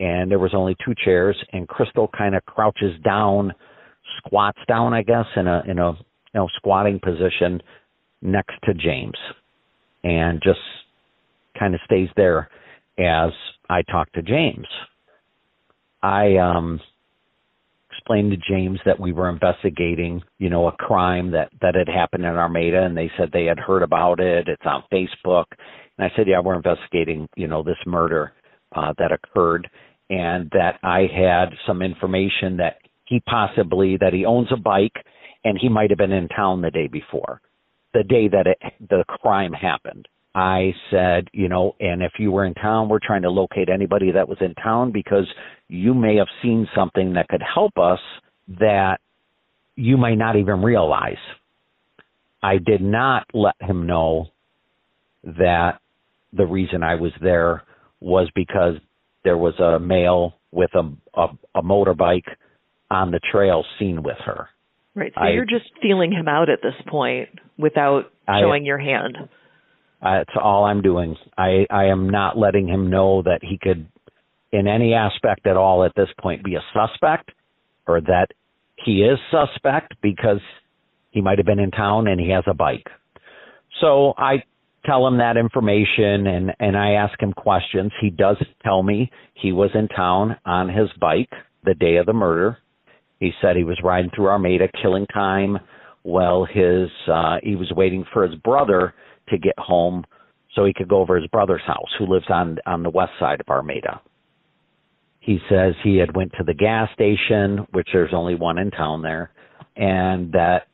and 0.00 0.30
there 0.30 0.38
was 0.38 0.54
only 0.54 0.76
two 0.84 0.94
chairs, 1.04 1.36
and 1.52 1.68
Crystal 1.68 2.08
kind 2.16 2.34
of 2.34 2.44
crouches 2.44 2.94
down, 3.04 3.52
squats 4.18 4.58
down, 4.68 4.92
I 4.94 5.02
guess, 5.02 5.26
in 5.36 5.46
a 5.46 5.62
in 5.66 5.78
a 5.78 5.92
you 5.92 5.96
know 6.34 6.48
squatting 6.56 7.00
position 7.00 7.62
next 8.22 8.54
to 8.64 8.74
James, 8.74 9.18
and 10.04 10.40
just 10.42 10.60
kind 11.58 11.74
of 11.74 11.80
stays 11.84 12.08
there 12.16 12.48
as 12.98 13.30
I 13.68 13.82
talk 13.82 14.12
to 14.12 14.22
James. 14.22 14.66
I 16.02 16.36
um 16.36 16.80
explained 17.90 18.30
to 18.30 18.36
James 18.36 18.78
that 18.84 19.00
we 19.00 19.12
were 19.12 19.28
investigating, 19.28 20.22
you 20.38 20.48
know, 20.48 20.68
a 20.68 20.72
crime 20.72 21.30
that 21.32 21.50
that 21.60 21.74
had 21.74 21.88
happened 21.88 22.24
in 22.24 22.30
Armada, 22.30 22.84
and 22.84 22.96
they 22.96 23.10
said 23.16 23.30
they 23.32 23.46
had 23.46 23.58
heard 23.58 23.82
about 23.82 24.20
it. 24.20 24.48
It's 24.48 24.62
on 24.64 24.84
Facebook, 24.92 25.46
and 25.98 26.06
I 26.06 26.14
said, 26.16 26.26
yeah, 26.28 26.40
we're 26.40 26.54
investigating, 26.54 27.28
you 27.36 27.48
know, 27.48 27.62
this 27.62 27.78
murder 27.86 28.32
uh, 28.74 28.92
that 28.98 29.12
occurred, 29.12 29.68
and 30.10 30.50
that 30.52 30.78
I 30.82 31.06
had 31.12 31.50
some 31.66 31.82
information 31.82 32.58
that 32.58 32.76
he 33.04 33.20
possibly 33.20 33.96
that 33.98 34.12
he 34.12 34.24
owns 34.24 34.48
a 34.50 34.56
bike, 34.56 35.04
and 35.44 35.58
he 35.60 35.68
might 35.68 35.90
have 35.90 35.98
been 35.98 36.12
in 36.12 36.28
town 36.28 36.60
the 36.60 36.70
day 36.70 36.88
before, 36.88 37.40
the 37.94 38.02
day 38.02 38.28
that 38.28 38.46
it, 38.46 38.58
the 38.88 39.04
crime 39.08 39.52
happened. 39.52 40.08
I 40.34 40.74
said, 40.90 41.28
you 41.32 41.48
know, 41.48 41.76
and 41.80 42.02
if 42.02 42.12
you 42.18 42.30
were 42.30 42.44
in 42.44 42.52
town, 42.54 42.90
we're 42.90 42.98
trying 43.02 43.22
to 43.22 43.30
locate 43.30 43.70
anybody 43.70 44.12
that 44.12 44.28
was 44.28 44.36
in 44.42 44.54
town 44.54 44.92
because 44.92 45.26
you 45.68 45.94
may 45.94 46.16
have 46.16 46.26
seen 46.42 46.68
something 46.74 47.14
that 47.14 47.28
could 47.28 47.42
help 47.42 47.78
us 47.78 48.00
that 48.60 48.98
you 49.76 49.96
might 49.96 50.16
not 50.16 50.36
even 50.36 50.62
realize. 50.62 51.16
I 52.42 52.58
did 52.58 52.82
not 52.82 53.26
let 53.32 53.54
him 53.60 53.86
know 53.86 54.26
that 55.24 55.80
the 56.32 56.46
reason 56.46 56.82
I 56.82 56.96
was 56.96 57.12
there 57.22 57.62
was 58.00 58.28
because 58.34 58.74
there 59.26 59.36
was 59.36 59.58
a 59.58 59.80
male 59.80 60.34
with 60.52 60.70
a 60.74 60.88
a, 61.20 61.26
a 61.56 61.62
motorbike 61.62 62.28
on 62.88 63.10
the 63.10 63.18
trail 63.32 63.64
seen 63.78 64.04
with 64.04 64.16
her. 64.24 64.48
Right. 64.94 65.12
So 65.14 65.20
I, 65.20 65.30
you're 65.30 65.44
just 65.44 65.68
feeling 65.82 66.12
him 66.12 66.28
out 66.28 66.48
at 66.48 66.60
this 66.62 66.80
point 66.86 67.28
without 67.58 68.04
showing 68.40 68.62
I, 68.62 68.66
your 68.66 68.78
hand. 68.78 69.18
That's 70.00 70.30
all 70.40 70.64
I'm 70.64 70.80
doing. 70.80 71.16
I 71.36 71.66
I 71.68 71.86
am 71.86 72.08
not 72.08 72.38
letting 72.38 72.68
him 72.68 72.88
know 72.88 73.22
that 73.22 73.40
he 73.42 73.58
could, 73.60 73.88
in 74.52 74.68
any 74.68 74.94
aspect 74.94 75.48
at 75.48 75.56
all, 75.56 75.84
at 75.84 75.92
this 75.96 76.08
point, 76.20 76.44
be 76.44 76.54
a 76.54 76.62
suspect, 76.72 77.32
or 77.88 78.00
that 78.02 78.28
he 78.84 79.02
is 79.02 79.18
suspect 79.32 79.94
because 80.00 80.40
he 81.10 81.20
might 81.20 81.38
have 81.38 81.46
been 81.46 81.58
in 81.58 81.72
town 81.72 82.06
and 82.06 82.20
he 82.20 82.30
has 82.30 82.44
a 82.46 82.54
bike. 82.54 82.86
So 83.80 84.14
I 84.16 84.44
tell 84.86 85.06
him 85.06 85.18
that 85.18 85.36
information 85.36 86.26
and 86.26 86.52
and 86.60 86.76
I 86.76 86.92
ask 86.92 87.20
him 87.20 87.32
questions. 87.32 87.92
He 88.00 88.10
does 88.10 88.36
tell 88.62 88.82
me 88.82 89.10
he 89.34 89.52
was 89.52 89.70
in 89.74 89.88
town 89.88 90.36
on 90.46 90.68
his 90.68 90.88
bike 91.00 91.30
the 91.64 91.74
day 91.74 91.96
of 91.96 92.06
the 92.06 92.12
murder. 92.12 92.58
He 93.20 93.32
said 93.40 93.56
he 93.56 93.64
was 93.64 93.78
riding 93.82 94.10
through 94.14 94.28
Armada, 94.28 94.68
killing 94.80 95.06
time 95.06 95.58
while 96.02 96.44
his 96.44 96.88
uh, 97.12 97.38
he 97.42 97.56
was 97.56 97.70
waiting 97.76 98.04
for 98.12 98.26
his 98.26 98.36
brother 98.40 98.94
to 99.28 99.38
get 99.38 99.58
home 99.58 100.04
so 100.54 100.64
he 100.64 100.72
could 100.72 100.88
go 100.88 101.00
over 101.00 101.16
his 101.16 101.28
brother's 101.28 101.62
house 101.66 101.90
who 101.98 102.06
lives 102.06 102.26
on 102.28 102.58
on 102.66 102.82
the 102.82 102.90
west 102.90 103.12
side 103.18 103.40
of 103.40 103.48
Armada. 103.48 104.00
He 105.20 105.38
says 105.50 105.74
he 105.82 105.96
had 105.96 106.14
went 106.14 106.32
to 106.38 106.44
the 106.44 106.54
gas 106.54 106.88
station, 106.94 107.66
which 107.72 107.88
there's 107.92 108.14
only 108.14 108.36
one 108.36 108.58
in 108.58 108.70
town 108.70 109.02
there, 109.02 109.32
and 109.74 110.30
that 110.32 110.68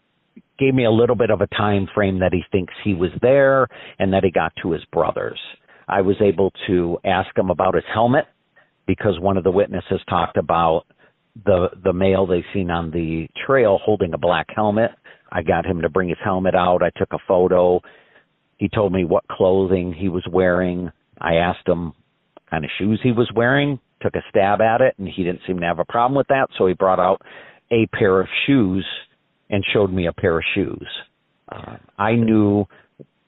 gave 0.59 0.75
me 0.75 0.85
a 0.85 0.91
little 0.91 1.17
bit 1.17 1.31
of 1.31 1.41
a 1.41 1.47
time 1.49 1.89
frame 1.95 2.21
that 2.21 2.33
he 2.33 2.43
thinks 2.53 2.73
he 2.85 2.95
was 2.95 3.11
there 3.21 3.69
and 3.99 4.13
that 4.13 4.25
he 4.25 4.31
got 4.31 4.53
to 4.63 4.73
his 4.73 4.85
brother's. 4.93 5.41
I 5.89 6.01
was 6.01 6.17
able 6.21 6.53
to 6.67 6.99
ask 7.05 7.37
him 7.37 7.51
about 7.51 7.75
his 7.75 7.85
helmet 7.93 8.27
because 8.87 9.19
one 9.21 9.37
of 9.37 9.45
the 9.45 9.51
witnesses 9.51 10.01
talked 10.09 10.37
about 10.37 10.85
the 11.45 11.69
the 11.83 11.93
male 11.93 12.27
they 12.27 12.45
seen 12.53 12.71
on 12.71 12.91
the 12.91 13.27
trail 13.47 13.79
holding 13.83 14.13
a 14.13 14.19
black 14.19 14.49
helmet. 14.55 14.91
I 15.31 15.43
got 15.43 15.65
him 15.65 15.81
to 15.81 15.89
bring 15.89 16.11
his 16.11 16.19
helmet 16.23 16.55
out. 16.55 16.83
I 16.83 16.91
took 16.99 17.13
a 17.13 17.19
photo 17.27 17.81
he 18.63 18.69
told 18.69 18.93
me 18.93 19.05
what 19.05 19.27
clothing 19.27 19.93
he 19.93 20.09
was 20.09 20.25
wearing. 20.31 20.93
I 21.21 21.35
asked 21.35 21.67
him 21.67 21.95
kind 22.49 22.65
of 22.65 22.71
shoes 22.79 23.01
he 23.03 23.11
was 23.11 23.29
wearing, 23.35 23.81
took 24.01 24.15
a 24.15 24.23
stab 24.31 24.61
at 24.61 24.81
it, 24.81 24.95
and 24.99 25.09
he 25.09 25.25
didn't 25.25 25.41
seem 25.49 25.59
to 25.59 25.67
have 25.67 25.81
a 25.81 25.85
problem 25.85 26.17
with 26.17 26.29
that. 26.29 26.47
So 26.57 26.69
he 26.69 26.75
brought 26.75 27.01
out 27.01 27.21
a 27.73 27.89
pair 27.89 28.21
of 28.21 28.29
shoes 28.47 28.87
and 29.53 29.63
showed 29.73 29.93
me 29.93 30.07
a 30.07 30.13
pair 30.13 30.39
of 30.39 30.45
shoes. 30.55 30.89
Uh, 31.49 31.77
I 31.97 32.15
knew 32.15 32.65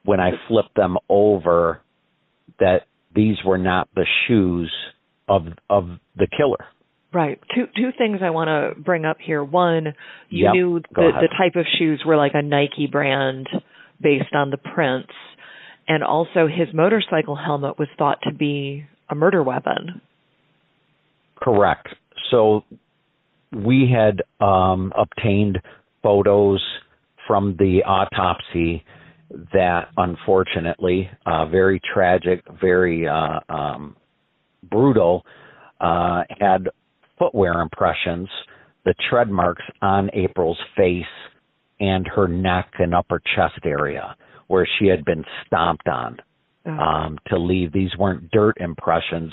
when 0.05 0.19
I 0.19 0.31
flipped 0.49 0.75
them 0.75 0.97
over 1.09 1.83
that 2.59 2.87
these 3.15 3.37
were 3.45 3.59
not 3.59 3.89
the 3.95 4.07
shoes 4.27 4.73
of 5.29 5.43
of 5.71 5.89
the 6.17 6.27
killer. 6.27 6.67
Right. 7.13 7.39
Two 7.55 7.67
two 7.77 7.91
things 7.97 8.19
I 8.23 8.31
want 8.31 8.49
to 8.49 8.81
bring 8.81 9.05
up 9.05 9.19
here. 9.25 9.45
One, 9.45 9.95
you 10.31 10.47
yep. 10.47 10.55
knew 10.55 10.81
the 10.95 11.11
the 11.21 11.29
type 11.39 11.55
of 11.55 11.67
shoes 11.79 12.03
were 12.05 12.17
like 12.17 12.33
a 12.35 12.43
Nike 12.43 12.89
brand 12.91 13.49
based 14.01 14.35
on 14.35 14.51
the 14.51 14.57
prints. 14.57 15.13
And 15.87 16.03
also, 16.03 16.47
his 16.47 16.69
motorcycle 16.73 17.37
helmet 17.37 17.79
was 17.79 17.89
thought 17.99 18.19
to 18.23 18.33
be 18.33 18.87
a 19.11 19.15
murder 19.15 19.43
weapon. 19.43 20.01
Correct. 21.37 21.89
So 22.31 22.65
we 23.53 23.93
had 23.93 24.23
um, 24.45 24.93
obtained 24.97 25.59
photos 26.05 26.63
from 27.27 27.57
the 27.59 27.83
autopsy 27.85 28.85
that 29.53 29.89
unfortunately, 29.97 31.11
uh, 31.27 31.47
very 31.47 31.81
tragic, 31.93 32.45
very 32.61 33.09
uh, 33.09 33.41
um, 33.49 33.97
brutal, 34.71 35.25
uh, 35.81 36.23
had 36.39 36.69
footwear 37.19 37.61
impressions, 37.61 38.29
the 38.85 38.95
tread 39.11 39.31
marks 39.31 39.65
on 39.83 40.11
April's 40.13 40.59
face 40.77 41.05
and 41.81 42.07
her 42.07 42.29
neck 42.29 42.71
and 42.79 42.95
upper 42.95 43.21
chest 43.35 43.65
area 43.65 44.15
where 44.47 44.69
she 44.79 44.87
had 44.87 45.05
been 45.05 45.25
stomped 45.47 45.89
on 45.89 46.19
oh. 46.67 46.71
um, 46.71 47.19
to 47.29 47.39
leave. 47.39 47.73
These 47.73 47.97
weren't 47.99 48.31
dirt 48.31 48.57
impressions; 48.61 49.33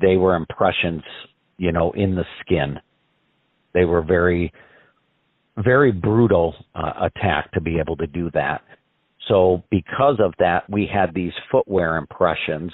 they 0.00 0.16
were 0.16 0.34
impressions, 0.34 1.02
you 1.58 1.72
know, 1.72 1.92
in 1.92 2.14
the 2.14 2.24
skin. 2.40 2.78
They 3.74 3.84
were 3.84 4.02
very, 4.02 4.52
very 5.62 5.92
brutal 5.92 6.54
uh, 6.74 6.92
attack 7.02 7.52
to 7.52 7.60
be 7.60 7.78
able 7.78 7.96
to 7.96 8.06
do 8.06 8.30
that. 8.32 8.62
So 9.28 9.62
because 9.70 10.18
of 10.20 10.32
that, 10.38 10.68
we 10.70 10.88
had 10.92 11.14
these 11.14 11.32
footwear 11.50 11.96
impressions 11.96 12.72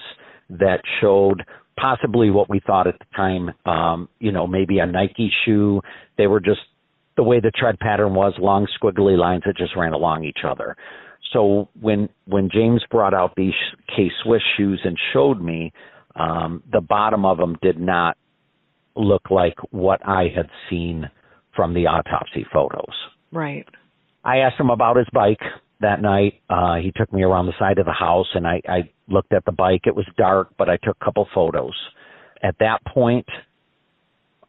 that 0.51 0.81
showed 1.01 1.43
possibly 1.77 2.31
what 2.31 2.49
we 2.49 2.61
thought 2.65 2.87
at 2.87 2.99
the 2.99 3.07
time, 3.17 3.51
um, 3.67 4.09
you 4.21 4.31
know, 4.31 4.47
maybe 4.47 4.79
a 4.79 4.87
Nike 4.87 5.31
shoe. 5.45 5.81
They 6.17 6.27
were 6.27 6.41
just 6.41 6.61
the 7.17 7.23
way 7.23 7.41
the 7.41 7.51
tread 7.51 7.79
pattern 7.79 8.15
was, 8.15 8.35
long 8.39 8.67
squiggly 8.81 9.19
lines 9.19 9.43
that 9.47 9.57
just 9.57 9.77
ran 9.77 9.93
along 9.93 10.25
each 10.25 10.41
other. 10.47 10.77
So 11.33 11.69
when 11.81 12.09
when 12.27 12.49
James 12.53 12.83
brought 12.91 13.15
out 13.15 13.33
these 13.37 13.55
K 13.89 14.11
Swiss 14.23 14.43
shoes 14.57 14.81
and 14.85 14.97
showed 15.13 15.41
me, 15.41 15.73
um, 16.15 16.63
the 16.71 16.81
bottom 16.81 17.25
of 17.25 17.39
them 17.39 17.57
did 17.63 17.81
not 17.81 18.17
look 18.95 19.31
like 19.31 19.57
what 19.71 20.07
I 20.07 20.29
had 20.35 20.49
seen 20.71 21.11
from 21.55 21.75
the 21.75 21.87
autopsy 21.87 22.47
photos. 22.53 22.95
Right. 23.33 23.67
I 24.25 24.39
asked 24.39 24.59
him 24.59 24.71
about 24.71 24.97
his 24.97 25.07
bike 25.13 25.41
that 25.81 26.01
night. 26.01 26.41
Uh, 26.49 26.77
he 26.77 26.93
took 26.97 27.13
me 27.13 27.23
around 27.23 27.47
the 27.47 27.53
side 27.59 27.79
of 27.79 27.87
the 27.87 27.93
house 27.93 28.29
and 28.35 28.47
I, 28.47 28.61
I 28.69 28.91
looked 29.09 29.33
at 29.33 29.45
the 29.45 29.53
bike. 29.53 29.83
It 29.85 29.95
was 29.95 30.07
dark, 30.17 30.49
but 30.57 30.69
I 30.69 30.79
took 30.79 30.97
a 31.01 31.05
couple 31.05 31.29
photos. 31.35 31.75
At 32.43 32.57
that 32.61 32.79
point, 32.87 33.27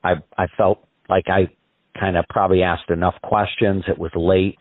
I, 0.03 0.14
I 0.38 0.47
felt 0.58 0.88
like 1.10 1.26
I 1.28 1.49
kind 1.99 2.18
of 2.18 2.26
probably 2.30 2.64
asked 2.64 2.89
enough 2.89 3.16
questions. 3.24 3.84
It 3.88 3.97
was 3.97 4.12
late 4.16 4.60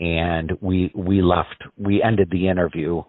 and 0.00 0.52
we, 0.60 0.92
we 0.94 1.22
left, 1.22 1.62
we 1.76 2.02
ended 2.02 2.28
the 2.30 2.48
interview. 2.48 3.02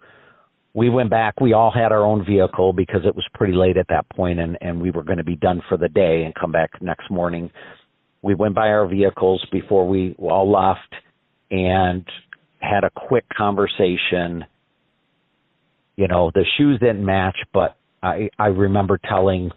We 0.73 0.89
went 0.89 1.09
back. 1.09 1.39
We 1.39 1.53
all 1.53 1.71
had 1.71 1.91
our 1.91 2.03
own 2.03 2.25
vehicle 2.25 2.73
because 2.73 3.01
it 3.05 3.15
was 3.15 3.25
pretty 3.33 3.53
late 3.53 3.77
at 3.77 3.87
that 3.89 4.09
point 4.09 4.39
and, 4.39 4.57
and 4.61 4.81
we 4.81 4.91
were 4.91 5.03
going 5.03 5.17
to 5.17 5.23
be 5.23 5.35
done 5.35 5.61
for 5.69 5.77
the 5.77 5.89
day 5.89 6.23
and 6.25 6.33
come 6.35 6.51
back 6.51 6.81
next 6.81 7.09
morning. 7.11 7.49
We 8.25 8.33
went 8.33 8.55
by 8.55 8.69
our 8.69 8.87
vehicles 8.87 9.45
before 9.51 9.87
we 9.87 10.15
all 10.17 10.51
left 10.51 10.95
and 11.51 12.03
had 12.57 12.83
a 12.83 12.89
quick 12.89 13.23
conversation. 13.29 14.45
You 15.95 16.07
know, 16.07 16.31
the 16.33 16.43
shoes 16.57 16.79
didn't 16.79 17.05
match, 17.05 17.37
but 17.53 17.77
I 18.01 18.31
I 18.39 18.47
remember 18.47 18.99
telling, 19.07 19.51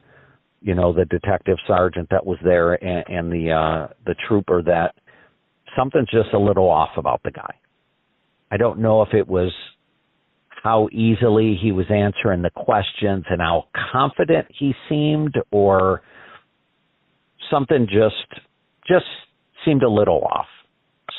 you 0.60 0.74
know, 0.74 0.92
the 0.92 1.06
detective 1.06 1.56
sergeant 1.66 2.08
that 2.10 2.26
was 2.26 2.36
there 2.44 2.74
and, 2.74 3.04
and 3.08 3.32
the 3.32 3.52
uh 3.52 3.94
the 4.04 4.14
trooper 4.28 4.62
that 4.64 4.94
something's 5.74 6.10
just 6.10 6.34
a 6.34 6.38
little 6.38 6.68
off 6.68 6.90
about 6.98 7.22
the 7.24 7.30
guy. 7.30 7.54
I 8.50 8.58
don't 8.58 8.80
know 8.80 9.00
if 9.00 9.14
it 9.14 9.26
was 9.26 9.50
how 10.62 10.90
easily 10.92 11.58
he 11.58 11.72
was 11.72 11.86
answering 11.88 12.42
the 12.42 12.50
questions 12.50 13.24
and 13.30 13.40
how 13.40 13.68
confident 13.92 14.48
he 14.58 14.74
seemed 14.90 15.36
or 15.50 16.02
something 17.50 17.86
just 17.86 18.42
just 18.88 19.06
seemed 19.64 19.82
a 19.82 19.90
little 19.90 20.22
off. 20.22 20.46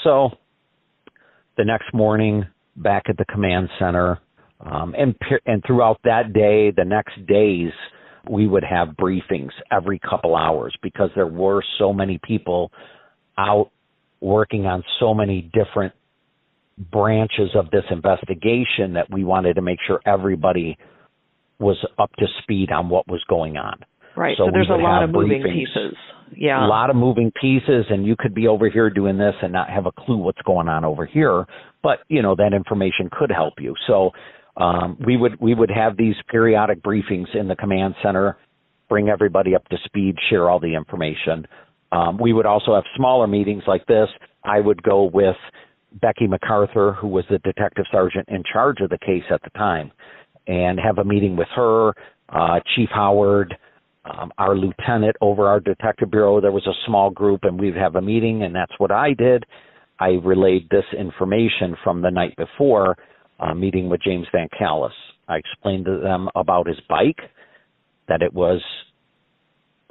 So 0.03 0.31
the 1.57 1.65
next 1.65 1.93
morning 1.93 2.45
back 2.75 3.03
at 3.09 3.17
the 3.17 3.25
command 3.25 3.69
center. 3.77 4.19
Um, 4.59 4.93
and 4.97 5.15
and 5.45 5.63
throughout 5.65 5.99
that 6.03 6.33
day, 6.33 6.71
the 6.71 6.83
next 6.85 7.25
days, 7.27 7.71
we 8.29 8.47
would 8.47 8.63
have 8.63 8.89
briefings 8.89 9.51
every 9.71 9.99
couple 9.99 10.35
hours 10.35 10.75
because 10.81 11.09
there 11.15 11.27
were 11.27 11.63
so 11.77 11.93
many 11.93 12.19
people 12.23 12.71
out 13.37 13.71
working 14.21 14.65
on 14.65 14.83
so 14.99 15.13
many 15.13 15.49
different 15.53 15.93
branches 16.91 17.49
of 17.55 17.71
this 17.71 17.83
investigation 17.89 18.93
that 18.93 19.07
we 19.09 19.23
wanted 19.23 19.55
to 19.55 19.61
make 19.61 19.79
sure 19.85 19.99
everybody 20.05 20.77
was 21.59 21.77
up 21.97 22.11
to 22.17 22.25
speed 22.41 22.71
on 22.71 22.89
what 22.89 23.07
was 23.07 23.23
going 23.29 23.57
on. 23.57 23.79
Right. 24.15 24.35
So, 24.37 24.45
so 24.47 24.51
there's 24.51 24.69
a 24.69 24.81
lot 24.81 25.03
of 25.03 25.11
moving 25.11 25.43
pieces. 25.43 25.95
Yeah. 26.35 26.65
A 26.65 26.67
lot 26.67 26.89
of 26.89 26.95
moving 26.95 27.31
pieces 27.39 27.85
and 27.89 28.05
you 28.05 28.15
could 28.17 28.33
be 28.33 28.47
over 28.47 28.69
here 28.69 28.89
doing 28.89 29.17
this 29.17 29.35
and 29.41 29.51
not 29.51 29.69
have 29.69 29.85
a 29.85 29.91
clue 29.91 30.17
what's 30.17 30.41
going 30.43 30.67
on 30.67 30.85
over 30.85 31.05
here, 31.05 31.45
but 31.81 31.99
you 32.07 32.21
know 32.21 32.35
that 32.35 32.53
information 32.53 33.09
could 33.11 33.31
help 33.31 33.55
you. 33.59 33.73
So 33.87 34.11
um, 34.57 34.97
we 35.05 35.17
would 35.17 35.39
we 35.39 35.53
would 35.53 35.71
have 35.71 35.97
these 35.97 36.15
periodic 36.29 36.81
briefings 36.83 37.33
in 37.33 37.47
the 37.47 37.55
command 37.55 37.95
center, 38.03 38.37
bring 38.89 39.09
everybody 39.09 39.55
up 39.55 39.67
to 39.69 39.77
speed, 39.85 40.15
share 40.29 40.49
all 40.49 40.59
the 40.59 40.75
information. 40.75 41.47
Um, 41.91 42.17
we 42.21 42.33
would 42.33 42.45
also 42.45 42.75
have 42.75 42.83
smaller 42.95 43.27
meetings 43.27 43.63
like 43.67 43.85
this. 43.87 44.09
I 44.43 44.59
would 44.59 44.83
go 44.83 45.03
with 45.11 45.35
Becky 45.93 46.27
MacArthur, 46.27 46.93
who 46.93 47.07
was 47.07 47.25
the 47.29 47.39
detective 47.39 47.85
sergeant 47.91 48.27
in 48.29 48.43
charge 48.51 48.77
of 48.81 48.89
the 48.89 48.99
case 48.99 49.23
at 49.31 49.41
the 49.43 49.49
time, 49.51 49.91
and 50.47 50.79
have 50.79 50.97
a 50.99 51.03
meeting 51.03 51.35
with 51.35 51.47
her, 51.55 51.93
uh, 52.29 52.59
Chief 52.75 52.89
Howard, 52.91 53.57
um, 54.05 54.31
our 54.37 54.55
lieutenant 54.55 55.15
over 55.21 55.47
our 55.47 55.59
detective 55.59 56.11
bureau. 56.11 56.39
There 56.41 56.51
was 56.51 56.67
a 56.67 56.85
small 56.85 57.09
group, 57.09 57.41
and 57.43 57.59
we'd 57.59 57.75
have 57.75 57.95
a 57.95 58.01
meeting, 58.01 58.43
and 58.43 58.55
that's 58.55 58.71
what 58.77 58.91
I 58.91 59.13
did. 59.13 59.45
I 59.99 60.11
relayed 60.23 60.69
this 60.69 60.85
information 60.97 61.75
from 61.83 62.01
the 62.01 62.09
night 62.09 62.35
before, 62.37 62.97
uh, 63.39 63.53
meeting 63.53 63.89
with 63.89 64.01
James 64.01 64.27
Van 64.31 64.47
Callis. 64.57 64.93
I 65.27 65.37
explained 65.37 65.85
to 65.85 65.99
them 65.99 66.29
about 66.35 66.67
his 66.67 66.79
bike, 66.87 67.19
that 68.07 68.21
it 68.21 68.33
was 68.33 68.61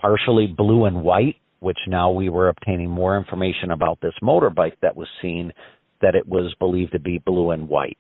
partially 0.01 0.47
blue 0.47 0.87
and 0.87 1.03
white, 1.03 1.37
which 1.61 1.79
now 1.87 2.11
we 2.11 2.29
were 2.29 2.49
obtaining 2.49 2.89
more 2.89 3.19
information 3.19 3.71
about 3.71 4.01
this 4.01 4.15
motorbike 4.23 4.77
that 4.83 4.97
was 4.97 5.09
seen, 5.21 5.53
that 6.01 6.15
it 6.15 6.27
was 6.27 6.55
believed 6.59 6.93
to 6.93 6.99
be 6.99 7.19
blue 7.25 7.51
and 7.51 7.69
white. 7.69 7.99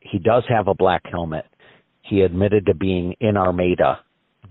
He 0.00 0.18
does 0.18 0.44
have 0.48 0.68
a 0.68 0.74
black 0.74 1.02
helmet. 1.10 1.46
He 2.02 2.20
admitted 2.20 2.66
to 2.66 2.74
being 2.74 3.14
in 3.20 3.36
Armada 3.36 4.00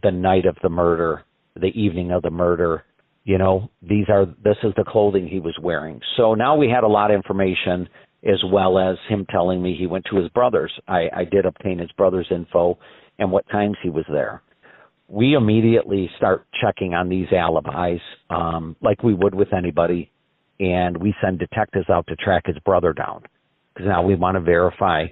the 0.04 0.12
night 0.12 0.46
of 0.46 0.58
the 0.62 0.70
murder, 0.70 1.24
the 1.56 1.68
evening 1.68 2.12
of 2.12 2.22
the 2.22 2.30
murder. 2.30 2.84
You 3.24 3.38
know, 3.38 3.72
these 3.82 4.06
are 4.10 4.26
this 4.26 4.58
is 4.64 4.74
the 4.78 4.84
clothing 4.84 5.28
he 5.28 5.40
was 5.40 5.58
wearing. 5.62 6.00
So 6.18 6.36
now 6.36 6.56
we 6.56 6.70
had 6.70 6.84
a 6.84 6.88
lot 6.88 7.12
of 7.12 7.16
information 7.16 7.90
as 8.24 8.44
well 8.52 8.80
as 8.80 8.98
him 9.08 9.26
telling 9.30 9.62
me 9.62 9.76
he 9.78 9.88
went 9.88 10.06
to 10.10 10.18
his 10.18 10.30
brother's. 10.30 10.72
I, 10.88 11.10
I 11.16 11.24
did 11.26 11.46
obtain 11.46 11.80
his 11.80 11.92
brother's 11.92 12.28
info 12.32 12.78
and 13.20 13.32
what 13.32 13.48
times 13.50 13.78
he 13.84 13.90
was 13.90 14.06
there. 14.10 14.42
We 15.08 15.36
immediately 15.36 16.10
start 16.18 16.48
checking 16.60 16.96
on 16.96 17.10
these 17.10 17.28
alibis, 17.32 18.02
um, 18.32 18.76
like 18.82 19.04
we 19.04 19.14
would 19.14 19.36
with 19.36 19.54
anybody, 19.54 20.12
and 20.60 20.98
we 20.98 21.14
send 21.24 21.38
detectives 21.38 21.90
out 21.90 22.08
to 22.08 22.16
track 22.16 22.44
his 22.48 22.58
brother 22.60 22.94
down 22.94 23.24
because 23.74 23.88
now 23.88 24.02
we 24.02 24.16
want 24.16 24.36
to 24.36 24.42
verify 24.42 25.06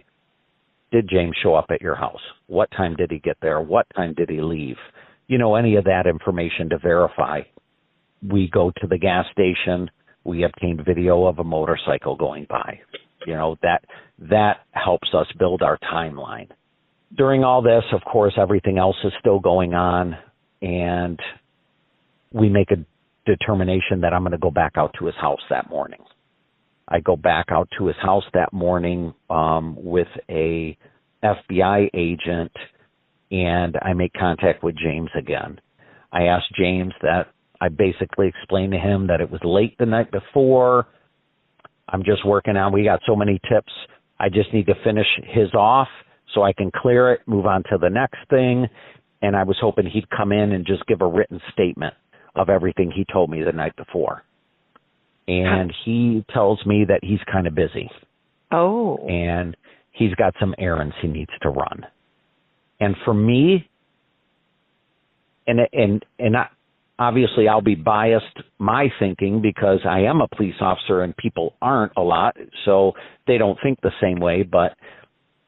did 0.94 1.10
James 1.10 1.36
show 1.42 1.56
up 1.56 1.66
at 1.72 1.82
your 1.82 1.96
house? 1.96 2.22
What 2.46 2.70
time 2.72 2.96
did 2.96 3.10
he 3.10 3.18
get 3.18 3.38
there? 3.42 3.60
What 3.60 3.88
time 3.96 4.14
did 4.14 4.30
he 4.30 4.42
leave? 4.42 4.78
You 5.28 5.40
know, 5.40 5.56
any 5.56 5.76
of 5.76 5.86
that 5.86 6.06
information 6.06 6.70
to 6.70 6.78
verify. 6.78 7.42
We 8.22 8.48
go 8.54 8.72
to 8.80 8.88
the 8.88 9.00
gas 9.00 9.26
station. 9.32 9.90
We 10.24 10.44
obtain 10.44 10.80
video 10.86 11.26
of 11.26 11.40
a 11.40 11.44
motorcycle 11.44 12.16
going 12.16 12.46
by. 12.48 12.80
You 13.26 13.34
know, 13.34 13.58
that, 13.64 13.84
that 14.20 14.58
helps 14.72 15.10
us 15.14 15.26
build 15.40 15.64
our 15.64 15.80
timeline. 15.92 16.50
During 17.18 17.44
all 17.44 17.64
this, 17.64 17.84
of 17.92 18.02
course, 18.10 18.34
everything 18.38 18.78
else 18.78 18.98
is 19.04 19.14
still 19.20 19.40
going 19.40 19.74
on 19.74 20.16
and 20.62 21.20
we 22.32 22.50
make 22.50 22.70
a 22.72 22.86
determination 23.26 24.02
that 24.02 24.14
I'm 24.14 24.22
going 24.22 24.32
to 24.32 24.38
go 24.38 24.52
back 24.52 24.74
out 24.78 24.94
to 25.00 25.06
his 25.06 25.16
house 25.16 25.42
that 25.50 25.70
morning. 25.70 26.00
I 26.88 27.00
go 27.00 27.16
back 27.16 27.48
out 27.50 27.70
to 27.78 27.88
his 27.88 27.96
house 28.02 28.26
that 28.34 28.52
morning 28.52 29.14
um, 29.30 29.76
with 29.78 30.08
a 30.30 30.78
FBI 31.24 31.90
agent, 31.94 32.52
and 33.32 33.78
I 33.82 33.94
make 33.94 34.14
contact 34.14 34.64
with 34.64 34.76
James 34.76 35.10
again. 35.18 35.60
I 36.12 36.24
ask 36.24 36.44
James 36.56 36.94
that 37.02 37.28
I 37.62 37.70
basically 37.70 38.28
explained 38.28 38.74
to 38.74 38.78
him 38.78 39.08
that 39.08 39.22
it 39.22 39.32
was 39.32 39.40
late 39.44 39.78
the 39.80 39.86
night 39.86 40.12
before. 40.12 40.88
I'm 41.88 42.04
just 42.04 42.26
working 42.26 42.58
on. 42.58 42.74
We 42.74 42.84
got 42.84 43.00
so 43.06 43.16
many 43.16 43.40
tips. 43.50 43.72
I 44.20 44.30
just 44.30 44.54
need 44.54 44.66
to 44.68 44.76
finish 44.84 45.08
his 45.24 45.54
off 45.54 45.88
so 46.34 46.44
I 46.44 46.54
can 46.54 46.72
clear 46.76 47.14
it, 47.14 47.22
move 47.26 47.46
on 47.46 47.64
to 47.70 47.78
the 47.80 47.90
next 47.90 48.20
thing. 48.30 48.68
And 49.22 49.36
I 49.36 49.44
was 49.44 49.58
hoping 49.62 49.86
he'd 49.86 50.10
come 50.10 50.32
in 50.32 50.52
and 50.52 50.66
just 50.66 50.86
give 50.88 51.02
a 51.02 51.08
written 51.08 51.40
statement 51.54 51.94
of 52.36 52.50
everything 52.50 52.92
he 52.92 53.06
told 53.12 53.30
me 53.30 53.44
the 53.44 53.52
night 53.52 53.76
before 53.78 54.24
and 55.28 55.74
he 55.86 56.26
tells 56.34 56.66
me 56.66 56.86
that 56.88 57.00
he's 57.02 57.20
kind 57.32 57.48
of 57.48 57.56
busy. 57.56 57.90
Oh. 58.52 58.98
And 59.08 59.56
he's 59.92 60.14
got 60.16 60.34
some 60.40 60.54
errands 60.58 60.96
he 61.02 61.08
needs 61.08 61.32
to 61.42 61.50
run. 61.50 61.86
And 62.80 62.96
for 63.06 63.14
me, 63.14 63.70
and 65.48 65.60
and 65.72 66.06
and 66.20 66.38
I, 66.38 66.48
obviously 67.00 67.48
I'll 67.48 67.62
be 67.62 67.76
biased 67.76 68.38
my 68.60 68.88
thinking 69.00 69.42
because 69.42 69.80
I 69.88 70.02
am 70.02 70.22
a 70.22 70.28
police 70.28 70.56
officer 70.60 71.02
and 71.02 71.16
people 71.16 71.56
aren't 71.62 71.94
a 71.98 72.02
lot, 72.02 72.36
so 72.66 72.94
they 73.28 73.38
don't 73.38 73.58
think 73.64 73.80
the 73.82 73.92
same 74.02 74.20
way. 74.20 74.44
But 74.44 74.76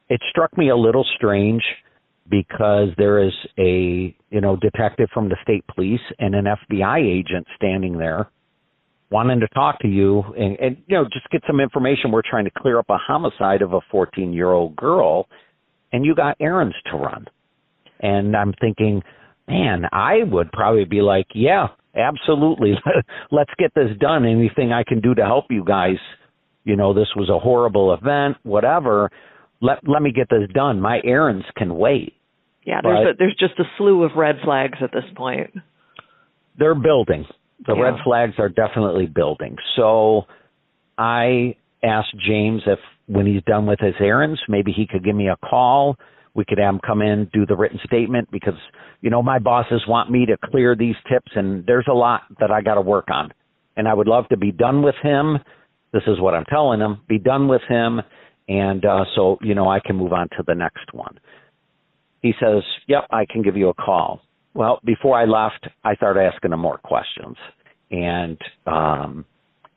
it 0.08 0.20
struck 0.30 0.56
me 0.56 0.70
a 0.70 0.76
little 0.76 1.04
strange 1.16 1.62
because 2.28 2.88
there 2.96 3.22
is 3.22 3.34
a 3.58 4.14
you 4.30 4.40
know 4.40 4.56
detective 4.56 5.08
from 5.12 5.28
the 5.28 5.36
state 5.42 5.64
police 5.74 6.00
and 6.18 6.34
an 6.34 6.46
FBI 6.46 7.00
agent 7.00 7.46
standing 7.56 7.98
there 7.98 8.30
wanting 9.10 9.40
to 9.40 9.48
talk 9.48 9.78
to 9.80 9.88
you 9.88 10.22
and, 10.36 10.58
and 10.58 10.76
you 10.86 10.96
know 10.96 11.04
just 11.04 11.28
get 11.30 11.42
some 11.46 11.60
information. 11.60 12.10
We're 12.10 12.22
trying 12.28 12.44
to 12.46 12.50
clear 12.56 12.78
up 12.78 12.86
a 12.88 12.96
homicide 12.98 13.62
of 13.62 13.72
a 13.72 13.80
14 13.90 14.32
year 14.32 14.50
old 14.52 14.76
girl, 14.76 15.26
and 15.92 16.04
you 16.04 16.14
got 16.14 16.36
errands 16.40 16.74
to 16.90 16.96
run. 16.96 17.26
And 18.00 18.36
I'm 18.36 18.52
thinking, 18.60 19.02
man, 19.48 19.84
I 19.92 20.18
would 20.24 20.52
probably 20.52 20.84
be 20.84 21.00
like, 21.02 21.26
yeah, 21.34 21.68
absolutely, 21.94 22.74
let's 23.30 23.52
get 23.58 23.72
this 23.74 23.90
done. 24.00 24.24
Anything 24.26 24.72
I 24.72 24.82
can 24.86 25.00
do 25.00 25.14
to 25.14 25.24
help 25.24 25.46
you 25.50 25.64
guys. 25.64 25.96
You 26.64 26.74
know, 26.76 26.92
this 26.92 27.08
was 27.14 27.28
a 27.30 27.38
horrible 27.38 27.94
event, 27.94 28.36
whatever. 28.42 29.10
Let 29.60 29.78
let 29.88 30.02
me 30.02 30.10
get 30.12 30.28
this 30.28 30.48
done. 30.52 30.80
My 30.80 31.00
errands 31.04 31.44
can 31.56 31.76
wait. 31.76 32.14
Yeah, 32.64 32.80
there's 32.82 33.04
But- 33.04 33.10
a, 33.10 33.14
there's 33.18 33.36
just 33.38 33.58
a 33.60 33.64
slew 33.78 34.02
of 34.02 34.10
red 34.16 34.36
flags 34.44 34.78
at 34.82 34.90
this 34.92 35.04
point. 35.16 35.50
they're 36.58 36.74
building. 36.74 37.24
The 37.64 37.74
Yeah. 37.74 37.82
red 37.82 38.00
flags 38.00 38.38
are 38.38 38.48
definitely 38.48 39.06
building. 39.06 39.56
So 39.76 40.26
I 40.98 41.56
asked 41.82 42.16
James 42.18 42.62
if 42.66 42.78
when 43.06 43.26
he's 43.26 43.42
done 43.44 43.66
with 43.66 43.80
his 43.80 43.94
errands, 44.00 44.40
maybe 44.48 44.72
he 44.72 44.86
could 44.86 45.04
give 45.04 45.16
me 45.16 45.28
a 45.28 45.36
call. 45.36 45.96
We 46.34 46.44
could 46.44 46.58
have 46.58 46.74
him 46.74 46.80
come 46.80 47.00
in, 47.02 47.26
do 47.32 47.46
the 47.46 47.56
written 47.56 47.80
statement 47.84 48.30
because, 48.30 48.58
you 49.00 49.10
know, 49.10 49.22
my 49.22 49.38
bosses 49.38 49.86
want 49.86 50.10
me 50.10 50.26
to 50.26 50.36
clear 50.36 50.74
these 50.74 50.96
tips 51.08 51.32
and 51.34 51.64
there's 51.66 51.86
a 51.88 51.94
lot 51.94 52.22
that 52.40 52.50
I 52.50 52.60
got 52.60 52.74
to 52.74 52.80
work 52.82 53.06
on. 53.10 53.32
And 53.76 53.88
I 53.88 53.94
would 53.94 54.08
love 54.08 54.28
to 54.28 54.36
be 54.36 54.52
done 54.52 54.82
with 54.82 54.96
him. 55.02 55.38
This 55.92 56.02
is 56.06 56.20
what 56.20 56.34
I'm 56.34 56.44
telling 56.44 56.80
him, 56.80 57.00
be 57.08 57.18
done 57.18 57.48
with 57.48 57.62
him. 57.68 58.02
And, 58.48 58.84
uh, 58.84 59.04
so, 59.14 59.38
you 59.40 59.54
know, 59.54 59.68
I 59.68 59.80
can 59.80 59.96
move 59.96 60.12
on 60.12 60.28
to 60.36 60.44
the 60.46 60.54
next 60.54 60.92
one. 60.92 61.18
He 62.22 62.32
says, 62.40 62.62
yep, 62.86 63.06
I 63.10 63.24
can 63.24 63.42
give 63.42 63.56
you 63.56 63.68
a 63.68 63.74
call. 63.74 64.20
Well, 64.56 64.80
before 64.86 65.18
I 65.18 65.26
left, 65.26 65.68
I 65.84 65.94
started 65.96 66.20
asking 66.20 66.54
him 66.54 66.60
more 66.60 66.78
questions, 66.78 67.36
and 67.90 68.38
um, 68.66 69.26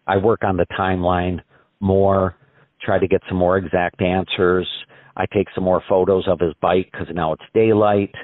I 0.07 0.15
work 0.15 0.45
on 0.45 0.55
the 0.55 0.65
timeline 0.67 1.41
more, 1.81 2.37
try 2.81 2.97
to 2.97 3.05
get 3.05 3.21
some 3.27 3.37
more 3.37 3.57
exact 3.57 4.01
answers. 4.01 4.65
I 5.17 5.25
take 5.33 5.47
some 5.53 5.65
more 5.65 5.83
photos 5.89 6.29
of 6.29 6.39
his 6.39 6.53
bike 6.61 6.87
because 6.93 7.07
now 7.13 7.33
it's 7.33 7.43
daylight, 7.53 8.15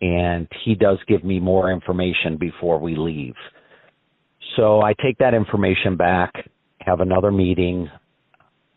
and 0.00 0.46
he 0.64 0.76
does 0.76 0.98
give 1.08 1.24
me 1.24 1.40
more 1.40 1.72
information 1.72 2.36
before 2.38 2.78
we 2.78 2.94
leave. 2.94 3.34
So 4.54 4.82
I 4.82 4.94
take 5.02 5.18
that 5.18 5.34
information 5.34 5.96
back, 5.96 6.32
have 6.82 7.00
another 7.00 7.32
meeting. 7.32 7.90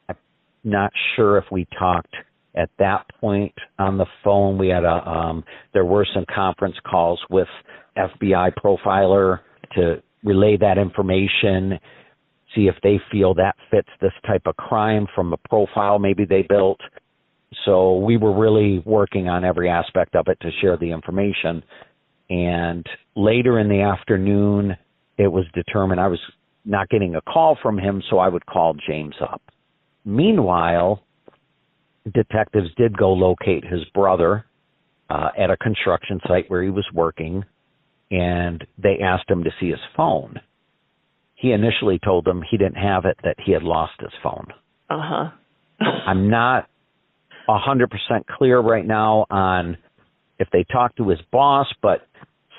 I'm 0.09 0.15
not 0.63 0.91
sure 1.15 1.38
if 1.38 1.45
we 1.51 1.67
talked 1.77 2.15
at 2.55 2.69
that 2.79 3.05
point 3.19 3.53
on 3.77 3.97
the 3.97 4.05
phone. 4.23 4.57
We 4.57 4.69
had 4.69 4.83
a 4.83 5.09
um, 5.09 5.43
there 5.73 5.85
were 5.85 6.05
some 6.13 6.25
conference 6.33 6.75
calls 6.89 7.19
with 7.29 7.47
FBI 7.97 8.53
profiler 8.63 9.39
to 9.75 10.01
relay 10.23 10.57
that 10.57 10.77
information, 10.77 11.79
see 12.55 12.67
if 12.67 12.75
they 12.83 12.99
feel 13.11 13.33
that 13.35 13.55
fits 13.69 13.89
this 14.01 14.11
type 14.25 14.43
of 14.45 14.55
crime 14.57 15.07
from 15.13 15.33
a 15.33 15.37
profile 15.49 15.99
maybe 15.99 16.25
they 16.25 16.43
built. 16.47 16.79
So 17.65 17.97
we 17.97 18.17
were 18.17 18.37
really 18.37 18.79
working 18.85 19.27
on 19.27 19.43
every 19.43 19.69
aspect 19.69 20.15
of 20.15 20.27
it 20.27 20.39
to 20.41 20.49
share 20.61 20.77
the 20.77 20.91
information. 20.91 21.63
And 22.29 22.85
later 23.15 23.59
in 23.59 23.69
the 23.69 23.81
afternoon, 23.81 24.75
it 25.17 25.27
was 25.27 25.45
determined 25.53 25.99
I 25.99 26.07
was 26.07 26.19
not 26.65 26.89
getting 26.89 27.15
a 27.15 27.21
call 27.21 27.57
from 27.61 27.77
him, 27.77 28.03
so 28.09 28.19
I 28.19 28.29
would 28.29 28.45
call 28.45 28.75
James 28.87 29.15
up. 29.21 29.41
Meanwhile, 30.05 31.03
detectives 32.13 32.69
did 32.77 32.97
go 32.97 33.11
locate 33.11 33.63
his 33.65 33.81
brother 33.93 34.45
uh, 35.09 35.29
at 35.37 35.49
a 35.49 35.57
construction 35.57 36.19
site 36.27 36.49
where 36.49 36.63
he 36.63 36.69
was 36.69 36.85
working, 36.93 37.43
and 38.11 38.65
they 38.77 38.99
asked 39.03 39.29
him 39.29 39.43
to 39.43 39.51
see 39.59 39.69
his 39.69 39.79
phone. 39.95 40.39
He 41.35 41.51
initially 41.51 41.99
told 42.03 42.25
them 42.25 42.43
he 42.49 42.57
didn't 42.57 42.75
have 42.75 43.05
it, 43.05 43.17
that 43.23 43.35
he 43.43 43.51
had 43.51 43.63
lost 43.63 43.93
his 43.99 44.11
phone. 44.21 44.47
Uh 44.89 45.01
huh. 45.01 45.29
I'm 46.07 46.29
not 46.29 46.67
a 47.47 47.57
hundred 47.57 47.89
percent 47.89 48.27
clear 48.27 48.59
right 48.59 48.85
now 48.85 49.25
on 49.29 49.77
if 50.37 50.47
they 50.51 50.65
talked 50.71 50.97
to 50.97 51.09
his 51.09 51.19
boss, 51.31 51.67
but 51.81 52.07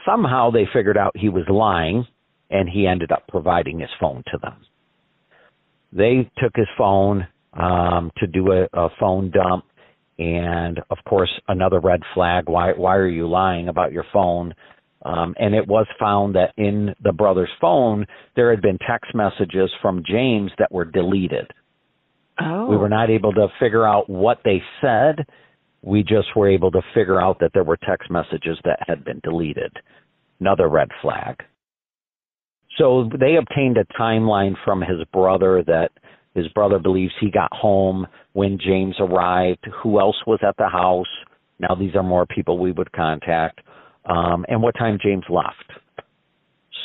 somehow 0.05 0.51
they 0.51 0.67
figured 0.73 0.97
out 0.97 1.13
he 1.15 1.29
was 1.29 1.45
lying 1.49 2.07
and 2.51 2.69
he 2.69 2.87
ended 2.87 3.13
up 3.13 3.29
providing 3.29 3.79
his 3.79 3.91
phone 4.01 4.23
to 4.33 4.39
them. 4.43 4.57
They 5.93 6.31
took 6.43 6.53
his 6.55 6.69
phone 6.77 7.27
um, 7.53 8.11
to 8.19 8.27
do 8.27 8.53
a, 8.53 8.69
a 8.73 8.89
phone 8.99 9.31
dump, 9.31 9.65
and 10.19 10.79
of 10.91 10.99
course, 11.09 11.31
another 11.49 11.81
red 11.81 12.01
flag. 12.15 12.49
Why 12.49 12.73
why 12.73 12.97
are 12.97 13.09
you 13.09 13.29
lying 13.29 13.69
about 13.69 13.93
your 13.93 14.05
phone? 14.13 14.55
Um, 15.03 15.35
and 15.39 15.55
it 15.55 15.67
was 15.67 15.87
found 15.99 16.35
that 16.35 16.53
in 16.59 16.95
the 17.03 17.13
brother's 17.13 17.51
phone 17.61 18.07
there 18.37 18.51
had 18.51 18.61
been 18.61 18.79
text 18.87 19.15
messages 19.15 19.71
from 19.81 20.03
James 20.07 20.51
that 20.59 20.71
were 20.71 20.85
deleted. 20.85 21.51
Oh. 22.39 22.67
We 22.67 22.77
were 22.77 22.89
not 22.89 23.11
able 23.11 23.33
to 23.33 23.49
figure 23.59 23.87
out 23.87 24.11
what 24.11 24.41
they 24.45 24.63
said. 24.81 25.27
We 25.83 26.03
just 26.03 26.37
were 26.37 26.51
able 26.51 26.71
to 26.73 26.83
figure 26.95 27.21
out 27.21 27.39
that 27.41 27.53
there 27.55 27.65
were 27.65 27.79
text 27.79 28.11
messages 28.11 28.59
that 28.65 28.79
had 28.87 29.05
been 29.05 29.21
deleted. 29.23 29.73
Another 30.39 30.69
red 30.69 30.89
flag. 31.01 31.37
So 32.79 33.11
they 33.19 33.37
obtained 33.37 33.79
a 33.79 33.85
timeline 33.99 34.55
from 34.65 34.81
his 34.81 35.05
brother 35.13 35.63
that 35.67 35.91
his 36.35 36.49
brother 36.49 36.79
believes 36.79 37.13
he 37.21 37.31
got 37.31 37.53
home 37.53 38.07
when 38.33 38.59
James 38.59 38.97
arrived, 39.01 39.67
who 39.83 39.99
else 40.01 40.17
was 40.27 40.41
at 40.47 40.57
the 40.57 40.69
house. 40.69 41.09
Now 41.59 41.75
these 41.75 41.95
are 41.95 42.03
more 42.03 42.27
people 42.27 42.59
we 42.59 42.73
would 42.73 42.93
contact, 42.93 43.61
um, 44.05 44.45
and 44.49 44.63
what 44.63 44.75
time 44.77 44.99
James 45.03 45.25
left. 45.29 45.73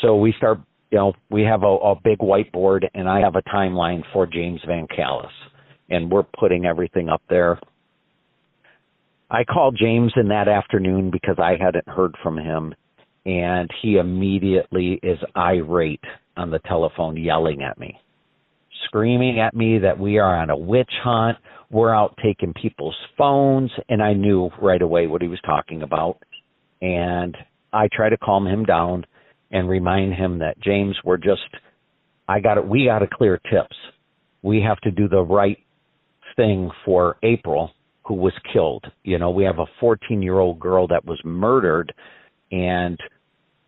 So 0.01 0.15
we 0.15 0.33
start, 0.37 0.59
you 0.91 0.97
know, 0.97 1.13
we 1.29 1.43
have 1.43 1.63
a, 1.63 1.67
a 1.67 1.95
big 2.03 2.19
whiteboard, 2.19 2.87
and 2.93 3.07
I 3.07 3.21
have 3.21 3.35
a 3.35 3.41
timeline 3.43 4.03
for 4.11 4.25
James 4.25 4.61
Van 4.67 4.87
Callis, 4.93 5.31
and 5.89 6.11
we're 6.11 6.25
putting 6.37 6.65
everything 6.65 7.09
up 7.09 7.21
there. 7.29 7.59
I 9.29 9.43
called 9.43 9.77
James 9.79 10.13
in 10.17 10.27
that 10.27 10.47
afternoon 10.47 11.09
because 11.11 11.37
I 11.39 11.55
hadn't 11.59 11.87
heard 11.87 12.15
from 12.21 12.37
him, 12.37 12.75
and 13.25 13.69
he 13.81 13.97
immediately 13.97 14.99
is 15.01 15.17
irate 15.35 16.03
on 16.37 16.51
the 16.51 16.59
telephone, 16.59 17.17
yelling 17.17 17.63
at 17.63 17.79
me, 17.79 17.99
screaming 18.85 19.39
at 19.39 19.55
me 19.55 19.79
that 19.79 19.99
we 19.99 20.17
are 20.17 20.37
on 20.37 20.49
a 20.49 20.57
witch 20.57 20.91
hunt. 21.03 21.37
We're 21.71 21.93
out 21.93 22.17
taking 22.23 22.53
people's 22.53 22.95
phones, 23.17 23.71
and 23.89 24.01
I 24.01 24.13
knew 24.13 24.49
right 24.61 24.81
away 24.81 25.07
what 25.07 25.21
he 25.21 25.27
was 25.27 25.39
talking 25.45 25.81
about. 25.81 26.19
And 26.81 27.35
I 27.73 27.87
try 27.91 28.09
to 28.09 28.17
calm 28.17 28.45
him 28.47 28.63
down 28.63 29.05
and 29.51 29.69
remind 29.69 30.13
him 30.13 30.39
that 30.39 30.59
James, 30.59 30.95
we're 31.03 31.17
just, 31.17 31.41
I 32.27 32.39
got 32.39 32.57
it. 32.57 32.67
We 32.67 32.85
got 32.85 32.99
to 32.99 33.07
clear 33.11 33.39
tips. 33.51 33.75
We 34.41 34.61
have 34.61 34.79
to 34.81 34.91
do 34.91 35.07
the 35.07 35.21
right 35.21 35.57
thing 36.35 36.69
for 36.83 37.17
April, 37.23 37.71
who 38.05 38.15
was 38.15 38.33
killed. 38.51 38.85
You 39.03 39.17
know, 39.17 39.31
we 39.31 39.43
have 39.43 39.59
a 39.59 39.65
14 39.79 40.21
year 40.21 40.39
old 40.39 40.59
girl 40.59 40.87
that 40.87 41.05
was 41.05 41.19
murdered, 41.23 41.93
and 42.51 42.99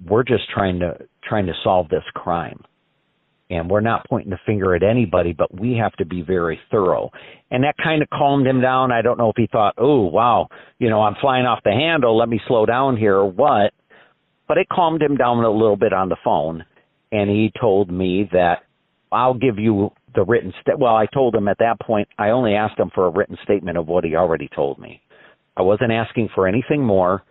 we're 0.06 0.24
just 0.24 0.50
trying 0.54 0.80
to 0.80 0.98
trying 1.24 1.48
to 1.48 1.54
solve 1.64 1.90
this 1.90 2.04
crime. 2.14 2.64
And 3.50 3.70
we're 3.70 3.82
not 3.82 4.06
pointing 4.10 4.32
the 4.32 4.40
finger 4.46 4.76
at 4.76 4.84
anybody, 4.84 5.32
but 5.32 5.58
we 5.58 5.78
have 5.78 5.94
to 5.94 6.06
be 6.06 6.22
very 6.22 6.60
thorough. 6.70 7.12
And 7.50 7.64
that 7.64 7.76
kind 7.82 8.02
of 8.02 8.10
calmed 8.10 8.46
him 8.46 8.60
down. 8.60 8.92
I 8.92 9.02
don't 9.02 9.18
know 9.18 9.30
if 9.30 9.38
he 9.38 9.48
thought, 9.50 9.76
oh, 9.78 10.02
wow, 10.02 10.50
you 10.80 10.90
know, 10.90 11.02
I'm 11.02 11.16
flying 11.22 11.46
off 11.46 11.64
the 11.64 11.72
handle. 11.72 12.18
Let 12.18 12.28
me 12.28 12.42
slow 12.48 12.66
down 12.66 12.98
here 12.98 13.16
or 13.16 13.32
what. 13.32 13.74
But 14.48 14.58
it 14.58 14.68
calmed 14.70 15.02
him 15.02 15.16
down 15.16 15.44
a 15.44 15.50
little 15.50 15.78
bit 15.78 15.94
on 15.94 16.10
the 16.10 16.18
phone. 16.24 16.66
And 17.12 17.30
he 17.30 17.52
told 17.60 17.90
me 17.90 18.30
that 18.34 18.64
I'll 19.12 19.34
give 19.34 19.58
you 19.58 19.92
the 20.14 20.24
written 20.26 20.54
st- 20.62 20.80
well, 20.80 20.96
I 20.96 21.06
told 21.06 21.36
him 21.36 21.48
at 21.48 21.60
that 21.60 21.80
point, 21.80 22.10
I 22.18 22.30
only 22.30 22.54
asked 22.54 22.80
him 22.80 22.92
for 22.94 23.06
a 23.06 23.10
written 23.10 23.38
statement 23.44 23.78
of 23.78 23.88
what 23.88 24.04
he 24.04 24.16
already 24.16 24.50
told 24.54 24.80
me. 24.80 25.02
I 25.56 25.62
wasn't 25.62 25.92
asking 25.92 26.30
for 26.36 26.48
anything 26.48 26.84
more. 26.84 27.24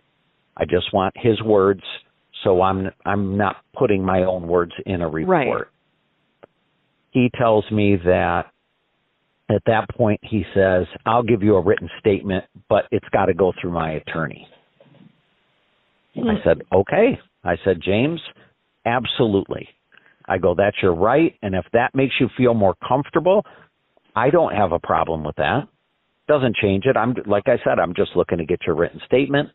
I 0.55 0.65
just 0.65 0.91
want 0.93 1.13
his 1.15 1.41
words, 1.43 1.83
so 2.43 2.61
I'm 2.61 2.89
I'm 3.05 3.37
not 3.37 3.57
putting 3.77 4.03
my 4.03 4.23
own 4.23 4.47
words 4.47 4.73
in 4.85 5.01
a 5.01 5.07
report. 5.07 5.27
Right. 5.29 5.67
He 7.11 7.29
tells 7.37 7.69
me 7.71 7.95
that 8.05 8.51
at 9.49 9.63
that 9.65 9.89
point 9.89 10.19
he 10.23 10.45
says, 10.53 10.85
"I'll 11.05 11.23
give 11.23 11.41
you 11.41 11.55
a 11.55 11.61
written 11.61 11.89
statement, 11.99 12.45
but 12.69 12.85
it's 12.91 13.07
got 13.09 13.25
to 13.25 13.33
go 13.33 13.53
through 13.59 13.71
my 13.71 13.91
attorney." 13.91 14.47
I 16.15 16.43
said, 16.43 16.63
"Okay." 16.71 17.19
I 17.43 17.57
said, 17.63 17.81
"James, 17.81 18.21
absolutely." 18.85 19.69
I 20.25 20.37
go, 20.37 20.53
"That's 20.53 20.81
your 20.81 20.93
right, 20.93 21.33
and 21.41 21.55
if 21.55 21.65
that 21.71 21.95
makes 21.95 22.19
you 22.19 22.27
feel 22.35 22.53
more 22.53 22.75
comfortable, 22.87 23.45
I 24.15 24.29
don't 24.29 24.53
have 24.53 24.71
a 24.71 24.79
problem 24.79 25.23
with 25.23 25.35
that." 25.37 25.67
Doesn't 26.27 26.57
change 26.57 26.85
it. 26.85 26.97
I'm 26.97 27.15
like 27.25 27.47
I 27.47 27.57
said, 27.63 27.79
I'm 27.79 27.93
just 27.93 28.15
looking 28.15 28.39
to 28.39 28.45
get 28.45 28.65
your 28.65 28.75
written 28.75 28.99
statement. 29.05 29.49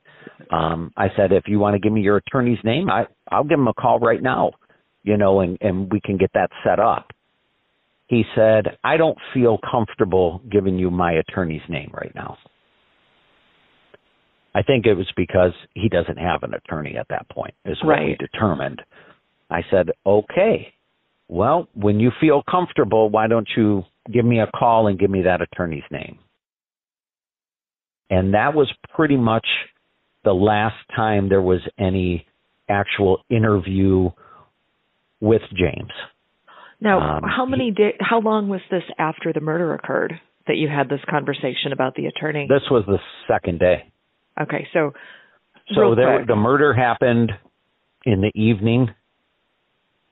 Um, 0.51 0.91
I 0.97 1.09
said, 1.17 1.33
if 1.33 1.47
you 1.47 1.59
want 1.59 1.75
to 1.75 1.79
give 1.79 1.93
me 1.93 2.01
your 2.01 2.17
attorney's 2.17 2.63
name, 2.65 2.89
I 2.89 3.07
I'll 3.31 3.45
give 3.45 3.59
him 3.59 3.69
a 3.69 3.75
call 3.75 3.99
right 3.99 4.23
now, 4.23 4.53
you 5.03 5.19
know, 5.19 5.41
and 5.41 5.59
and 5.61 5.93
we 5.93 6.01
can 6.01 6.17
get 6.17 6.31
that 6.33 6.51
set 6.65 6.79
up. 6.79 7.11
He 8.13 8.25
said, 8.35 8.77
I 8.85 8.99
don't 8.99 9.17
feel 9.33 9.59
comfortable 9.71 10.43
giving 10.51 10.79
you 10.79 10.91
my 10.91 11.13
attorney's 11.13 11.63
name 11.71 11.91
right 11.95 12.13
now. 12.15 12.37
I 14.55 14.61
think 14.61 14.85
it 14.85 14.93
was 14.93 15.11
because 15.17 15.53
he 15.73 15.89
doesn't 15.89 16.19
have 16.19 16.43
an 16.43 16.53
attorney 16.53 16.99
at 16.99 17.07
that 17.09 17.27
point, 17.31 17.55
is 17.65 17.79
what 17.83 18.01
we 18.01 18.15
determined. 18.21 18.83
I 19.49 19.63
said, 19.71 19.93
okay, 20.05 20.75
well, 21.29 21.69
when 21.73 22.01
you 22.01 22.11
feel 22.21 22.43
comfortable, 22.43 23.09
why 23.09 23.29
don't 23.29 23.49
you 23.57 23.85
give 24.13 24.27
me 24.27 24.41
a 24.41 24.51
call 24.55 24.89
and 24.89 24.99
give 24.99 25.09
me 25.09 25.23
that 25.23 25.41
attorney's 25.41 25.83
name? 25.91 26.19
And 28.11 28.35
that 28.35 28.53
was 28.53 28.71
pretty 28.95 29.17
much 29.17 29.47
the 30.23 30.35
last 30.35 30.77
time 30.95 31.31
there 31.31 31.41
was 31.41 31.61
any 31.79 32.27
actual 32.69 33.25
interview 33.31 34.11
with 35.23 35.41
James. 35.57 35.93
Now, 36.83 36.99
Um, 37.19 37.23
how 37.23 37.47
many 37.47 37.71
day, 37.71 37.97
how 38.01 38.19
long 38.21 38.49
was 38.49 38.61
this 38.69 38.83
after 38.99 39.33
the 39.33 39.41
murder 39.41 39.73
occurred 39.73 40.19
that 40.49 40.57
you 40.57 40.69
had 40.69 40.89
this 40.89 41.01
conversation 41.09 41.73
about 41.73 41.95
the 41.95 42.07
attorney? 42.07 42.47
This 42.49 42.69
was 42.71 42.85
the 42.87 42.99
second 43.29 43.61
day. 43.61 43.85
okay, 44.41 44.67
so 44.73 44.93
So 45.75 45.95
there, 45.95 46.25
the 46.25 46.35
murder 46.35 46.73
happened 46.75 47.33
in 48.05 48.21
the 48.21 48.33
evening. 48.35 48.93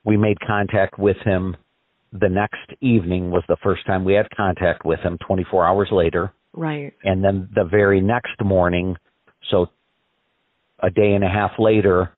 We 0.05 0.15
made 0.15 0.39
contact 0.39 0.97
with 0.97 1.17
him. 1.17 1.57
The 2.13 2.29
next 2.29 2.71
evening 2.79 3.31
was 3.31 3.43
the 3.47 3.57
first 3.57 3.85
time 3.85 4.05
we 4.05 4.13
had 4.13 4.29
contact 4.31 4.85
with 4.85 5.01
him. 5.01 5.17
24 5.19 5.65
hours 5.65 5.91
later, 5.91 6.31
Right. 6.53 6.93
and 7.03 7.21
then 7.23 7.49
the 7.53 7.65
very 7.65 7.99
next 7.99 8.41
morning, 8.41 8.95
so 9.49 9.67
a 10.79 10.89
day 10.89 11.13
and 11.13 11.23
a 11.23 11.29
half 11.29 11.59
later, 11.59 12.11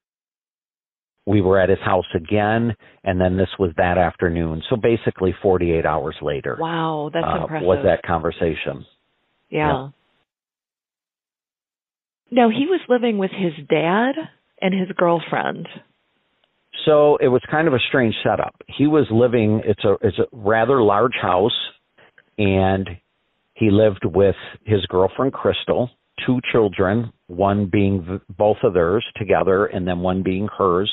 we 1.25 1.41
were 1.41 1.59
at 1.59 1.69
his 1.69 1.79
house 1.79 2.05
again, 2.15 2.75
and 3.03 3.19
then 3.19 3.37
this 3.37 3.49
was 3.57 3.71
that 3.77 3.97
afternoon. 3.97 4.61
So 4.69 4.75
basically, 4.75 5.33
48 5.41 5.85
hours 5.85 6.15
later 6.21 6.57
Wow, 6.59 7.09
that's 7.13 7.25
uh, 7.25 7.41
impressive. 7.43 7.67
was 7.67 7.79
that 7.85 8.03
conversation. 8.03 8.85
Yeah. 9.49 9.89
Now 12.31 12.49
he 12.49 12.65
was 12.65 12.81
living 12.89 13.19
with 13.19 13.31
his 13.31 13.53
dad 13.69 14.15
and 14.59 14.73
his 14.73 14.89
girlfriend. 14.97 15.67
So 16.85 17.17
it 17.17 17.27
was 17.27 17.41
kind 17.49 17.67
of 17.67 17.73
a 17.73 17.79
strange 17.87 18.15
setup. 18.23 18.55
He 18.67 18.87
was 18.87 19.05
living 19.11 19.61
it's 19.65 19.83
a 19.83 19.95
it's 20.01 20.17
a 20.17 20.25
rather 20.31 20.81
large 20.81 21.13
house 21.21 21.51
and 22.37 22.89
he 23.53 23.69
lived 23.69 24.03
with 24.03 24.35
his 24.65 24.83
girlfriend 24.87 25.33
Crystal, 25.33 25.91
two 26.25 26.39
children, 26.51 27.13
one 27.27 27.69
being 27.71 28.03
th- 28.03 28.21
both 28.35 28.57
of 28.63 28.73
theirs 28.73 29.05
together 29.15 29.67
and 29.67 29.87
then 29.87 29.99
one 29.99 30.23
being 30.23 30.47
hers 30.57 30.91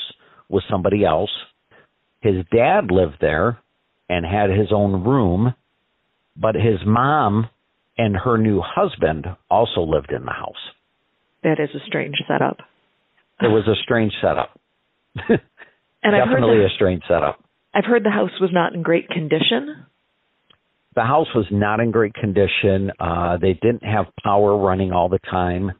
with 0.51 0.63
somebody 0.69 1.05
else. 1.05 1.31
His 2.21 2.45
dad 2.53 2.91
lived 2.91 3.17
there 3.19 3.59
and 4.09 4.25
had 4.25 4.49
his 4.49 4.71
own 4.71 5.03
room, 5.03 5.55
but 6.35 6.55
his 6.55 6.79
mom 6.85 7.49
and 7.97 8.15
her 8.15 8.37
new 8.37 8.61
husband 8.63 9.25
also 9.49 9.81
lived 9.81 10.11
in 10.11 10.25
the 10.25 10.31
house. 10.31 10.55
That 11.43 11.59
is 11.59 11.69
a 11.75 11.83
strange 11.87 12.15
setup. 12.27 12.57
It 13.41 13.47
was 13.47 13.67
a 13.67 13.81
strange 13.83 14.13
setup. 14.21 14.59
And 16.03 16.15
Definitely 16.17 16.57
the, 16.57 16.65
a 16.65 16.69
strange 16.75 17.03
setup. 17.07 17.43
I've 17.75 17.85
heard 17.85 18.03
the 18.03 18.09
house 18.09 18.31
was 18.41 18.49
not 18.51 18.73
in 18.73 18.81
great 18.81 19.07
condition. 19.09 19.85
the 20.95 21.03
house 21.03 21.27
was 21.35 21.45
not 21.51 21.79
in 21.79 21.91
great 21.91 22.15
condition. 22.15 22.91
Uh, 22.99 23.37
they 23.37 23.53
didn't 23.53 23.83
have 23.83 24.05
power 24.23 24.57
running 24.57 24.91
all 24.91 25.09
the 25.09 25.19
time. 25.19 25.71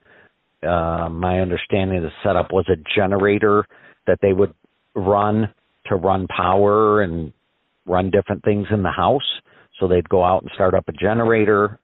Uh, 0.62 1.10
my 1.10 1.40
understanding 1.40 1.98
of 1.98 2.04
the 2.04 2.12
setup 2.24 2.54
was 2.54 2.70
a 2.70 2.78
generator 2.96 3.66
that 4.06 4.20
they 4.22 4.32
would 4.32 4.54
run 4.96 5.54
to 5.88 5.96
run 5.96 6.28
power 6.28 7.02
and 7.02 7.34
run 7.86 8.12
different 8.12 8.44
things 8.44 8.68
in 8.72 8.84
the 8.84 8.92
house. 8.92 9.22
So 9.80 9.88
they'd 9.88 10.08
go 10.10 10.24
out 10.24 10.44
and 10.44 10.52
start 10.54 10.74
up 10.74 10.88
a 10.88 10.94
generator. 10.94 11.80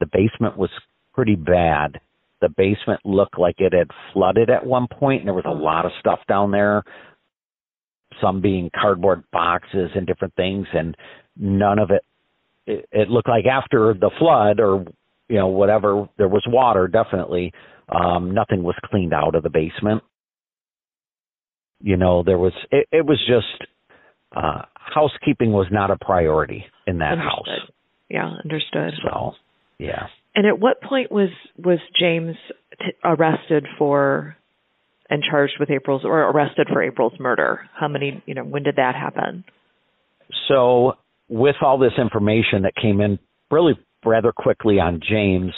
The 0.00 0.06
basement 0.06 0.56
was 0.56 0.70
pretty 1.14 1.36
bad. 1.36 2.00
The 2.40 2.48
basement 2.48 3.00
looked 3.04 3.38
like 3.38 3.56
it 3.58 3.72
had 3.72 3.90
flooded 4.12 4.50
at 4.50 4.64
one 4.64 4.86
point, 4.88 5.20
and 5.20 5.28
there 5.28 5.34
was 5.34 5.44
a 5.46 5.50
lot 5.50 5.84
of 5.84 5.92
stuff 6.00 6.20
down 6.28 6.50
there. 6.50 6.82
Some 8.20 8.40
being 8.40 8.70
cardboard 8.78 9.24
boxes 9.30 9.90
and 9.94 10.06
different 10.06 10.34
things, 10.34 10.66
and 10.72 10.96
none 11.36 11.78
of 11.78 11.90
it 11.90 12.02
it, 12.66 12.88
it 12.92 13.08
looked 13.08 13.28
like 13.28 13.46
after 13.46 13.94
the 13.94 14.10
flood 14.18 14.60
or 14.60 14.84
you 15.28 15.36
know 15.36 15.48
whatever 15.48 16.08
there 16.18 16.28
was 16.28 16.44
water 16.48 16.88
definitely 16.88 17.52
um 17.88 18.32
nothing 18.32 18.62
was 18.62 18.76
cleaned 18.84 19.14
out 19.14 19.34
of 19.34 19.42
the 19.42 19.50
basement 19.50 20.02
you 21.80 21.96
know 21.96 22.22
there 22.22 22.38
was 22.38 22.52
it, 22.70 22.88
it 22.92 23.04
was 23.06 23.18
just 23.26 23.70
uh 24.36 24.62
housekeeping 24.74 25.52
was 25.52 25.66
not 25.70 25.90
a 25.90 25.96
priority 26.00 26.64
in 26.86 26.98
that 26.98 27.18
house 27.18 27.48
Yeah, 28.08 28.30
understood. 28.44 28.94
so 29.02 29.32
yeah 29.78 30.06
And 30.34 30.46
at 30.46 30.58
what 30.58 30.80
point 30.82 31.10
was 31.12 31.30
was 31.56 31.78
James 31.98 32.36
t- 32.78 32.92
arrested 33.04 33.66
for 33.78 34.36
and 35.08 35.22
charged 35.28 35.54
with 35.58 35.70
April's 35.70 36.04
or 36.04 36.20
arrested 36.30 36.68
for 36.72 36.82
April's 36.82 37.18
murder? 37.18 37.68
How 37.74 37.88
many, 37.88 38.22
you 38.26 38.34
know, 38.34 38.44
when 38.44 38.62
did 38.62 38.76
that 38.76 38.94
happen? 38.94 39.44
so 40.46 40.92
with 41.28 41.56
all 41.62 41.78
this 41.78 41.92
information 41.98 42.62
that 42.62 42.74
came 42.80 43.00
in 43.00 43.18
really 43.50 43.74
rather 44.04 44.32
quickly 44.32 44.78
on 44.78 45.00
James, 45.08 45.52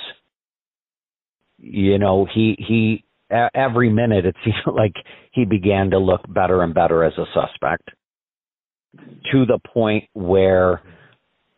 you 1.59 1.99
know, 1.99 2.27
he 2.33 2.57
he 2.59 3.05
a- 3.33 3.51
every 3.55 3.91
minute 3.91 4.27
it 4.27 4.37
seemed 4.45 4.77
like 4.77 4.95
he 5.33 5.45
began 5.45 5.91
to 5.91 5.99
look 5.99 6.23
better 6.33 6.63
and 6.63 6.75
better 6.75 7.05
as 7.05 7.15
a 7.19 7.25
suspect 7.35 7.91
to 9.33 9.47
the 9.47 9.59
point 9.73 10.05
where 10.13 10.83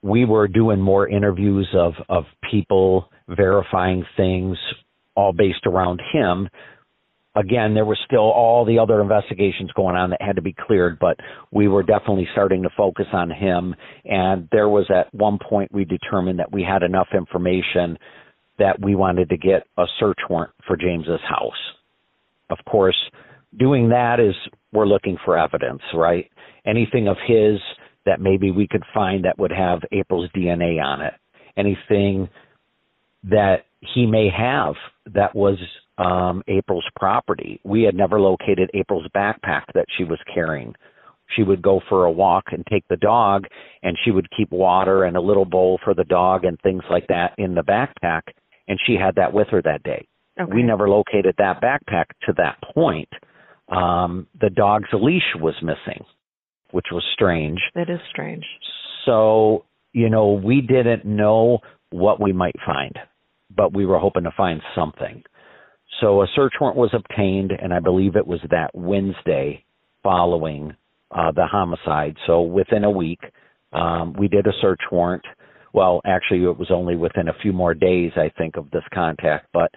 we 0.02 0.24
were 0.24 0.46
doing 0.48 0.80
more 0.80 1.08
interviews 1.08 1.68
of 1.74 1.94
of 2.08 2.24
people 2.50 3.10
verifying 3.28 4.04
things 4.16 4.56
all 5.16 5.32
based 5.32 5.66
around 5.66 6.00
him 6.12 6.48
again, 7.36 7.74
there 7.74 7.84
was 7.84 7.98
still 8.06 8.30
all 8.30 8.64
the 8.64 8.78
other 8.78 9.00
investigations 9.00 9.70
going 9.74 9.96
on 9.96 10.10
that 10.10 10.22
had 10.22 10.36
to 10.36 10.42
be 10.42 10.54
cleared, 10.66 10.98
but 10.98 11.16
we 11.50 11.68
were 11.68 11.82
definitely 11.82 12.28
starting 12.32 12.62
to 12.62 12.70
focus 12.76 13.06
on 13.12 13.30
him. 13.30 13.74
And 14.04 14.48
there 14.52 14.68
was 14.68 14.86
at 14.90 15.12
one 15.14 15.38
point 15.38 15.72
we 15.72 15.84
determined 15.84 16.38
that 16.38 16.52
we 16.52 16.62
had 16.62 16.82
enough 16.82 17.08
information 17.16 17.98
that 18.58 18.80
we 18.80 18.94
wanted 18.94 19.28
to 19.30 19.36
get 19.36 19.66
a 19.78 19.84
search 19.98 20.18
warrant 20.28 20.52
for 20.66 20.76
James's 20.76 21.20
house. 21.28 21.52
Of 22.50 22.58
course, 22.68 22.96
doing 23.58 23.88
that 23.90 24.20
is 24.20 24.34
we're 24.72 24.86
looking 24.86 25.16
for 25.24 25.38
evidence, 25.38 25.82
right? 25.94 26.30
Anything 26.66 27.08
of 27.08 27.16
his 27.26 27.60
that 28.06 28.20
maybe 28.20 28.50
we 28.50 28.68
could 28.68 28.84
find 28.92 29.24
that 29.24 29.38
would 29.38 29.52
have 29.52 29.80
April's 29.92 30.30
DNA 30.36 30.82
on 30.82 31.00
it. 31.00 31.14
Anything 31.56 32.28
that 33.24 33.64
he 33.80 34.06
may 34.06 34.28
have 34.28 34.74
that 35.14 35.34
was 35.34 35.56
um, 35.98 36.42
April's 36.48 36.84
property. 36.96 37.60
We 37.64 37.82
had 37.82 37.94
never 37.94 38.20
located 38.20 38.70
April's 38.74 39.06
backpack 39.14 39.62
that 39.74 39.86
she 39.96 40.04
was 40.04 40.18
carrying. 40.32 40.74
She 41.36 41.42
would 41.42 41.62
go 41.62 41.80
for 41.88 42.04
a 42.04 42.10
walk 42.10 42.44
and 42.52 42.64
take 42.66 42.86
the 42.88 42.96
dog, 42.96 43.44
and 43.82 43.96
she 44.04 44.10
would 44.10 44.28
keep 44.36 44.50
water 44.50 45.04
and 45.04 45.16
a 45.16 45.20
little 45.20 45.44
bowl 45.44 45.78
for 45.82 45.94
the 45.94 46.04
dog 46.04 46.44
and 46.44 46.60
things 46.60 46.82
like 46.90 47.06
that 47.08 47.32
in 47.38 47.54
the 47.54 47.62
backpack, 47.62 48.22
and 48.68 48.78
she 48.86 48.94
had 48.94 49.16
that 49.16 49.32
with 49.32 49.48
her 49.48 49.62
that 49.62 49.82
day. 49.82 50.06
Okay. 50.40 50.52
We 50.52 50.62
never 50.62 50.88
located 50.88 51.34
that 51.38 51.62
backpack 51.62 52.06
to 52.26 52.32
that 52.36 52.58
point. 52.74 53.08
Um, 53.68 54.26
the 54.40 54.50
dog's 54.50 54.88
leash 54.92 55.34
was 55.36 55.54
missing, 55.62 56.04
which 56.70 56.86
was 56.90 57.04
strange. 57.14 57.60
That 57.74 57.88
is 57.88 58.00
strange. 58.10 58.44
So, 59.04 59.64
you 59.92 60.10
know, 60.10 60.32
we 60.32 60.60
didn't 60.60 61.04
know 61.04 61.58
what 61.90 62.20
we 62.20 62.32
might 62.32 62.56
find, 62.66 62.96
but 63.54 63.72
we 63.72 63.86
were 63.86 63.98
hoping 63.98 64.24
to 64.24 64.32
find 64.36 64.60
something. 64.74 65.22
So 66.00 66.22
a 66.22 66.26
search 66.34 66.54
warrant 66.60 66.76
was 66.76 66.92
obtained, 66.92 67.52
and 67.52 67.72
I 67.72 67.78
believe 67.78 68.16
it 68.16 68.26
was 68.26 68.40
that 68.50 68.70
Wednesday 68.74 69.64
following 70.02 70.74
uh, 71.10 71.30
the 71.32 71.46
homicide. 71.46 72.16
So 72.26 72.42
within 72.42 72.84
a 72.84 72.90
week, 72.90 73.20
um, 73.72 74.14
we 74.18 74.28
did 74.28 74.46
a 74.46 74.52
search 74.60 74.80
warrant. 74.90 75.24
Well, 75.74 76.00
actually, 76.06 76.44
it 76.44 76.56
was 76.56 76.70
only 76.70 76.94
within 76.94 77.28
a 77.28 77.34
few 77.42 77.52
more 77.52 77.74
days, 77.74 78.12
I 78.16 78.30
think, 78.38 78.56
of 78.56 78.70
this 78.70 78.84
contact, 78.94 79.48
but 79.52 79.72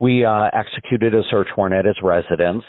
we 0.00 0.24
uh, 0.24 0.50
executed 0.52 1.14
a 1.14 1.22
search 1.30 1.46
warrant 1.56 1.76
at 1.76 1.84
his 1.84 1.96
residence. 2.02 2.64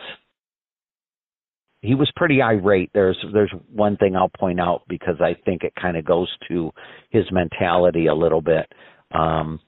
He 1.81 1.95
was 1.95 2.11
pretty 2.15 2.41
irate. 2.43 2.91
There's 2.93 3.17
there's 3.33 3.51
one 3.73 3.97
thing 3.97 4.15
I'll 4.15 4.29
point 4.29 4.59
out 4.59 4.83
because 4.87 5.15
I 5.19 5.35
think 5.45 5.63
it 5.63 5.73
kind 5.81 5.97
of 5.97 6.05
goes 6.05 6.29
to 6.49 6.71
his 7.09 7.23
mentality 7.31 8.05
a 8.05 8.13
little 8.13 8.41
bit. 8.41 8.71
Um, 9.13 9.59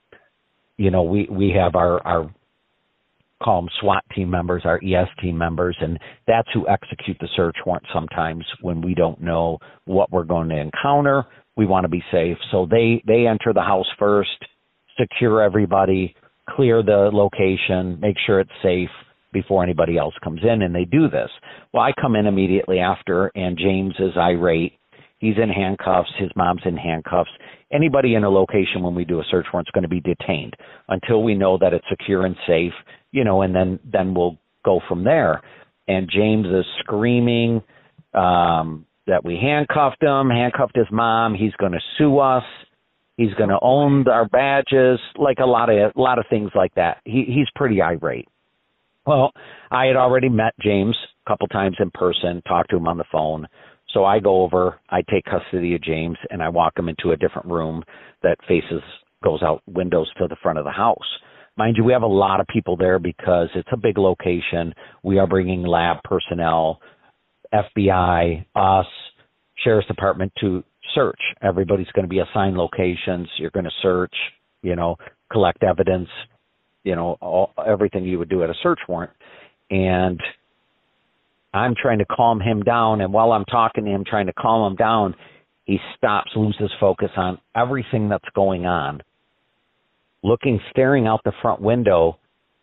you 0.78 0.91
know, 0.91 1.04
we 1.04 1.28
we 1.32 1.54
have 1.58 1.76
our 1.76 2.06
our 2.06 2.32
call 3.42 3.62
them 3.62 3.70
SWAT 3.80 4.04
team 4.16 4.30
members, 4.30 4.64
our 4.66 4.78
ES 4.78 5.08
team 5.22 5.38
members, 5.38 5.76
and 5.80 6.00
that's 6.28 6.48
who 6.54 6.68
execute 6.68 7.18
the 7.20 7.28
search 7.36 7.58
warrant 7.66 7.86
sometimes 7.94 8.46
when 8.62 8.82
we 8.82 8.94
don't 8.94 9.22
know 9.22 9.58
what 9.86 10.12
we're 10.12 10.24
going 10.24 10.50
to 10.50 10.58
encounter. 10.58 11.26
We 11.58 11.66
want 11.66 11.84
to 11.84 11.89
be 11.89 12.04
safe. 12.12 12.38
So 12.52 12.68
they, 12.70 13.04
they 13.06 13.28
enter 13.28 13.54
the 13.54 13.62
house 13.62 13.88
first, 14.00 14.30
secure 15.00 15.42
everybody, 15.42 16.16
clear 16.50 16.84
the 16.84 17.10
location, 17.12 18.00
make 18.00 18.16
sure 18.26 18.39
it's 18.39 18.50
safe 18.64 18.89
before 19.34 19.64
anybody 19.64 19.98
else 19.98 20.14
comes 20.24 20.42
in, 20.44 20.62
and 20.62 20.76
they 20.76 20.86
do 20.86 21.10
this. 21.10 21.30
Well, 21.74 21.84
I 21.84 21.92
come 22.00 22.16
in 22.16 22.26
immediately 22.26 22.80
after, 22.80 23.32
and 23.36 23.58
James 23.58 23.94
is 24.00 24.18
irate. 24.18 24.74
He's 25.20 25.38
in 25.42 25.50
handcuffs. 25.50 26.10
His 26.18 26.32
mom's 26.36 26.64
in 26.66 26.76
handcuffs. 26.76 27.30
Anybody 27.72 28.16
in 28.16 28.24
a 28.24 28.30
location 28.30 28.82
when 28.82 28.96
we 28.96 29.06
do 29.06 29.20
a 29.20 29.24
search 29.30 29.46
warrant 29.54 29.68
is 29.68 29.72
going 29.72 29.84
to 29.84 29.88
be 29.88 30.02
detained 30.02 30.56
until 30.89 31.24
we 31.24 31.36
know 31.36 31.58
that 31.60 31.74
it's 31.74 31.86
secure 31.89 32.26
and 32.26 32.36
safe, 32.48 32.74
you 33.12 33.24
know, 33.24 33.41
and 33.41 33.55
then 33.55 33.80
then 33.84 34.14
we'll 34.14 34.38
go 34.64 34.80
from 34.88 35.03
there. 35.03 35.41
And 35.88 36.09
James 36.09 36.45
is 36.47 36.66
screaming 36.80 37.62
um, 38.14 38.86
that 39.07 39.26
we 39.26 39.38
handcuffed 39.41 40.01
him, 40.01 40.30
handcuffed 40.30 40.76
his 40.76 40.88
mom. 40.91 41.34
He's 41.36 41.53
going 41.59 41.74
to 41.74 41.82
sue 41.97 42.20
us. 42.20 42.43
He's 43.18 43.34
going 43.34 43.49
to 43.49 43.59
own 43.62 44.07
our 44.07 44.28
badges, 44.28 44.99
like 45.18 45.39
a 45.39 45.45
lot 45.45 45.70
of 45.70 45.91
a 45.95 45.99
lot 45.99 46.18
of 46.18 46.26
things 46.30 46.51
like 46.55 46.74
that. 46.76 46.97
He 47.05 47.26
he's 47.28 47.47
pretty 47.55 47.82
irate. 47.82 48.28
Well, 49.05 49.32
I 49.72 49.86
had 49.86 49.95
already 49.95 50.30
met 50.30 50.53
James 50.62 50.95
a 51.26 51.30
couple 51.30 51.47
times 51.47 51.78
in 51.80 51.91
person, 51.91 52.41
talked 52.47 52.70
to 52.70 52.78
him 52.78 52.88
on 52.88 52.97
the 52.97 53.03
phone. 53.12 53.47
So 53.93 54.05
I 54.05 54.20
go 54.20 54.43
over, 54.43 54.80
I 54.89 55.01
take 55.01 55.26
custody 55.26 55.76
of 55.76 55.84
James, 55.84 56.18
and 56.30 56.41
I 56.41 56.49
walk 56.49 56.78
him 56.78 56.88
into 56.88 57.12
a 57.12 57.18
different 57.18 57.47
room 57.47 57.84
that 58.24 58.38
faces 58.47 58.82
goes 59.24 59.43
out 59.43 59.62
windows 59.68 60.09
to 60.18 60.28
the 60.28 60.38
front 60.41 60.57
of 60.57 60.66
the 60.66 60.72
house. 60.72 60.97
Mind 61.58 61.78
you, 61.78 61.84
we 61.84 61.93
have 61.93 62.04
a 62.04 62.08
lot 62.08 62.39
of 62.39 62.47
people 62.47 62.78
there 62.78 62.99
because 62.99 63.49
it's 63.56 63.70
a 63.72 63.78
big 63.78 63.97
location. 63.97 64.74
We 65.04 65.20
are 65.20 65.28
bringing 65.28 65.64
lab 65.64 65.97
personnel, 66.04 66.80
FBI, 67.54 68.45
us, 68.56 68.86
sheriff's 69.64 69.88
department 69.88 70.32
to 70.41 70.64
search. 70.95 71.20
Everybody's 71.41 71.91
going 71.93 72.06
to 72.06 72.10
be 72.10 72.20
assigned 72.20 72.58
locations. 72.58 73.28
You're 73.38 73.52
going 73.52 73.66
to 73.66 73.72
search, 73.82 74.14
you 74.62 74.76
know, 74.76 74.95
collect 75.32 75.64
evidence, 75.64 76.10
you 76.84 76.95
know, 76.95 77.18
all, 77.22 77.52
everything 77.66 78.06
you 78.06 78.20
would 78.20 78.30
do 78.30 78.43
at 78.43 78.49
a 78.49 78.56
search 78.64 78.80
warrant. 78.88 79.12
And 79.70 80.20
I'm 81.54 81.76
trying 81.80 81.99
to 81.99 82.06
calm 82.06 82.39
him 82.39 82.64
down. 82.64 83.02
And 83.02 83.14
while 83.14 83.32
I'm 83.32 83.45
talking 83.45 83.86
to 83.86 83.91
him, 83.91 84.04
trying 84.06 84.28
to 84.28 84.34
calm 84.34 84.72
him 84.72 84.78
down, 84.78 85.16
he 85.66 85.78
stops, 85.97 86.32
loses 86.36 86.72
focus 86.80 87.12
on 87.16 87.38
everything 87.56 88.10
that's 88.10 88.28
going 88.36 88.66
on, 88.66 89.02
looking, 90.24 90.59
staring 90.69 91.07
out 91.07 91.22
the 91.24 91.34
front 91.41 91.61
window, 91.61 92.17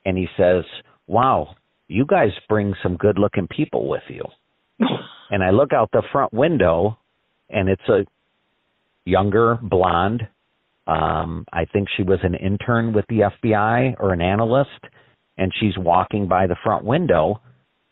and 0.04 0.16
he 0.16 0.26
says, 0.36 0.64
Wow, 1.06 1.56
you 1.88 2.04
guys 2.06 2.30
bring 2.48 2.74
some 2.82 2.96
good 2.96 3.18
looking 3.18 3.48
people 3.48 3.88
with 3.88 4.02
you. 4.08 4.22
and 5.30 5.42
I 5.42 5.50
look 5.50 5.72
out 5.72 5.90
the 5.92 6.02
front 6.12 6.32
window, 6.32 6.98
and 7.48 7.68
it's 7.68 7.88
a 7.88 8.04
younger 9.04 9.58
blonde. 9.62 10.28
Um, 10.86 11.44
I 11.52 11.64
think 11.66 11.88
she 11.96 12.02
was 12.02 12.18
an 12.22 12.34
intern 12.34 12.92
with 12.92 13.04
the 13.08 13.30
FBI 13.42 13.96
or 13.98 14.12
an 14.12 14.20
analyst, 14.20 14.70
and 15.36 15.52
she's 15.58 15.76
walking 15.76 16.28
by 16.28 16.46
the 16.46 16.56
front 16.62 16.84
window 16.84 17.40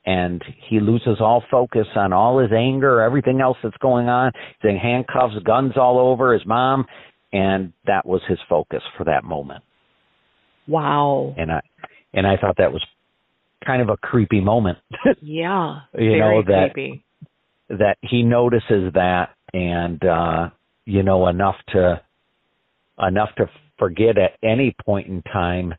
and 0.06 0.42
he 0.68 0.78
loses 0.78 1.16
all 1.20 1.42
focus 1.50 1.86
on 1.96 2.12
all 2.12 2.38
his 2.38 2.52
anger, 2.52 3.00
everything 3.00 3.40
else 3.40 3.56
that's 3.62 3.76
going 3.78 4.08
on. 4.08 4.30
He's 4.62 4.70
in 4.70 4.76
handcuffs, 4.76 5.34
guns 5.44 5.72
all 5.76 5.98
over 5.98 6.32
his 6.32 6.46
mom, 6.46 6.86
and 7.36 7.72
that 7.86 8.06
was 8.06 8.22
his 8.28 8.38
focus 8.48 8.82
for 8.96 9.04
that 9.04 9.24
moment. 9.24 9.62
Wow. 10.66 11.34
And 11.36 11.52
I 11.52 11.60
and 12.12 12.26
I 12.26 12.36
thought 12.36 12.56
that 12.58 12.72
was 12.72 12.84
kind 13.64 13.82
of 13.82 13.88
a 13.88 13.96
creepy 13.96 14.40
moment. 14.40 14.78
yeah. 15.20 15.80
you 15.94 16.10
very 16.10 16.20
know 16.20 16.42
that 16.46 16.72
creepy. 16.72 17.04
that 17.68 17.96
he 18.00 18.22
notices 18.22 18.92
that 18.94 19.30
and 19.52 20.02
uh 20.04 20.48
you 20.84 21.02
know 21.02 21.28
enough 21.28 21.56
to 21.68 22.00
enough 22.98 23.30
to 23.36 23.46
forget 23.78 24.16
at 24.18 24.32
any 24.42 24.74
point 24.84 25.08
in 25.08 25.22
time 25.22 25.74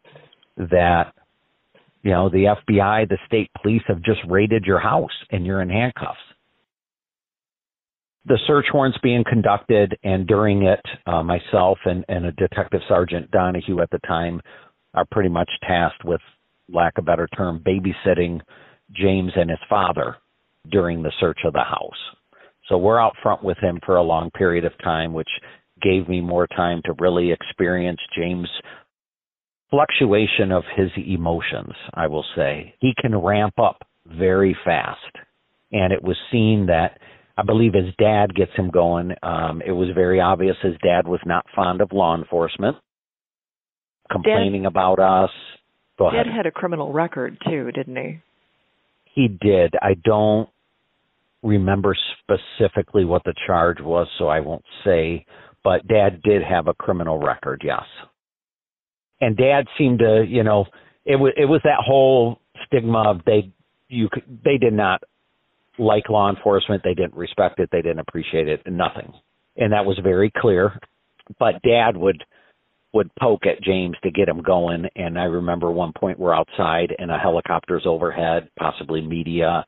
that 0.58 1.14
you 2.04 2.12
know, 2.12 2.30
the 2.30 2.56
FBI, 2.70 3.10
the 3.10 3.18
state 3.26 3.52
police 3.62 3.82
have 3.88 4.02
just 4.02 4.20
raided 4.30 4.64
your 4.64 4.80
house 4.80 5.12
and 5.30 5.46
you're 5.46 5.62
in 5.62 5.70
handcuffs. 5.70 6.18
The 8.28 8.40
search 8.46 8.66
warrant's 8.74 8.98
being 9.02 9.24
conducted, 9.24 9.98
and 10.04 10.28
during 10.28 10.64
it, 10.64 10.82
uh, 11.06 11.24
myself 11.24 11.78
and, 11.86 12.04
and 12.10 12.26
a 12.26 12.34
Detective 12.34 12.82
Sergeant 12.90 13.32
Donahue 13.32 13.80
at 13.80 13.90
the 13.90 14.00
time 14.00 14.42
are 14.94 15.06
pretty 15.10 15.30
much 15.30 15.50
tasked 15.66 16.04
with, 16.04 16.20
lack 16.68 16.98
of 16.98 17.06
better 17.06 17.28
term, 17.38 17.64
babysitting 17.66 18.42
James 18.92 19.32
and 19.38 19.50
his 19.50 19.60
father 19.70 20.18
during 20.70 21.02
the 21.02 21.14
search 21.22 21.40
of 21.46 21.54
the 21.54 21.64
house. 21.64 21.94
So 22.68 22.78
we're 22.78 23.02
out 23.02 23.16
front 23.24 23.46
with 23.46 23.58
him 23.60 23.80
for 23.86 23.96
a 23.96 24.04
long 24.04 24.30
period 24.32 24.66
of 24.66 24.74
time, 24.84 25.14
which 25.14 25.30
gave 25.82 26.10
me 26.10 26.20
more 26.20 26.48
time 26.48 26.82
to 26.84 26.94
really 27.00 27.32
experience 27.32 28.02
James' 28.14 28.50
fluctuation 29.70 30.52
of 30.52 30.64
his 30.76 30.90
emotions, 30.98 31.74
I 31.94 32.08
will 32.08 32.26
say. 32.36 32.76
He 32.82 32.94
can 33.00 33.16
ramp 33.16 33.58
up 33.58 33.84
very 34.06 34.54
fast. 34.66 35.00
And 35.72 35.94
it 35.94 36.04
was 36.04 36.18
seen 36.30 36.66
that 36.68 36.98
I 37.38 37.44
believe 37.44 37.74
his 37.74 37.94
dad 38.00 38.34
gets 38.34 38.52
him 38.56 38.72
going. 38.72 39.12
Um, 39.22 39.62
it 39.66 39.72
was 39.72 39.90
very 39.94 40.20
obvious 40.20 40.56
his 40.62 40.76
dad 40.84 41.08
was 41.08 41.20
not 41.26 41.46
fond 41.56 41.82
of 41.82 41.92
law 41.92 42.18
enforcement, 42.18 42.78
complaining 44.12 44.64
dad, 44.64 44.70
about 44.70 45.00
us. 45.00 45.30
Go 46.00 46.10
dad 46.10 46.22
ahead. 46.22 46.36
had 46.36 46.46
a 46.46 46.52
criminal 46.52 46.92
record 46.92 47.38
too, 47.48 47.72
didn't 47.72 47.96
he? 47.96 48.20
He 49.14 49.28
did. 49.28 49.76
I 49.82 49.94
don't 50.04 50.50
remember 51.44 51.96
specifically 52.22 53.06
what 53.06 53.24
the 53.24 53.34
charge 53.46 53.78
was, 53.82 54.08
so 54.18 54.28
I 54.28 54.40
won't 54.40 54.66
say. 54.84 55.26
But 55.64 55.88
dad 55.88 56.22
did 56.24 56.42
have 56.44 56.68
a 56.68 56.74
criminal 56.74 57.20
record, 57.20 57.62
yes 57.64 57.84
and 59.22 59.36
dad 59.36 59.66
seemed 59.78 60.00
to 60.00 60.26
you 60.28 60.44
know 60.44 60.66
it 61.06 61.16
was 61.16 61.34
it 61.38 61.46
was 61.46 61.62
that 61.64 61.84
whole 61.86 62.40
stigma 62.66 63.10
of 63.10 63.22
they 63.26 63.52
you 63.88 64.10
could, 64.12 64.24
they 64.44 64.58
did 64.58 64.74
not 64.74 65.02
like 65.80 66.10
law 66.10 66.30
enforcement 66.30 66.82
they 66.84 66.94
didn't 66.94 67.16
respect 67.16 67.60
it 67.60 67.70
they 67.72 67.82
didn't 67.82 68.00
appreciate 68.00 68.48
it 68.48 68.62
nothing. 68.68 69.14
And 69.56 69.74
that 69.74 69.86
was 69.86 70.00
very 70.04 70.32
clear. 70.36 70.80
But 71.40 71.62
dad 71.62 71.98
would 71.98 72.24
would 72.94 73.10
poke 73.20 73.46
at 73.46 73.62
James 73.62 73.96
to 74.04 74.12
get 74.12 74.30
him 74.30 74.42
going. 74.42 74.86
And 74.96 75.20
I 75.20 75.26
remember 75.26 75.70
one 75.72 75.92
point 75.98 76.20
we're 76.20 76.34
outside 76.34 76.96
and 76.98 77.12
a 77.12 77.18
helicopter's 77.18 77.84
overhead 77.86 78.50
possibly 78.58 79.02
media 79.02 79.66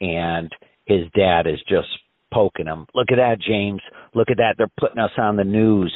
and 0.00 0.50
his 0.86 1.06
dad 1.14 1.46
is 1.46 1.60
just 1.68 1.88
poking 2.32 2.66
him. 2.66 2.86
Look 2.94 3.08
at 3.10 3.16
that 3.16 3.40
James. 3.46 3.80
Look 4.14 4.30
at 4.30 4.38
that. 4.38 4.54
They're 4.56 4.70
putting 4.78 4.98
us 4.98 5.10
on 5.18 5.36
the 5.36 5.44
news. 5.44 5.94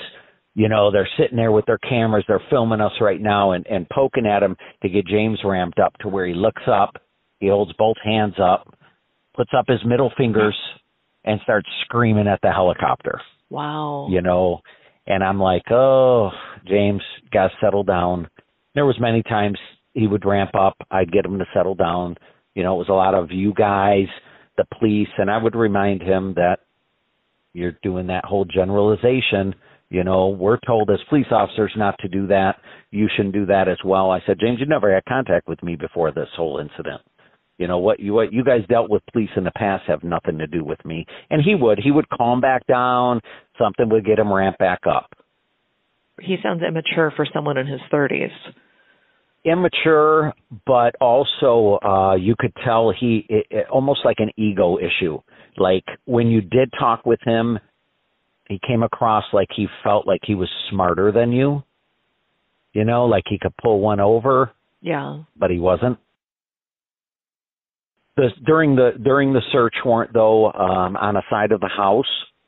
You 0.54 0.68
know, 0.68 0.90
they're 0.90 1.08
sitting 1.18 1.36
there 1.36 1.52
with 1.52 1.66
their 1.66 1.78
cameras, 1.78 2.24
they're 2.28 2.42
filming 2.48 2.80
us 2.80 2.92
right 3.00 3.20
now 3.20 3.52
and, 3.52 3.66
and 3.66 3.88
poking 3.88 4.26
at 4.26 4.42
him 4.42 4.56
to 4.82 4.88
get 4.88 5.06
James 5.06 5.40
ramped 5.44 5.80
up 5.80 5.96
to 5.98 6.08
where 6.08 6.26
he 6.26 6.34
looks 6.34 6.62
up, 6.68 6.94
he 7.40 7.48
holds 7.48 7.72
both 7.72 7.96
hands 8.04 8.34
up, 8.40 8.72
puts 9.34 9.50
up 9.56 9.66
his 9.68 9.84
middle 9.84 10.12
fingers, 10.16 10.56
and 11.24 11.40
starts 11.42 11.68
screaming 11.84 12.28
at 12.28 12.40
the 12.42 12.50
helicopter. 12.50 13.20
Wow. 13.50 14.08
You 14.10 14.20
know, 14.20 14.60
and 15.06 15.24
I'm 15.24 15.40
like, 15.40 15.70
oh, 15.70 16.30
James, 16.66 17.02
got 17.32 17.48
to 17.48 17.54
settle 17.62 17.82
down. 17.82 18.28
There 18.74 18.86
was 18.86 18.96
many 19.00 19.22
times 19.22 19.58
he 19.92 20.06
would 20.06 20.24
ramp 20.24 20.50
up, 20.54 20.76
I'd 20.90 21.12
get 21.12 21.24
him 21.24 21.38
to 21.38 21.46
settle 21.54 21.74
down. 21.74 22.16
You 22.54 22.62
know, 22.62 22.74
it 22.74 22.78
was 22.78 22.88
a 22.88 22.92
lot 22.92 23.14
of 23.14 23.30
you 23.30 23.54
guys, 23.54 24.06
the 24.56 24.64
police, 24.78 25.08
and 25.18 25.30
I 25.30 25.42
would 25.42 25.54
remind 25.54 26.02
him 26.02 26.34
that 26.34 26.58
you're 27.52 27.78
doing 27.82 28.08
that 28.08 28.24
whole 28.24 28.44
generalization 28.44 29.54
you 29.94 30.02
know, 30.02 30.28
we're 30.28 30.58
told 30.66 30.90
as 30.90 30.98
police 31.08 31.26
officers 31.30 31.72
not 31.76 31.96
to 32.00 32.08
do 32.08 32.26
that. 32.26 32.56
You 32.90 33.08
shouldn't 33.14 33.34
do 33.34 33.46
that 33.46 33.68
as 33.68 33.78
well. 33.84 34.10
I 34.10 34.18
said, 34.26 34.38
James, 34.40 34.58
you 34.58 34.66
never 34.66 34.92
had 34.92 35.04
contact 35.04 35.46
with 35.46 35.62
me 35.62 35.76
before 35.76 36.10
this 36.10 36.28
whole 36.36 36.58
incident. 36.58 37.00
You 37.58 37.68
know 37.68 37.78
what 37.78 38.00
you 38.00 38.12
what 38.14 38.32
you 38.32 38.42
guys 38.42 38.62
dealt 38.68 38.90
with 38.90 39.02
police 39.12 39.30
in 39.36 39.44
the 39.44 39.52
past 39.56 39.84
have 39.86 40.02
nothing 40.02 40.38
to 40.38 40.46
do 40.46 40.64
with 40.64 40.84
me. 40.84 41.06
And 41.30 41.40
he 41.42 41.54
would 41.54 41.78
he 41.78 41.90
would 41.92 42.08
calm 42.08 42.40
back 42.40 42.66
down. 42.66 43.20
Something 43.58 43.88
would 43.90 44.04
get 44.04 44.18
him 44.18 44.32
ramped 44.32 44.58
back 44.58 44.80
up. 44.86 45.12
He 46.20 46.36
sounds 46.42 46.62
immature 46.66 47.12
for 47.14 47.26
someone 47.32 47.56
in 47.56 47.66
his 47.66 47.80
thirties. 47.90 48.32
Immature, 49.44 50.32
but 50.66 50.96
also 51.00 51.78
uh 51.84 52.14
you 52.16 52.34
could 52.36 52.52
tell 52.64 52.92
he 52.98 53.24
it, 53.28 53.46
it, 53.50 53.66
almost 53.70 54.00
like 54.04 54.16
an 54.18 54.30
ego 54.36 54.78
issue. 54.78 55.20
Like 55.56 55.84
when 56.06 56.28
you 56.28 56.40
did 56.40 56.72
talk 56.76 57.06
with 57.06 57.20
him, 57.24 57.60
he 58.48 58.58
came 58.66 58.82
across 58.82 59.24
like 59.32 59.48
he 59.54 59.68
felt 59.84 60.08
like 60.08 60.20
he 60.24 60.34
was 60.34 60.48
smarter 60.70 61.12
than 61.12 61.30
you. 61.30 61.62
You 62.72 62.84
know, 62.84 63.04
like 63.04 63.22
he 63.28 63.38
could 63.38 63.56
pull 63.62 63.78
one 63.78 64.00
over. 64.00 64.50
Yeah. 64.80 65.22
But 65.36 65.50
he 65.50 65.60
wasn't. 65.60 65.98
The, 68.16 68.28
during 68.46 68.76
the 68.76 68.92
during 69.02 69.32
the 69.32 69.42
search 69.52 69.74
warrant 69.84 70.12
though, 70.12 70.52
um, 70.52 70.96
on 70.96 71.16
a 71.16 71.22
side 71.28 71.52
of 71.52 71.60
the 71.60 71.68
house, 71.68 72.04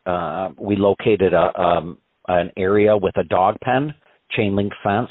uh, 0.07 0.51
we 0.61 0.77
located 0.77 1.33
a 1.33 1.61
um, 1.61 1.99
an 2.29 2.51
area 2.57 2.97
with 2.97 3.17
a 3.17 3.25
dog 3.25 3.57
pen, 3.63 3.95
chain 4.31 4.55
link 4.55 4.73
fence 4.83 5.11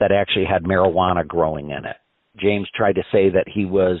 that 0.00 0.12
actually 0.12 0.44
had 0.44 0.64
marijuana 0.64 1.26
growing 1.26 1.70
in 1.70 1.84
it. 1.84 1.96
James 2.38 2.68
tried 2.74 2.94
to 2.94 3.02
say 3.12 3.30
that 3.30 3.44
he 3.52 3.64
was 3.64 3.98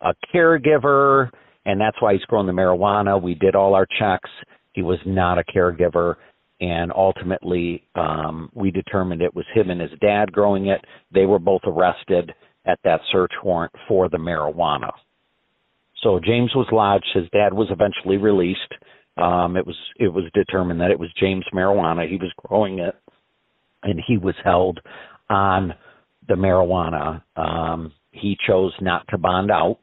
a 0.00 0.12
caregiver 0.34 1.30
and 1.66 1.80
that's 1.80 2.00
why 2.00 2.12
he's 2.14 2.24
growing 2.24 2.46
the 2.46 2.52
marijuana. 2.52 3.20
We 3.20 3.34
did 3.34 3.54
all 3.54 3.74
our 3.74 3.86
checks. 3.98 4.30
He 4.72 4.82
was 4.82 4.98
not 5.04 5.38
a 5.38 5.44
caregiver, 5.44 6.16
and 6.60 6.92
ultimately, 6.94 7.84
um, 7.94 8.50
we 8.54 8.70
determined 8.70 9.22
it 9.22 9.34
was 9.34 9.44
him 9.54 9.70
and 9.70 9.80
his 9.80 9.90
dad 10.00 10.32
growing 10.32 10.66
it. 10.66 10.80
They 11.12 11.26
were 11.26 11.38
both 11.38 11.62
arrested 11.64 12.32
at 12.66 12.78
that 12.84 13.00
search 13.10 13.32
warrant 13.42 13.72
for 13.88 14.08
the 14.08 14.16
marijuana. 14.16 14.90
So 16.02 16.20
James 16.24 16.52
was 16.54 16.66
lodged. 16.72 17.08
His 17.14 17.28
dad 17.32 17.52
was 17.52 17.68
eventually 17.70 18.16
released. 18.16 18.60
Um, 19.16 19.56
it 19.56 19.66
was 19.66 19.76
it 19.98 20.08
was 20.08 20.24
determined 20.34 20.80
that 20.80 20.90
it 20.90 20.98
was 20.98 21.10
James 21.18 21.44
marijuana. 21.54 22.08
He 22.08 22.16
was 22.16 22.32
growing 22.36 22.78
it, 22.78 22.94
and 23.82 24.00
he 24.06 24.16
was 24.16 24.34
held 24.42 24.80
on 25.28 25.74
the 26.26 26.34
marijuana. 26.34 27.22
Um, 27.36 27.92
he 28.12 28.36
chose 28.46 28.72
not 28.80 29.06
to 29.08 29.18
bond 29.18 29.50
out 29.50 29.78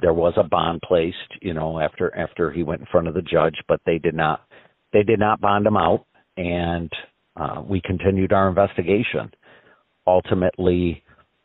there 0.00 0.12
was 0.12 0.34
a 0.36 0.42
bond 0.42 0.82
placed, 0.86 1.16
you 1.40 1.54
know, 1.54 1.80
after 1.80 2.14
after 2.16 2.50
he 2.50 2.62
went 2.62 2.80
in 2.80 2.86
front 2.90 3.08
of 3.08 3.14
the 3.14 3.22
judge, 3.22 3.56
but 3.68 3.80
they 3.86 3.98
did 3.98 4.14
not 4.14 4.42
they 4.92 5.02
did 5.02 5.18
not 5.18 5.40
bond 5.40 5.66
him 5.66 5.76
out, 5.76 6.06
and 6.36 6.90
uh, 7.36 7.62
we 7.66 7.80
continued 7.80 8.32
our 8.32 8.48
investigation. 8.48 9.30
Ultimately, 10.06 11.02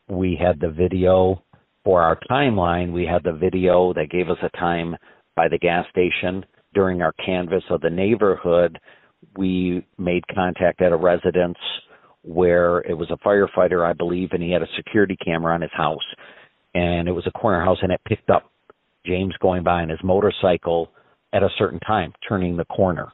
we 0.10 0.38
had 0.40 0.60
the 0.60 0.70
video 0.70 1.44
for 1.84 2.02
our 2.02 2.20
timeline. 2.30 2.92
We 2.92 3.06
had 3.06 3.24
the 3.24 3.34
video 3.34 3.94
that 3.94 4.10
gave 4.10 4.30
us 4.30 4.38
a 4.44 4.58
time 4.58 4.96
by 5.36 5.48
the 5.48 5.58
gas 5.58 5.86
station 5.90 6.46
during 6.74 7.02
our 7.02 7.14
canvass 7.14 7.64
of 7.70 7.82
the 7.82 7.90
neighborhood. 7.90 8.80
We 9.38 9.86
made 9.98 10.24
contact 10.34 10.82
at 10.82 10.92
a 10.92 10.98
residence 10.98 11.58
where 12.24 12.80
it 12.80 12.94
was 12.94 13.10
a 13.12 13.28
firefighter, 13.28 13.86
I 13.86 13.94
believe, 13.94 14.30
and 14.32 14.44
he 14.44 14.52
had 14.52 14.62
a 14.62 14.76
security 14.76 15.18
camera 15.24 15.54
on 15.54 15.62
his 15.62 15.72
house, 15.74 16.00
and 16.76 17.08
it 17.08 17.12
was 17.12 17.26
a 17.28 17.32
corner 17.32 17.64
house, 17.64 17.80
and 17.82 17.92
it 17.92 18.02
picked 18.08 18.30
up 18.30 18.52
James 19.06 19.34
going 19.42 19.64
by 19.64 19.82
on 19.82 19.90
his 19.90 20.00
motorcycle 20.04 20.92
at 21.34 21.44
a 21.44 21.50
certain 21.58 21.80
time, 21.80 22.14
turning 22.28 22.58
the 22.58 22.66
corner. 22.66 23.12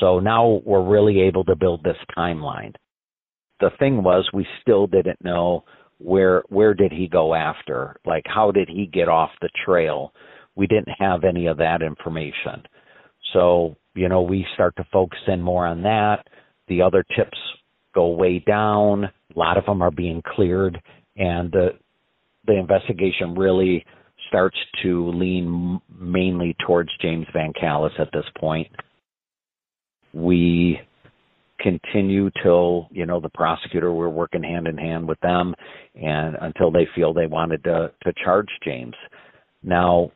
So 0.00 0.18
now 0.18 0.62
we're 0.64 0.86
really 0.86 1.20
able 1.20 1.44
to 1.44 1.56
build 1.56 1.82
this 1.82 1.96
timeline. 2.16 2.74
The 3.60 3.70
thing 3.78 4.02
was, 4.02 4.26
we 4.32 4.46
still 4.62 4.86
didn't 4.86 5.22
know 5.22 5.64
where 6.00 6.42
where 6.48 6.74
did 6.74 6.92
he 6.92 7.06
go 7.06 7.34
after? 7.34 7.96
Like, 8.04 8.24
how 8.26 8.50
did 8.50 8.68
he 8.68 8.86
get 8.86 9.08
off 9.08 9.30
the 9.40 9.50
trail? 9.64 10.12
We 10.56 10.66
didn't 10.66 10.94
have 10.98 11.24
any 11.24 11.46
of 11.46 11.58
that 11.58 11.82
information. 11.82 12.62
So 13.32 13.76
you 13.94 14.08
know, 14.08 14.22
we 14.22 14.46
start 14.54 14.76
to 14.76 14.86
focus 14.92 15.20
in 15.26 15.42
more 15.42 15.66
on 15.66 15.82
that. 15.82 16.26
The 16.68 16.82
other 16.82 17.04
tips 17.16 17.38
go 17.94 18.08
way 18.08 18.38
down. 18.38 19.04
A 19.04 19.38
lot 19.38 19.58
of 19.58 19.66
them 19.66 19.82
are 19.82 19.90
being 19.90 20.22
cleared, 20.34 20.80
and 21.16 21.50
the 21.52 21.70
the 22.46 22.56
investigation 22.56 23.34
really 23.34 23.84
starts 24.28 24.56
to 24.82 25.10
lean 25.10 25.80
mainly 25.98 26.56
towards 26.66 26.90
James 27.00 27.26
Van 27.32 27.52
Callis 27.52 27.92
at 27.98 28.10
this 28.12 28.24
point. 28.38 28.68
We 30.12 30.80
continue 31.60 32.30
till 32.42 32.88
you 32.90 33.06
know 33.06 33.20
the 33.20 33.28
prosecutor 33.28 33.92
we're 33.92 34.08
working 34.08 34.42
hand 34.42 34.66
in 34.66 34.76
hand 34.76 35.06
with 35.06 35.20
them 35.20 35.54
and 35.94 36.36
until 36.40 36.70
they 36.70 36.88
feel 36.94 37.12
they 37.12 37.26
wanted 37.26 37.62
to 37.64 37.92
to 38.02 38.12
charge 38.24 38.48
James. 38.64 38.94
Now 39.62 40.10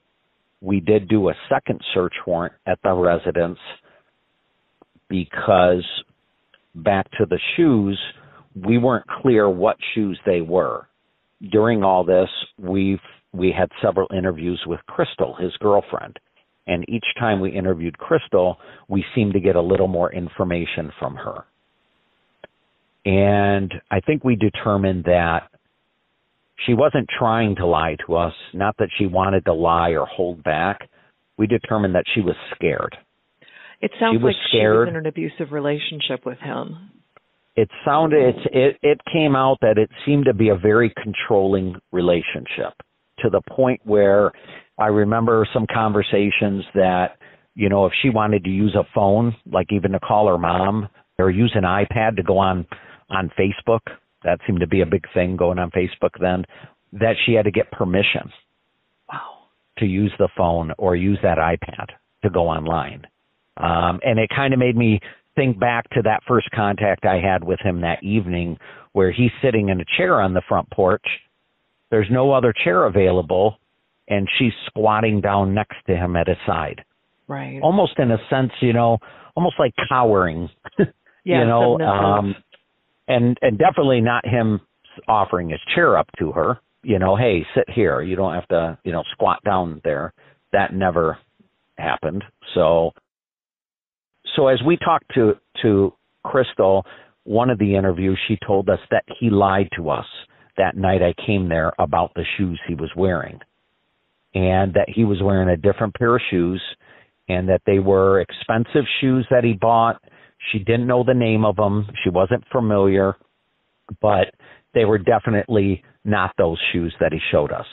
we 0.61 0.80
did 0.80 1.09
do 1.09 1.28
a 1.28 1.34
second 1.49 1.80
search 1.92 2.14
warrant 2.26 2.55
at 2.66 2.78
the 2.82 2.92
residence 2.92 3.59
because 5.09 5.84
back 6.74 7.11
to 7.12 7.26
the 7.28 7.38
shoes, 7.57 8.01
we 8.55 8.78
weren't 8.78 9.07
clear 9.22 9.49
what 9.49 9.76
shoes 9.95 10.18
they 10.24 10.40
were. 10.40 10.88
During 11.53 11.82
all 11.82 12.05
this, 12.05 12.28
we've 12.59 12.99
we 13.32 13.53
had 13.57 13.68
several 13.82 14.09
interviews 14.16 14.62
with 14.66 14.80
Crystal, 14.86 15.34
his 15.38 15.53
girlfriend. 15.59 16.18
And 16.66 16.84
each 16.88 17.04
time 17.18 17.40
we 17.40 17.50
interviewed 17.50 17.98
Crystal, 17.98 18.56
we 18.88 19.04
seemed 19.14 19.34
to 19.34 19.40
get 19.40 19.56
a 19.56 19.60
little 19.60 19.88
more 19.88 20.12
information 20.12 20.90
from 20.98 21.16
her. 21.16 21.44
And 23.04 23.72
I 23.90 24.00
think 24.00 24.24
we 24.24 24.34
determined 24.34 25.04
that 25.04 25.50
she 26.66 26.72
wasn't 26.72 27.08
trying 27.18 27.56
to 27.56 27.66
lie 27.66 27.96
to 28.06 28.16
us, 28.16 28.32
not 28.54 28.76
that 28.78 28.88
she 28.98 29.06
wanted 29.06 29.44
to 29.44 29.52
lie 29.52 29.90
or 29.90 30.06
hold 30.06 30.42
back. 30.42 30.88
We 31.36 31.46
determined 31.46 31.94
that 31.96 32.04
she 32.14 32.20
was 32.20 32.36
scared. 32.54 32.96
It 33.80 33.90
sounds 34.00 34.18
she 34.20 34.24
like 34.24 34.36
scared. 34.48 34.74
she 34.74 34.78
was 34.78 34.88
in 34.88 34.96
an 34.96 35.06
abusive 35.06 35.52
relationship 35.52 36.24
with 36.24 36.38
him. 36.38 36.90
It 37.56 37.68
sounded 37.84 38.34
it 38.52 38.78
it 38.82 39.00
came 39.12 39.36
out 39.36 39.58
that 39.60 39.78
it 39.78 39.90
seemed 40.06 40.24
to 40.24 40.34
be 40.34 40.48
a 40.48 40.56
very 40.56 40.92
controlling 41.02 41.76
relationship 41.92 42.74
to 43.20 43.30
the 43.30 43.40
point 43.48 43.80
where 43.84 44.32
I 44.78 44.86
remember 44.86 45.46
some 45.52 45.66
conversations 45.72 46.64
that 46.74 47.16
you 47.54 47.68
know 47.68 47.86
if 47.86 47.92
she 48.02 48.10
wanted 48.10 48.44
to 48.44 48.50
use 48.50 48.74
a 48.74 48.84
phone 48.94 49.34
like 49.50 49.68
even 49.70 49.92
to 49.92 50.00
call 50.00 50.28
her 50.28 50.38
mom 50.38 50.88
or 51.18 51.30
use 51.30 51.52
an 51.54 51.62
iPad 51.64 52.16
to 52.16 52.22
go 52.22 52.38
on 52.38 52.66
on 53.10 53.30
Facebook 53.38 53.80
that 54.24 54.38
seemed 54.46 54.60
to 54.60 54.66
be 54.66 54.80
a 54.80 54.86
big 54.86 55.04
thing 55.12 55.36
going 55.36 55.58
on 55.58 55.70
Facebook 55.70 56.10
then 56.20 56.44
that 56.92 57.14
she 57.24 57.34
had 57.34 57.44
to 57.44 57.50
get 57.50 57.70
permission 57.70 58.30
wow 59.08 59.44
to 59.78 59.86
use 59.86 60.12
the 60.18 60.28
phone 60.36 60.72
or 60.78 60.96
use 60.96 61.18
that 61.22 61.38
iPad 61.38 61.86
to 62.22 62.30
go 62.30 62.48
online 62.48 63.06
um 63.58 64.00
and 64.02 64.18
it 64.18 64.30
kind 64.34 64.52
of 64.52 64.58
made 64.58 64.76
me 64.76 64.98
think 65.36 65.58
back 65.58 65.88
to 65.90 66.02
that 66.02 66.22
first 66.26 66.50
contact 66.52 67.04
I 67.04 67.20
had 67.20 67.44
with 67.44 67.60
him 67.60 67.80
that 67.80 68.02
evening 68.02 68.58
where 68.92 69.12
he's 69.12 69.30
sitting 69.42 69.68
in 69.68 69.80
a 69.80 69.84
chair 69.96 70.20
on 70.20 70.34
the 70.34 70.42
front 70.48 70.70
porch. 70.70 71.04
There's 71.90 72.06
no 72.10 72.32
other 72.32 72.52
chair 72.64 72.86
available 72.86 73.58
and 74.09 74.28
she's 74.38 74.52
squatting 74.66 75.20
down 75.20 75.55
next 75.55 75.76
to 75.86 75.96
him 75.96 76.16
at 76.16 76.28
his 76.28 76.36
side. 76.46 76.84
Right. 77.26 77.61
Almost 77.62 77.98
in 77.98 78.11
a 78.11 78.18
sense, 78.28 78.52
you 78.61 78.72
know, 78.72 78.98
almost 79.34 79.57
like 79.59 79.72
cowering. 79.88 80.48
yeah, 81.24 81.40
you 81.40 81.46
know, 81.46 81.78
um 81.78 82.34
and 83.09 83.36
and 83.40 83.59
definitely 83.59 84.00
not 84.00 84.26
him 84.26 84.61
offering 85.09 85.50
his 85.50 85.61
chair 85.74 85.96
up 85.98 86.09
to 86.18 86.32
her, 86.32 86.59
you 86.82 86.98
know, 86.98 87.16
hey, 87.16 87.44
sit 87.55 87.64
here. 87.74 88.02
You 88.02 88.16
don't 88.16 88.34
have 88.34 88.48
to, 88.48 88.78
you 88.84 88.92
know, 88.92 89.02
squat 89.12 89.40
down 89.44 89.80
there. 89.84 90.12
That 90.52 90.72
never 90.72 91.18
happened. 91.76 92.24
So 92.55 92.92
so 94.36 94.48
as 94.48 94.61
we 94.64 94.76
talked 94.76 95.12
to 95.14 95.34
to 95.62 95.92
Crystal, 96.24 96.84
one 97.24 97.50
of 97.50 97.59
the 97.59 97.74
interviews, 97.74 98.18
she 98.28 98.38
told 98.46 98.68
us 98.68 98.78
that 98.90 99.05
he 99.18 99.30
lied 99.30 99.68
to 99.76 99.90
us 99.90 100.07
that 100.57 100.76
night 100.76 101.00
I 101.02 101.14
came 101.26 101.48
there 101.48 101.72
about 101.78 102.12
the 102.14 102.24
shoes 102.36 102.61
he 102.66 102.74
was 102.74 102.90
wearing, 102.96 103.40
and 104.35 104.74
that 104.74 104.89
he 104.89 105.05
was 105.05 105.22
wearing 105.22 105.49
a 105.49 105.57
different 105.57 105.95
pair 105.95 106.16
of 106.16 106.22
shoes, 106.30 106.62
and 107.28 107.49
that 107.49 107.62
they 107.66 107.78
were 107.78 108.20
expensive 108.20 108.85
shoes 109.01 109.26
that 109.30 109.45
he 109.45 109.55
bought. 109.55 110.03
She 110.53 110.59
didn't 110.59 110.87
know 110.87 111.05
the 111.05 111.14
name 111.14 111.45
of 111.45 111.57
them. 111.57 111.87
She 112.03 112.11
wasn't 112.11 112.45
familiar, 112.53 113.16
but 114.03 114.35
they 114.74 114.85
were 114.85 114.99
definitely 114.99 115.82
not 116.05 116.32
those 116.37 116.59
shoes 116.72 116.95
that 117.01 117.12
he 117.12 117.20
showed 117.30 117.53
us. 117.53 117.66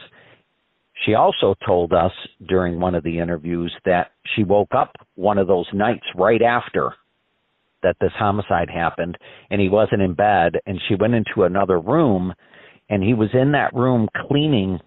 She 1.05 1.15
also 1.15 1.55
told 1.65 1.93
us 1.93 2.11
during 2.47 2.79
one 2.79 2.95
of 2.95 3.03
the 3.03 3.19
interviews 3.19 3.73
that 3.85 4.11
she 4.35 4.43
woke 4.43 4.73
up 4.75 4.93
one 5.15 5.37
of 5.37 5.47
those 5.47 5.67
nights 5.73 6.05
right 6.15 6.41
after 6.41 6.93
that 7.81 7.95
this 7.99 8.11
homicide 8.15 8.69
happened 8.69 9.17
and 9.49 9.59
he 9.59 9.67
wasn't 9.67 10.01
in 10.01 10.13
bed 10.13 10.53
and 10.67 10.79
she 10.87 10.95
went 10.95 11.15
into 11.15 11.43
another 11.43 11.79
room 11.79 12.33
and 12.89 13.03
he 13.03 13.15
was 13.15 13.29
in 13.33 13.51
that 13.53 13.73
room 13.73 14.07
cleaning 14.27 14.79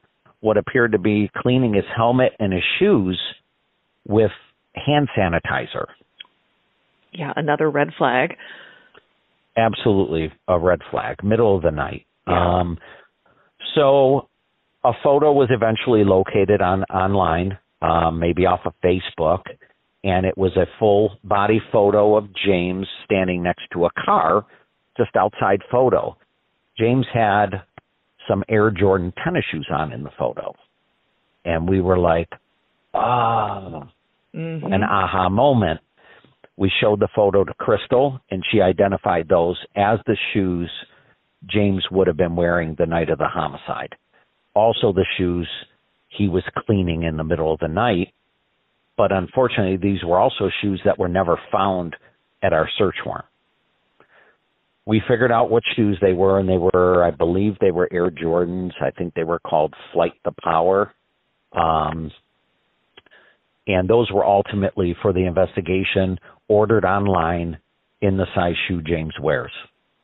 what 0.44 0.58
appeared 0.58 0.92
to 0.92 0.98
be 0.98 1.30
cleaning 1.38 1.72
his 1.72 1.86
helmet 1.96 2.32
and 2.38 2.52
his 2.52 2.62
shoes 2.78 3.18
with 4.06 4.30
hand 4.74 5.08
sanitizer. 5.16 5.86
Yeah, 7.14 7.32
another 7.34 7.70
red 7.70 7.88
flag. 7.96 8.36
Absolutely 9.56 10.30
a 10.46 10.58
red 10.58 10.80
flag, 10.90 11.24
middle 11.24 11.56
of 11.56 11.62
the 11.62 11.70
night. 11.70 12.04
Yeah. 12.28 12.60
Um 12.60 12.78
so 13.74 14.28
a 14.84 14.92
photo 15.02 15.32
was 15.32 15.48
eventually 15.50 16.04
located 16.04 16.60
on 16.60 16.82
online, 16.84 17.56
um, 17.80 18.20
maybe 18.20 18.44
off 18.44 18.60
of 18.66 18.74
Facebook, 18.84 19.44
and 20.04 20.26
it 20.26 20.36
was 20.36 20.54
a 20.58 20.66
full 20.78 21.16
body 21.24 21.60
photo 21.72 22.16
of 22.16 22.28
James 22.44 22.86
standing 23.06 23.42
next 23.42 23.62
to 23.72 23.86
a 23.86 23.90
car, 24.04 24.44
just 24.98 25.16
outside 25.16 25.62
photo. 25.72 26.18
James 26.78 27.06
had 27.14 27.62
some 28.28 28.44
Air 28.48 28.70
Jordan 28.70 29.12
tennis 29.22 29.44
shoes 29.50 29.68
on 29.70 29.92
in 29.92 30.02
the 30.02 30.10
photo, 30.18 30.54
and 31.44 31.68
we 31.68 31.80
were 31.80 31.98
like, 31.98 32.32
ah, 32.94 33.86
Mhm. 34.34 34.72
an 34.72 34.82
aha 34.82 35.28
moment. 35.28 35.80
We 36.56 36.70
showed 36.80 37.00
the 37.00 37.08
photo 37.08 37.44
to 37.44 37.54
Crystal, 37.54 38.20
and 38.30 38.44
she 38.50 38.60
identified 38.60 39.28
those 39.28 39.62
as 39.74 40.00
the 40.06 40.16
shoes 40.32 40.70
James 41.46 41.90
would 41.90 42.06
have 42.06 42.16
been 42.16 42.36
wearing 42.36 42.74
the 42.74 42.86
night 42.86 43.10
of 43.10 43.18
the 43.18 43.28
homicide 43.28 43.94
also 44.54 44.92
the 44.92 45.04
shoes 45.16 45.48
he 46.08 46.28
was 46.28 46.44
cleaning 46.66 47.02
in 47.02 47.16
the 47.16 47.24
middle 47.24 47.52
of 47.52 47.58
the 47.60 47.68
night. 47.68 48.12
But 48.96 49.10
unfortunately, 49.10 49.76
these 49.76 50.04
were 50.04 50.18
also 50.18 50.48
shoes 50.62 50.80
that 50.84 50.98
were 50.98 51.08
never 51.08 51.38
found 51.50 51.96
at 52.42 52.52
our 52.52 52.68
search 52.78 52.96
warrant. 53.04 53.26
We 54.86 55.00
figured 55.08 55.32
out 55.32 55.50
what 55.50 55.62
shoes 55.76 55.98
they 56.02 56.12
were, 56.12 56.38
and 56.38 56.48
they 56.48 56.58
were, 56.58 57.02
I 57.04 57.10
believe, 57.10 57.54
they 57.60 57.70
were 57.70 57.88
Air 57.90 58.10
Jordans. 58.10 58.72
I 58.82 58.90
think 58.90 59.14
they 59.14 59.24
were 59.24 59.38
called 59.38 59.72
Flight 59.92 60.12
the 60.24 60.32
Power. 60.42 60.92
Um, 61.52 62.10
and 63.66 63.88
those 63.88 64.10
were 64.12 64.24
ultimately, 64.24 64.94
for 65.00 65.12
the 65.12 65.24
investigation, 65.24 66.18
ordered 66.48 66.84
online 66.84 67.58
in 68.02 68.18
the 68.18 68.26
size 68.34 68.56
shoe 68.68 68.82
James 68.82 69.14
wears. 69.20 69.52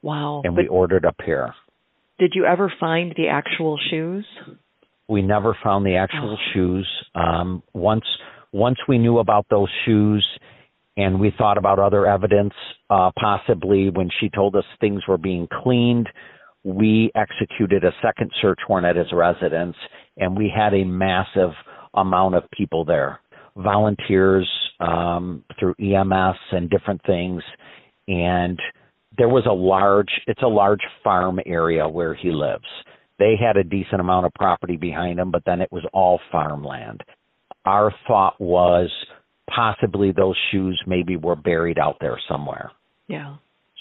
Wow. 0.03 0.41
And 0.45 0.55
But 0.55 0.63
we 0.63 0.69
ordered 0.69 1.05
a 1.05 1.13
pair. 1.13 1.55
did 2.19 2.33
you 2.35 2.45
ever 2.47 2.73
find 2.81 3.13
the 3.17 3.29
actual 3.29 3.79
shoes? 3.91 4.25
we 5.09 5.23
never 5.23 5.55
found 5.65 5.85
the 5.85 5.97
actual 5.97 6.35
Oh. 6.35 6.53
shoes. 6.55 6.89
Um, 7.17 7.63
once 7.75 8.05
once 8.53 8.79
we 8.89 8.97
knew 8.97 9.19
about 9.19 9.45
those 9.49 9.69
shoes, 9.85 10.25
and 11.01 11.19
we 11.19 11.33
thought 11.37 11.59
about 11.59 11.79
other 11.79 12.07
evidence, 12.07 12.53
uh, 12.91 13.11
possibly 13.19 13.91
when 13.91 14.09
she 14.21 14.29
told 14.29 14.57
us 14.57 14.65
things 14.81 15.03
were 15.09 15.19
being 15.19 15.49
cleaned, 15.63 16.09
we 16.65 17.11
executed 17.15 17.85
a 17.85 17.93
second 18.03 18.31
search 18.43 18.59
warrant 18.69 18.87
at 18.87 18.97
his 18.97 19.13
residence, 19.13 19.77
and 20.17 20.37
we 20.37 20.53
had 20.55 20.75
a 20.75 20.85
massive 20.85 21.51
amount 21.95 22.35
of 22.35 22.45
people 22.51 22.85
there, 22.85 23.21
volunteers 23.57 24.49
um, 24.81 25.45
through 25.59 25.75
EMS 25.81 26.37
and 26.53 26.69
different 26.69 27.01
things, 27.07 27.43
and 28.09 28.59
there 29.17 29.29
was 29.29 29.45
a 29.47 29.53
large. 29.53 30.11
It's 30.27 30.43
a 30.43 30.49
large 30.49 30.83
farm 31.03 31.41
area 31.47 31.89
where 31.89 32.15
he 32.15 32.31
lives 32.31 32.65
they 33.21 33.35
had 33.39 33.59
a 33.59 33.63
decent 33.63 34.01
amount 34.01 34.25
of 34.25 34.33
property 34.33 34.77
behind 34.77 35.19
them, 35.19 35.31
but 35.31 35.43
then 35.45 35.61
it 35.61 35.71
was 35.71 35.85
all 35.93 36.19
farmland. 36.33 37.03
Our 37.67 37.93
thought 38.09 38.41
was 38.41 38.91
possibly 39.55 40.13
those 40.13 40.37
shoes 40.51 40.81
maybe 40.87 41.17
were 41.17 41.37
buried 41.37 41.79
out 41.79 41.97
there 42.01 42.19
somewhere. 42.29 42.71
Yeah. 43.09 43.37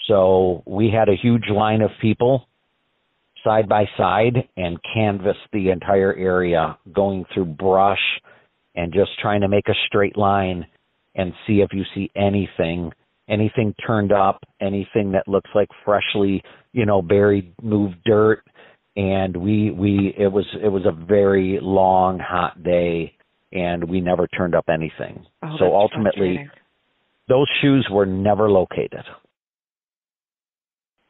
So 0.08 0.62
we 0.66 0.90
had 0.90 1.08
a 1.08 1.16
huge 1.20 1.48
line 1.50 1.82
of 1.82 1.90
people 2.00 2.46
side 3.44 3.68
by 3.68 3.84
side 3.96 4.48
and 4.56 4.78
canvassed 4.94 5.38
the 5.52 5.70
entire 5.70 6.14
area, 6.14 6.76
going 6.92 7.24
through 7.32 7.46
brush 7.46 8.00
and 8.74 8.92
just 8.92 9.10
trying 9.20 9.40
to 9.40 9.48
make 9.48 9.68
a 9.68 9.74
straight 9.86 10.16
line 10.16 10.66
and 11.14 11.32
see 11.46 11.60
if 11.60 11.70
you 11.72 11.84
see 11.94 12.10
anything, 12.16 12.92
anything 13.28 13.74
turned 13.86 14.12
up, 14.12 14.42
anything 14.60 15.12
that 15.12 15.26
looks 15.26 15.50
like 15.54 15.68
freshly, 15.84 16.42
you 16.72 16.86
know, 16.86 17.02
buried, 17.02 17.52
moved 17.62 17.96
dirt. 18.04 18.42
And 18.96 19.36
we, 19.36 19.70
we, 19.70 20.14
it 20.18 20.30
was, 20.30 20.46
it 20.62 20.68
was 20.68 20.84
a 20.84 21.06
very 21.06 21.58
long, 21.62 22.18
hot 22.18 22.62
day 22.62 23.14
and 23.52 23.88
we 23.88 24.00
never 24.00 24.26
turned 24.26 24.54
up 24.54 24.66
anything. 24.68 25.24
Oh, 25.42 25.56
so 25.58 25.74
ultimately, 25.74 26.48
those 27.28 27.48
shoes 27.60 27.86
were 27.90 28.06
never 28.06 28.50
located. 28.50 29.04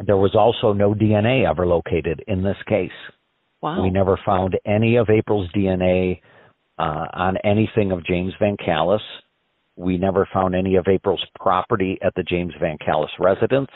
There 0.04 0.16
was 0.16 0.34
also 0.34 0.72
no 0.72 0.94
DNA 0.94 1.48
ever 1.48 1.66
located 1.66 2.24
in 2.26 2.42
this 2.42 2.56
case. 2.66 2.90
Wow. 3.60 3.82
We 3.82 3.90
never 3.90 4.18
found 4.24 4.58
any 4.64 4.96
of 4.96 5.10
April's 5.10 5.50
DNA 5.54 6.20
uh, 6.78 7.06
on 7.12 7.36
anything 7.44 7.92
of 7.92 8.06
James 8.06 8.32
Van 8.40 8.56
Callis. 8.56 9.02
We 9.76 9.98
never 9.98 10.26
found 10.32 10.54
any 10.54 10.76
of 10.76 10.86
April's 10.88 11.24
property 11.38 11.98
at 12.02 12.14
the 12.14 12.22
James 12.22 12.54
Van 12.60 12.78
Callis 12.84 13.10
residence, 13.18 13.70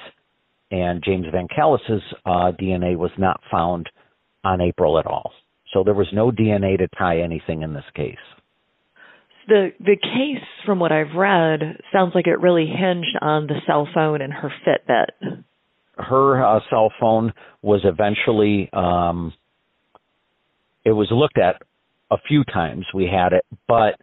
and 0.70 1.02
James 1.04 1.26
Van 1.30 1.48
Callis's 1.54 2.02
uh, 2.24 2.52
DNA 2.58 2.96
was 2.96 3.10
not 3.18 3.40
found 3.50 3.90
on 4.42 4.60
April 4.60 4.98
at 4.98 5.06
all. 5.06 5.32
So 5.72 5.82
there 5.84 5.94
was 5.94 6.08
no 6.12 6.30
DNA 6.30 6.78
to 6.78 6.88
tie 6.96 7.20
anything 7.20 7.62
in 7.62 7.74
this 7.74 7.84
case. 7.94 8.16
The 9.46 9.72
the 9.78 9.96
case, 9.96 10.44
from 10.64 10.78
what 10.78 10.92
I've 10.92 11.14
read, 11.16 11.60
sounds 11.92 12.12
like 12.14 12.26
it 12.26 12.40
really 12.40 12.66
hinged 12.66 13.16
on 13.20 13.46
the 13.46 13.60
cell 13.66 13.88
phone 13.94 14.20
and 14.22 14.32
her 14.32 14.52
Fitbit. 14.66 15.44
her 15.98 16.44
uh, 16.44 16.60
cell 16.70 16.92
phone 17.00 17.32
was 17.62 17.80
eventually 17.84 18.68
um 18.72 19.32
it 20.84 20.92
was 20.92 21.08
looked 21.10 21.38
at 21.38 21.62
a 22.10 22.16
few 22.28 22.44
times 22.44 22.86
we 22.92 23.04
had 23.04 23.32
it 23.32 23.44
but 23.68 23.94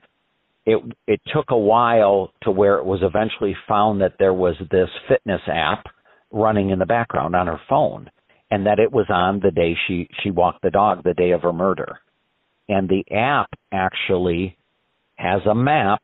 it 0.65 0.81
it 1.07 1.21
took 1.33 1.45
a 1.49 1.57
while 1.57 2.31
to 2.43 2.51
where 2.51 2.77
it 2.77 2.85
was 2.85 3.01
eventually 3.01 3.55
found 3.67 4.01
that 4.01 4.13
there 4.19 4.33
was 4.33 4.55
this 4.71 4.89
fitness 5.07 5.41
app 5.47 5.85
running 6.31 6.69
in 6.69 6.79
the 6.79 6.85
background 6.85 7.35
on 7.35 7.47
her 7.47 7.59
phone 7.69 8.09
and 8.49 8.65
that 8.65 8.79
it 8.79 8.91
was 8.91 9.05
on 9.09 9.39
the 9.41 9.51
day 9.51 9.75
she 9.87 10.07
she 10.23 10.31
walked 10.31 10.61
the 10.61 10.71
dog 10.71 11.03
the 11.03 11.13
day 11.13 11.31
of 11.31 11.41
her 11.41 11.53
murder 11.53 11.99
and 12.69 12.89
the 12.89 13.03
app 13.13 13.49
actually 13.71 14.57
has 15.21 15.41
a 15.45 15.55
map 15.55 16.01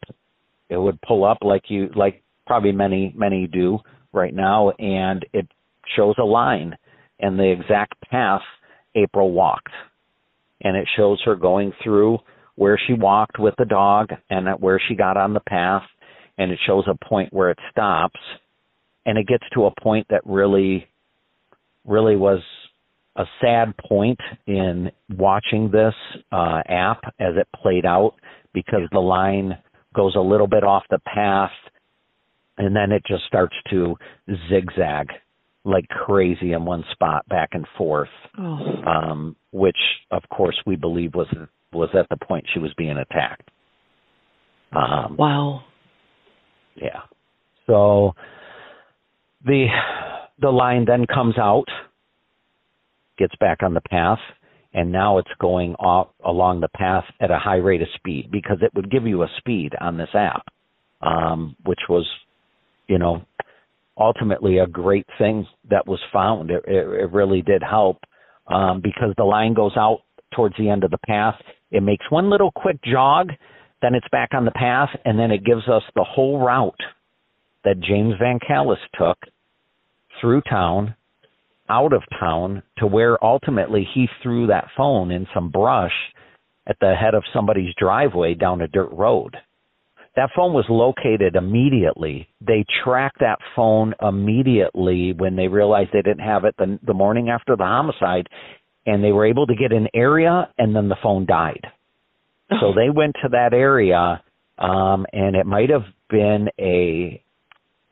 it 0.70 0.78
would 0.78 1.02
pull 1.02 1.24
up 1.24 1.40
like 1.42 1.64
you 1.70 1.90
like 1.96 2.24
probably 2.46 2.72
many 2.72 3.14
many 3.16 3.48
do 3.48 3.80
right 4.14 4.34
now 4.34 4.72
and 4.72 5.26
it 5.34 5.48
shows 5.96 6.16
a 6.20 6.24
line. 6.24 6.76
And 7.20 7.40
the 7.40 7.52
exact 7.52 8.00
path 8.10 8.42
April 8.96 9.32
walked. 9.32 9.72
And 10.62 10.76
it 10.76 10.88
shows 10.96 11.22
her 11.26 11.36
going 11.36 11.72
through 11.84 12.20
where 12.56 12.80
she 12.88 12.94
walked 12.94 13.40
with 13.40 13.54
the 13.58 13.66
dog 13.66 14.10
and 14.30 14.48
where 14.60 14.82
she 14.88 14.96
got 14.96 15.18
on 15.18 15.34
the 15.34 15.40
path. 15.40 15.84
And 16.38 16.52
it 16.52 16.60
shows 16.66 16.86
a 16.88 17.06
point 17.06 17.34
where 17.34 17.50
it 17.50 17.60
stops. 17.72 18.20
And 19.06 19.18
it 19.18 19.28
gets 19.28 19.46
to 19.54 19.66
a 19.66 19.82
point 19.82 20.08
that 20.10 20.22
really 20.26 20.88
really 21.86 22.18
was 22.18 22.42
a 23.16 23.24
sad 23.42 23.74
point 23.78 24.20
in 24.46 24.92
watching 25.10 25.72
this 25.72 25.94
uh 26.32 26.62
app 26.68 27.02
as 27.20 27.36
it 27.38 27.48
played 27.56 27.86
out 27.86 28.16
because 28.58 28.90
the 28.92 29.00
line 29.00 29.56
goes 29.96 30.16
a 30.16 30.20
little 30.20 30.48
bit 30.48 30.64
off 30.64 30.82
the 30.90 30.98
path 30.98 31.52
and 32.58 32.76
then 32.76 32.92
it 32.92 33.04
just 33.08 33.24
starts 33.28 33.56
to 33.70 33.96
zigzag 34.50 35.10
like 35.64 35.88
crazy 35.90 36.54
in 36.54 36.66
one 36.66 36.84
spot 36.92 37.24
back 37.30 37.50
and 37.52 37.68
forth 37.78 38.10
Oh, 38.40 38.82
um 38.88 39.36
which 39.52 39.78
of 40.10 40.24
course 40.36 40.60
we 40.66 40.76
believe 40.76 41.14
was 41.14 41.28
was 41.72 41.90
at 41.94 42.10
the 42.10 42.18
point 42.18 42.46
she 42.52 42.60
was 42.60 42.74
being 42.80 42.98
attacked. 42.98 43.48
Um 44.72 45.16
wow. 45.20 45.64
yeah. 46.76 47.02
So 47.68 48.16
the 49.46 49.68
the 50.42 50.50
line 50.50 50.86
then 50.88 51.06
comes 51.06 51.38
out 51.38 51.68
gets 53.20 53.36
back 53.40 53.62
on 53.62 53.76
the 53.76 53.82
path 53.82 54.20
and 54.74 54.92
now 54.92 55.18
it's 55.18 55.32
going 55.40 55.74
off 55.76 56.10
along 56.26 56.62
the 56.62 56.68
path 56.70 57.06
at 57.20 57.32
a 57.32 57.40
high 57.40 57.56
rate 57.56 57.82
of 57.82 57.88
speed 57.96 58.30
because 58.32 58.58
it 58.62 58.72
would 58.76 58.92
give 58.92 59.08
you 59.08 59.24
a 59.24 59.28
speed 59.38 59.72
on 59.80 59.98
this 59.98 60.10
app 60.14 60.46
um 61.02 61.56
which 61.64 61.82
was 61.90 62.06
you 62.88 62.98
know 62.98 63.22
ultimately 64.00 64.60
a 64.60 64.68
great 64.68 65.08
thing 65.18 65.48
that 65.70 65.88
was 65.88 66.00
found. 66.14 66.52
It, 66.52 66.64
it, 66.68 66.88
it 66.88 67.12
really 67.12 67.42
did 67.42 67.64
help 67.64 67.98
um, 68.48 68.82
because 68.82 69.14
the 69.18 69.24
line 69.24 69.54
goes 69.54 69.74
out 69.76 70.02
towards 70.36 70.56
the 70.58 70.70
end 70.70 70.84
of 70.84 70.92
the 70.92 71.00
path. 71.00 71.36
It 71.72 71.84
makes 71.84 72.10
one 72.10 72.30
little 72.30 72.52
quick 72.52 72.78
jog, 72.84 73.30
then 73.82 73.96
it's 73.96 74.08
back 74.12 74.30
on 74.34 74.46
the 74.46 74.52
path, 74.52 74.90
and 75.06 75.20
then 75.20 75.32
it 75.32 75.44
gives 75.44 75.68
us 75.68 75.84
the 75.96 76.04
whole 76.04 76.40
route 76.40 76.80
that 77.64 77.80
James 77.80 78.14
Van 78.20 78.40
Callis 78.46 78.80
took 78.98 79.18
through 80.22 80.42
town, 80.50 80.96
out 81.70 81.94
of 81.94 82.04
town, 82.20 82.64
to 82.78 82.88
where 82.88 83.24
ultimately 83.24 83.88
he 83.94 84.08
threw 84.22 84.48
that 84.48 84.70
phone 84.76 85.12
in 85.12 85.28
some 85.34 85.50
brush 85.50 85.94
at 86.68 86.78
the 86.80 86.94
head 86.94 87.14
of 87.14 87.24
somebody's 87.34 87.74
driveway 87.78 88.34
down 88.34 88.62
a 88.62 88.68
dirt 88.68 88.92
road. 88.92 89.38
That 90.16 90.32
phone 90.36 90.52
was 90.52 90.66
located 90.68 91.36
immediately. 91.36 92.28
They 92.42 92.66
tracked 92.84 93.20
that 93.20 93.38
phone 93.56 93.94
immediately 94.02 95.14
when 95.14 95.36
they 95.36 95.48
realized 95.48 95.92
they 95.94 96.02
didn't 96.02 96.26
have 96.26 96.44
it 96.44 96.56
the, 96.58 96.80
the 96.86 96.96
morning 96.96 97.30
after 97.30 97.56
the 97.56 97.64
homicide, 97.64 98.28
and 98.88 99.04
they 99.04 99.12
were 99.12 99.28
able 99.28 99.46
to 99.46 99.56
get 99.56 99.72
an 99.72 99.88
area, 99.94 100.50
and 100.58 100.76
then 100.76 100.90
the 100.90 100.98
phone 101.04 101.28
died. 101.28 101.68
So 102.60 102.74
they 102.76 102.90
went 102.90 103.16
to 103.22 103.30
that 103.30 103.54
area, 103.54 104.24
um, 104.58 105.06
and 105.14 105.36
it 105.36 105.46
might 105.46 105.70
have 105.70 105.86
been 106.10 106.50
a, 106.60 107.22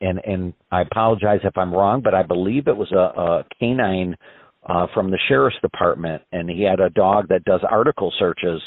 and 0.00 0.18
and 0.24 0.52
I 0.70 0.82
apologize 0.82 1.40
if 1.44 1.56
I'm 1.56 1.72
wrong, 1.72 2.00
but 2.02 2.14
I 2.14 2.22
believe 2.22 2.68
it 2.68 2.76
was 2.76 2.92
a, 2.92 3.20
a 3.20 3.44
canine 3.58 4.16
uh, 4.68 4.86
from 4.92 5.10
the 5.10 5.18
sheriff's 5.28 5.56
department, 5.62 6.22
and 6.32 6.50
he 6.50 6.62
had 6.62 6.80
a 6.80 6.90
dog 6.90 7.28
that 7.28 7.44
does 7.44 7.60
article 7.68 8.12
searches, 8.18 8.60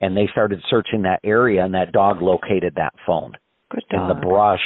and 0.00 0.16
they 0.16 0.28
started 0.32 0.60
searching 0.70 1.02
that 1.02 1.20
area, 1.24 1.64
and 1.64 1.74
that 1.74 1.92
dog 1.92 2.22
located 2.22 2.74
that 2.76 2.94
phone 3.06 3.32
Good 3.70 3.84
in 3.90 4.08
the 4.08 4.14
brush 4.14 4.60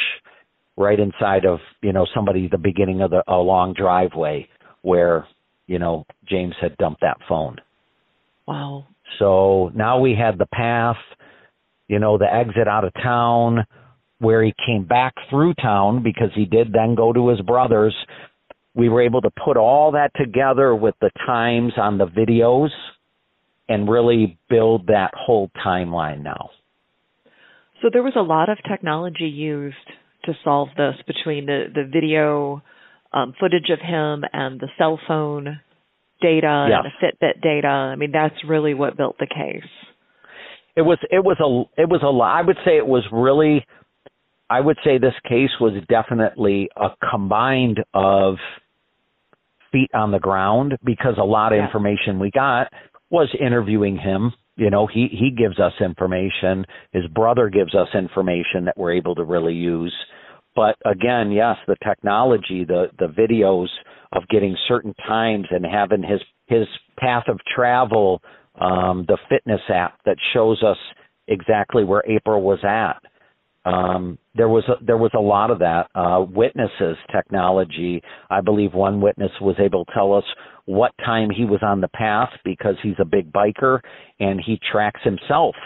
right 0.76 0.98
inside 0.98 1.44
of 1.44 1.58
you 1.82 1.92
know 1.92 2.06
somebody 2.14 2.48
the 2.48 2.58
beginning 2.58 3.02
of 3.02 3.10
the 3.10 3.22
a 3.28 3.36
long 3.36 3.74
driveway 3.74 4.48
where 4.82 5.26
you 5.66 5.78
know 5.78 6.04
James 6.28 6.54
had 6.60 6.76
dumped 6.76 7.00
that 7.02 7.18
phone. 7.28 7.56
Wow. 8.46 8.86
So 9.18 9.70
now 9.74 9.98
we 9.98 10.14
had 10.14 10.38
the 10.38 10.46
path, 10.46 10.96
you 11.88 11.98
know, 11.98 12.18
the 12.18 12.32
exit 12.32 12.68
out 12.68 12.84
of 12.84 12.92
town 12.94 13.66
where 14.18 14.42
he 14.42 14.54
came 14.66 14.84
back 14.84 15.14
through 15.30 15.54
town 15.54 16.02
because 16.02 16.30
he 16.34 16.44
did 16.44 16.72
then 16.72 16.94
go 16.94 17.12
to 17.12 17.28
his 17.28 17.40
brother's. 17.42 17.94
We 18.74 18.88
were 18.88 19.02
able 19.02 19.22
to 19.22 19.30
put 19.30 19.56
all 19.56 19.92
that 19.92 20.10
together 20.16 20.74
with 20.74 20.94
the 21.00 21.10
times 21.26 21.72
on 21.76 21.98
the 21.98 22.06
videos 22.06 22.70
and 23.68 23.88
really 23.88 24.38
build 24.48 24.86
that 24.88 25.12
whole 25.14 25.50
timeline 25.64 26.22
now. 26.22 26.50
So 27.82 27.88
there 27.92 28.02
was 28.02 28.14
a 28.16 28.22
lot 28.22 28.48
of 28.48 28.58
technology 28.68 29.24
used 29.26 29.76
to 30.24 30.32
solve 30.44 30.68
this 30.76 30.94
between 31.06 31.46
the 31.46 31.64
the 31.74 31.84
video 31.90 32.62
um, 33.12 33.34
footage 33.38 33.70
of 33.70 33.80
him 33.80 34.24
and 34.32 34.58
the 34.60 34.68
cell 34.78 34.98
phone 35.06 35.60
data 36.20 36.66
Yes. 36.68 36.80
and 36.84 36.86
the 36.86 37.26
Fitbit 37.26 37.42
data. 37.42 37.68
I 37.68 37.96
mean, 37.96 38.12
that's 38.12 38.34
really 38.48 38.74
what 38.74 38.96
built 38.96 39.16
the 39.18 39.26
case. 39.26 39.68
It 40.74 40.82
was 40.82 40.98
it 41.10 41.24
was 41.24 41.38
a 41.40 41.80
it 41.80 41.88
was 41.88 42.00
a 42.02 42.08
lot. 42.08 42.36
I 42.36 42.42
would 42.42 42.56
say 42.64 42.76
it 42.76 42.86
was 42.86 43.04
really 43.12 43.64
I 44.48 44.60
would 44.60 44.78
say 44.84 44.98
this 44.98 45.14
case 45.28 45.50
was 45.60 45.72
definitely 45.88 46.68
a 46.76 46.88
combined 47.10 47.82
of 47.94 48.36
feet 49.72 49.90
on 49.94 50.12
the 50.12 50.18
ground 50.18 50.78
because 50.84 51.18
a 51.18 51.24
lot 51.24 51.52
of 51.52 51.58
Yeah. 51.58 51.64
information 51.64 52.18
we 52.18 52.30
got 52.30 52.72
was 53.10 53.32
interviewing 53.34 53.96
him. 53.96 54.32
You 54.56 54.70
know, 54.70 54.86
he 54.86 55.08
he 55.08 55.30
gives 55.30 55.58
us 55.58 55.72
information. 55.80 56.64
His 56.92 57.06
brother 57.08 57.48
gives 57.48 57.74
us 57.74 57.88
information 57.94 58.64
that 58.64 58.76
we're 58.76 58.92
able 58.92 59.14
to 59.16 59.24
really 59.24 59.54
use. 59.54 59.94
But 60.54 60.76
again, 60.86 61.30
yes, 61.30 61.58
the 61.66 61.76
technology, 61.84 62.64
the 62.64 62.90
the 62.98 63.08
videos 63.08 63.68
of 64.12 64.26
getting 64.28 64.56
certain 64.66 64.94
times 65.06 65.46
and 65.50 65.66
having 65.66 66.02
his 66.02 66.22
his 66.46 66.66
path 66.98 67.24
of 67.28 67.38
travel, 67.54 68.22
um, 68.58 69.04
the 69.06 69.18
fitness 69.28 69.60
app 69.68 70.00
that 70.04 70.16
shows 70.32 70.62
us 70.62 70.78
exactly 71.28 71.84
where 71.84 72.04
April 72.06 72.40
was 72.40 72.60
at. 72.64 73.02
Um, 73.66 74.18
there 74.36 74.48
was 74.48 74.64
a, 74.68 74.82
there 74.84 74.96
was 74.96 75.10
a 75.14 75.20
lot 75.20 75.50
of 75.50 75.58
that. 75.58 75.88
Uh, 75.94 76.24
witnesses 76.28 76.96
technology. 77.10 78.00
I 78.30 78.40
believe 78.40 78.74
one 78.74 79.00
witness 79.00 79.32
was 79.40 79.56
able 79.58 79.84
to 79.84 79.92
tell 79.92 80.14
us 80.14 80.24
what 80.66 80.92
time 81.04 81.30
he 81.30 81.44
was 81.44 81.60
on 81.62 81.80
the 81.80 81.88
path 81.88 82.30
because 82.44 82.76
he's 82.82 82.94
a 83.00 83.04
big 83.04 83.32
biker 83.32 83.80
and 84.20 84.40
he 84.44 84.60
tracks 84.70 85.00
himself 85.02 85.56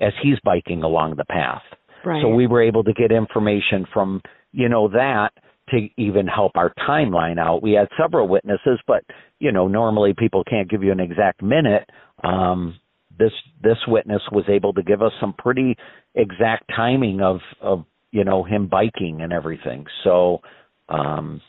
as 0.00 0.12
he's 0.22 0.38
biking 0.42 0.82
along 0.82 1.16
the 1.16 1.24
path. 1.26 1.62
Right. 2.04 2.22
So 2.22 2.30
we 2.30 2.46
were 2.46 2.62
able 2.62 2.82
to 2.84 2.94
get 2.94 3.12
information 3.12 3.86
from, 3.92 4.22
you 4.52 4.70
know, 4.70 4.88
that 4.88 5.30
to 5.68 5.88
even 5.98 6.26
help 6.26 6.52
our 6.56 6.72
timeline 6.88 7.38
out. 7.38 7.62
We 7.62 7.72
had 7.72 7.88
several 8.00 8.26
witnesses, 8.26 8.80
but 8.86 9.04
you 9.38 9.52
know, 9.52 9.68
normally 9.68 10.14
people 10.16 10.44
can't 10.44 10.68
give 10.68 10.82
you 10.82 10.92
an 10.92 11.00
exact 11.00 11.42
minute. 11.42 11.88
Um, 12.24 12.78
this 13.20 13.32
this 13.62 13.76
witness 13.86 14.22
was 14.32 14.44
able 14.48 14.72
to 14.72 14.82
give 14.82 15.02
us 15.02 15.12
some 15.20 15.34
pretty 15.38 15.76
exact 16.14 16.64
timing 16.74 17.20
of 17.20 17.38
of 17.60 17.84
you 18.10 18.24
know 18.24 18.42
him 18.42 18.66
biking 18.66 19.20
and 19.20 19.32
everything. 19.32 19.84
So, 20.02 20.40
um, 20.88 21.40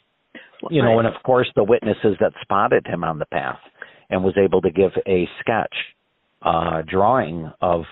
you 0.70 0.84
know, 0.84 1.00
and 1.00 1.08
of 1.08 1.16
course 1.24 1.50
the 1.56 1.64
witnesses 1.64 2.18
that 2.20 2.34
spotted 2.42 2.86
him 2.86 3.04
on 3.04 3.18
the 3.18 3.26
path 3.26 3.60
and 4.10 4.24
was 4.24 4.36
able 4.38 4.62
to 4.62 4.70
give 4.70 4.92
a 5.08 5.28
sketch 5.40 5.74
uh, 6.44 6.84
drawing 6.88 7.52
of 7.62 7.84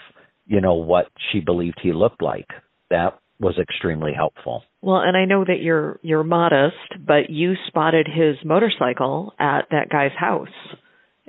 you 0.45 0.61
know 0.61 0.76
what 0.76 1.07
she 1.31 1.39
believed 1.39 1.80
he 1.81 1.93
looked 1.93 2.22
like. 2.22 2.47
That 2.89 3.19
was 3.39 3.57
extremely 3.57 4.11
helpful. 4.14 4.64
Well, 4.81 4.97
and 4.97 5.15
I 5.15 5.26
know 5.26 5.45
that 5.45 5.61
you're 5.61 5.99
you're 6.01 6.23
modest, 6.23 6.76
but 6.99 7.30
you 7.30 7.53
spotted 7.68 8.07
his 8.07 8.35
motorcycle 8.43 9.34
at 9.39 9.68
that 9.72 9.89
guy's 9.89 10.11
house. 10.18 10.47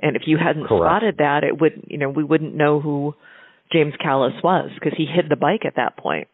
And 0.01 0.15
if 0.15 0.23
you 0.25 0.37
hadn't 0.37 0.67
Correct. 0.67 0.83
spotted 0.83 1.17
that, 1.17 1.43
it 1.43 1.59
would 1.59 1.83
you 1.87 1.97
know 1.97 2.09
we 2.09 2.23
wouldn't 2.23 2.55
know 2.55 2.79
who 2.79 3.13
James 3.71 3.93
Callis 4.01 4.33
was 4.43 4.69
because 4.73 4.93
he 4.97 5.05
hid 5.05 5.25
the 5.29 5.35
bike 5.35 5.65
at 5.65 5.75
that 5.75 5.97
point. 5.97 6.27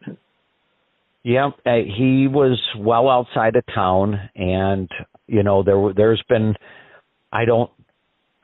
Yeah, 1.22 1.50
uh, 1.66 1.74
he 1.84 2.26
was 2.28 2.60
well 2.78 3.08
outside 3.08 3.56
of 3.56 3.64
town, 3.74 4.30
and 4.34 4.88
you 5.26 5.42
know 5.42 5.62
there 5.62 5.92
there's 5.94 6.22
been 6.28 6.54
I 7.32 7.44
don't 7.44 7.70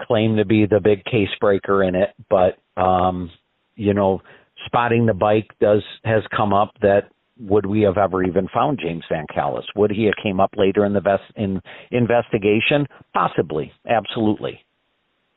claim 0.02 0.36
to 0.36 0.44
be 0.44 0.66
the 0.66 0.80
big 0.80 1.04
case 1.04 1.28
breaker 1.40 1.82
in 1.82 1.94
it, 1.94 2.10
but 2.28 2.58
um, 2.80 3.30
you 3.76 3.94
know 3.94 4.20
spotting 4.66 5.06
the 5.06 5.14
bike 5.14 5.50
does 5.60 5.82
has 6.04 6.22
come 6.36 6.52
up 6.52 6.72
that 6.82 7.10
would 7.38 7.66
we 7.66 7.82
have 7.82 7.98
ever 7.98 8.22
even 8.22 8.48
found 8.52 8.78
James 8.80 9.04
Van 9.10 9.26
Callis? 9.32 9.64
Would 9.74 9.90
he 9.90 10.04
have 10.04 10.14
came 10.22 10.38
up 10.40 10.50
later 10.56 10.84
in 10.84 10.92
the 10.92 11.00
vest 11.00 11.24
in 11.36 11.60
investigation? 11.90 12.86
Possibly, 13.12 13.72
absolutely. 13.88 14.63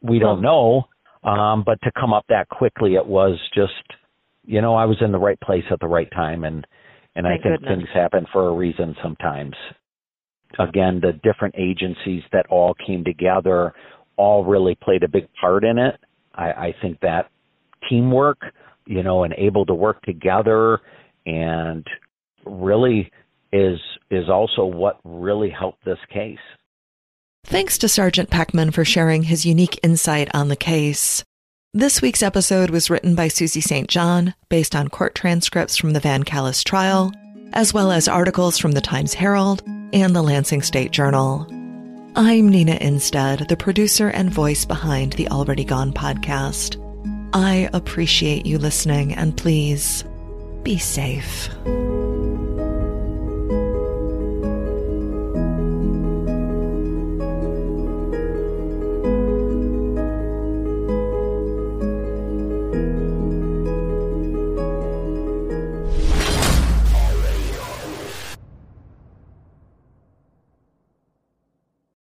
We 0.02 0.20
don't 0.20 0.42
know, 0.42 0.84
um, 1.24 1.64
but 1.66 1.80
to 1.84 1.92
come 2.00 2.14
up 2.14 2.26
that 2.30 2.50
quickly, 2.50 2.96
it 2.96 3.06
was 3.06 3.40
just 3.54 3.74
you 4.46 4.62
know 4.62 4.76
I 4.76 4.86
was 4.86 4.98
in 5.02 5.12
the 5.12 5.18
right 5.18 5.40
place 5.40 5.64
at 5.72 5.80
the 5.80 5.88
right 5.88 6.10
time, 6.12 6.44
and 6.44 6.66
and 7.16 7.28
I 7.28 7.32
think 7.32 7.62
goodness. 7.62 7.70
things 7.70 7.90
happen 7.94 8.26
for 8.32 8.48
a 8.48 8.54
reason 8.54 8.96
sometimes. 9.02 9.56
Again, 10.60 11.02
the 11.02 11.14
different 11.24 11.56
agencies 11.58 12.24
that 12.32 12.46
all 12.50 12.74
came 12.86 13.04
together 13.04 13.74
all 14.18 14.46
really 14.46 14.76
played 14.76 15.04
a 15.04 15.08
big 15.08 15.28
part 15.40 15.64
in 15.64 15.78
it. 15.78 15.96
I, 16.34 16.46
I 16.46 16.76
think 16.82 17.00
that 17.02 17.30
teamwork, 17.90 18.40
you 18.86 19.04
know, 19.04 19.24
and 19.24 19.34
able 19.38 19.66
to 19.66 19.74
work 19.74 20.02
together 20.04 20.80
and 21.26 21.86
really 22.46 23.12
is 23.52 23.80
is 24.10 24.30
also 24.30 24.66
what 24.66 25.00
really 25.04 25.50
helped 25.50 25.84
this 25.86 25.98
case. 26.14 26.38
Thanks 27.50 27.78
to 27.78 27.88
Sergeant 27.88 28.30
Peckman 28.30 28.74
for 28.74 28.84
sharing 28.84 29.24
his 29.24 29.46
unique 29.46 29.80
insight 29.82 30.28
on 30.34 30.50
the 30.50 30.58
case. 30.58 31.24
This 31.74 32.02
week's 32.02 32.22
episode 32.22 32.70
was 32.72 32.90
written 32.90 33.16
by 33.16 33.30
Susie 33.30 33.62
St. 33.62 33.88
John, 33.88 34.36
based 34.50 34.76
on 34.76 34.90
court 34.90 35.16
transcripts 35.16 35.78
from 35.78 35.94
the 35.94 36.02
Van 36.02 36.24
Callis 36.24 36.62
trial, 36.62 37.14
as 37.54 37.74
well 37.74 37.90
as 37.90 38.10
articles 38.10 38.58
from 38.58 38.74
the 38.74 38.82
Times 38.82 39.14
Herald 39.14 39.64
and 39.94 40.14
the 40.14 40.22
Lansing 40.22 40.62
State 40.62 40.92
Journal. 40.92 41.48
I'm 42.18 42.50
Nina 42.50 42.74
Innsted, 42.80 43.48
the 43.48 43.56
producer 43.56 44.10
and 44.10 44.30
voice 44.30 44.66
behind 44.66 45.14
the 45.14 45.30
Already 45.30 45.64
Gone 45.64 45.94
podcast. 45.94 46.76
I 47.32 47.70
appreciate 47.72 48.46
you 48.46 48.58
listening, 48.58 49.14
and 49.14 49.38
please 49.38 50.04
be 50.64 50.78
safe. 50.78 51.48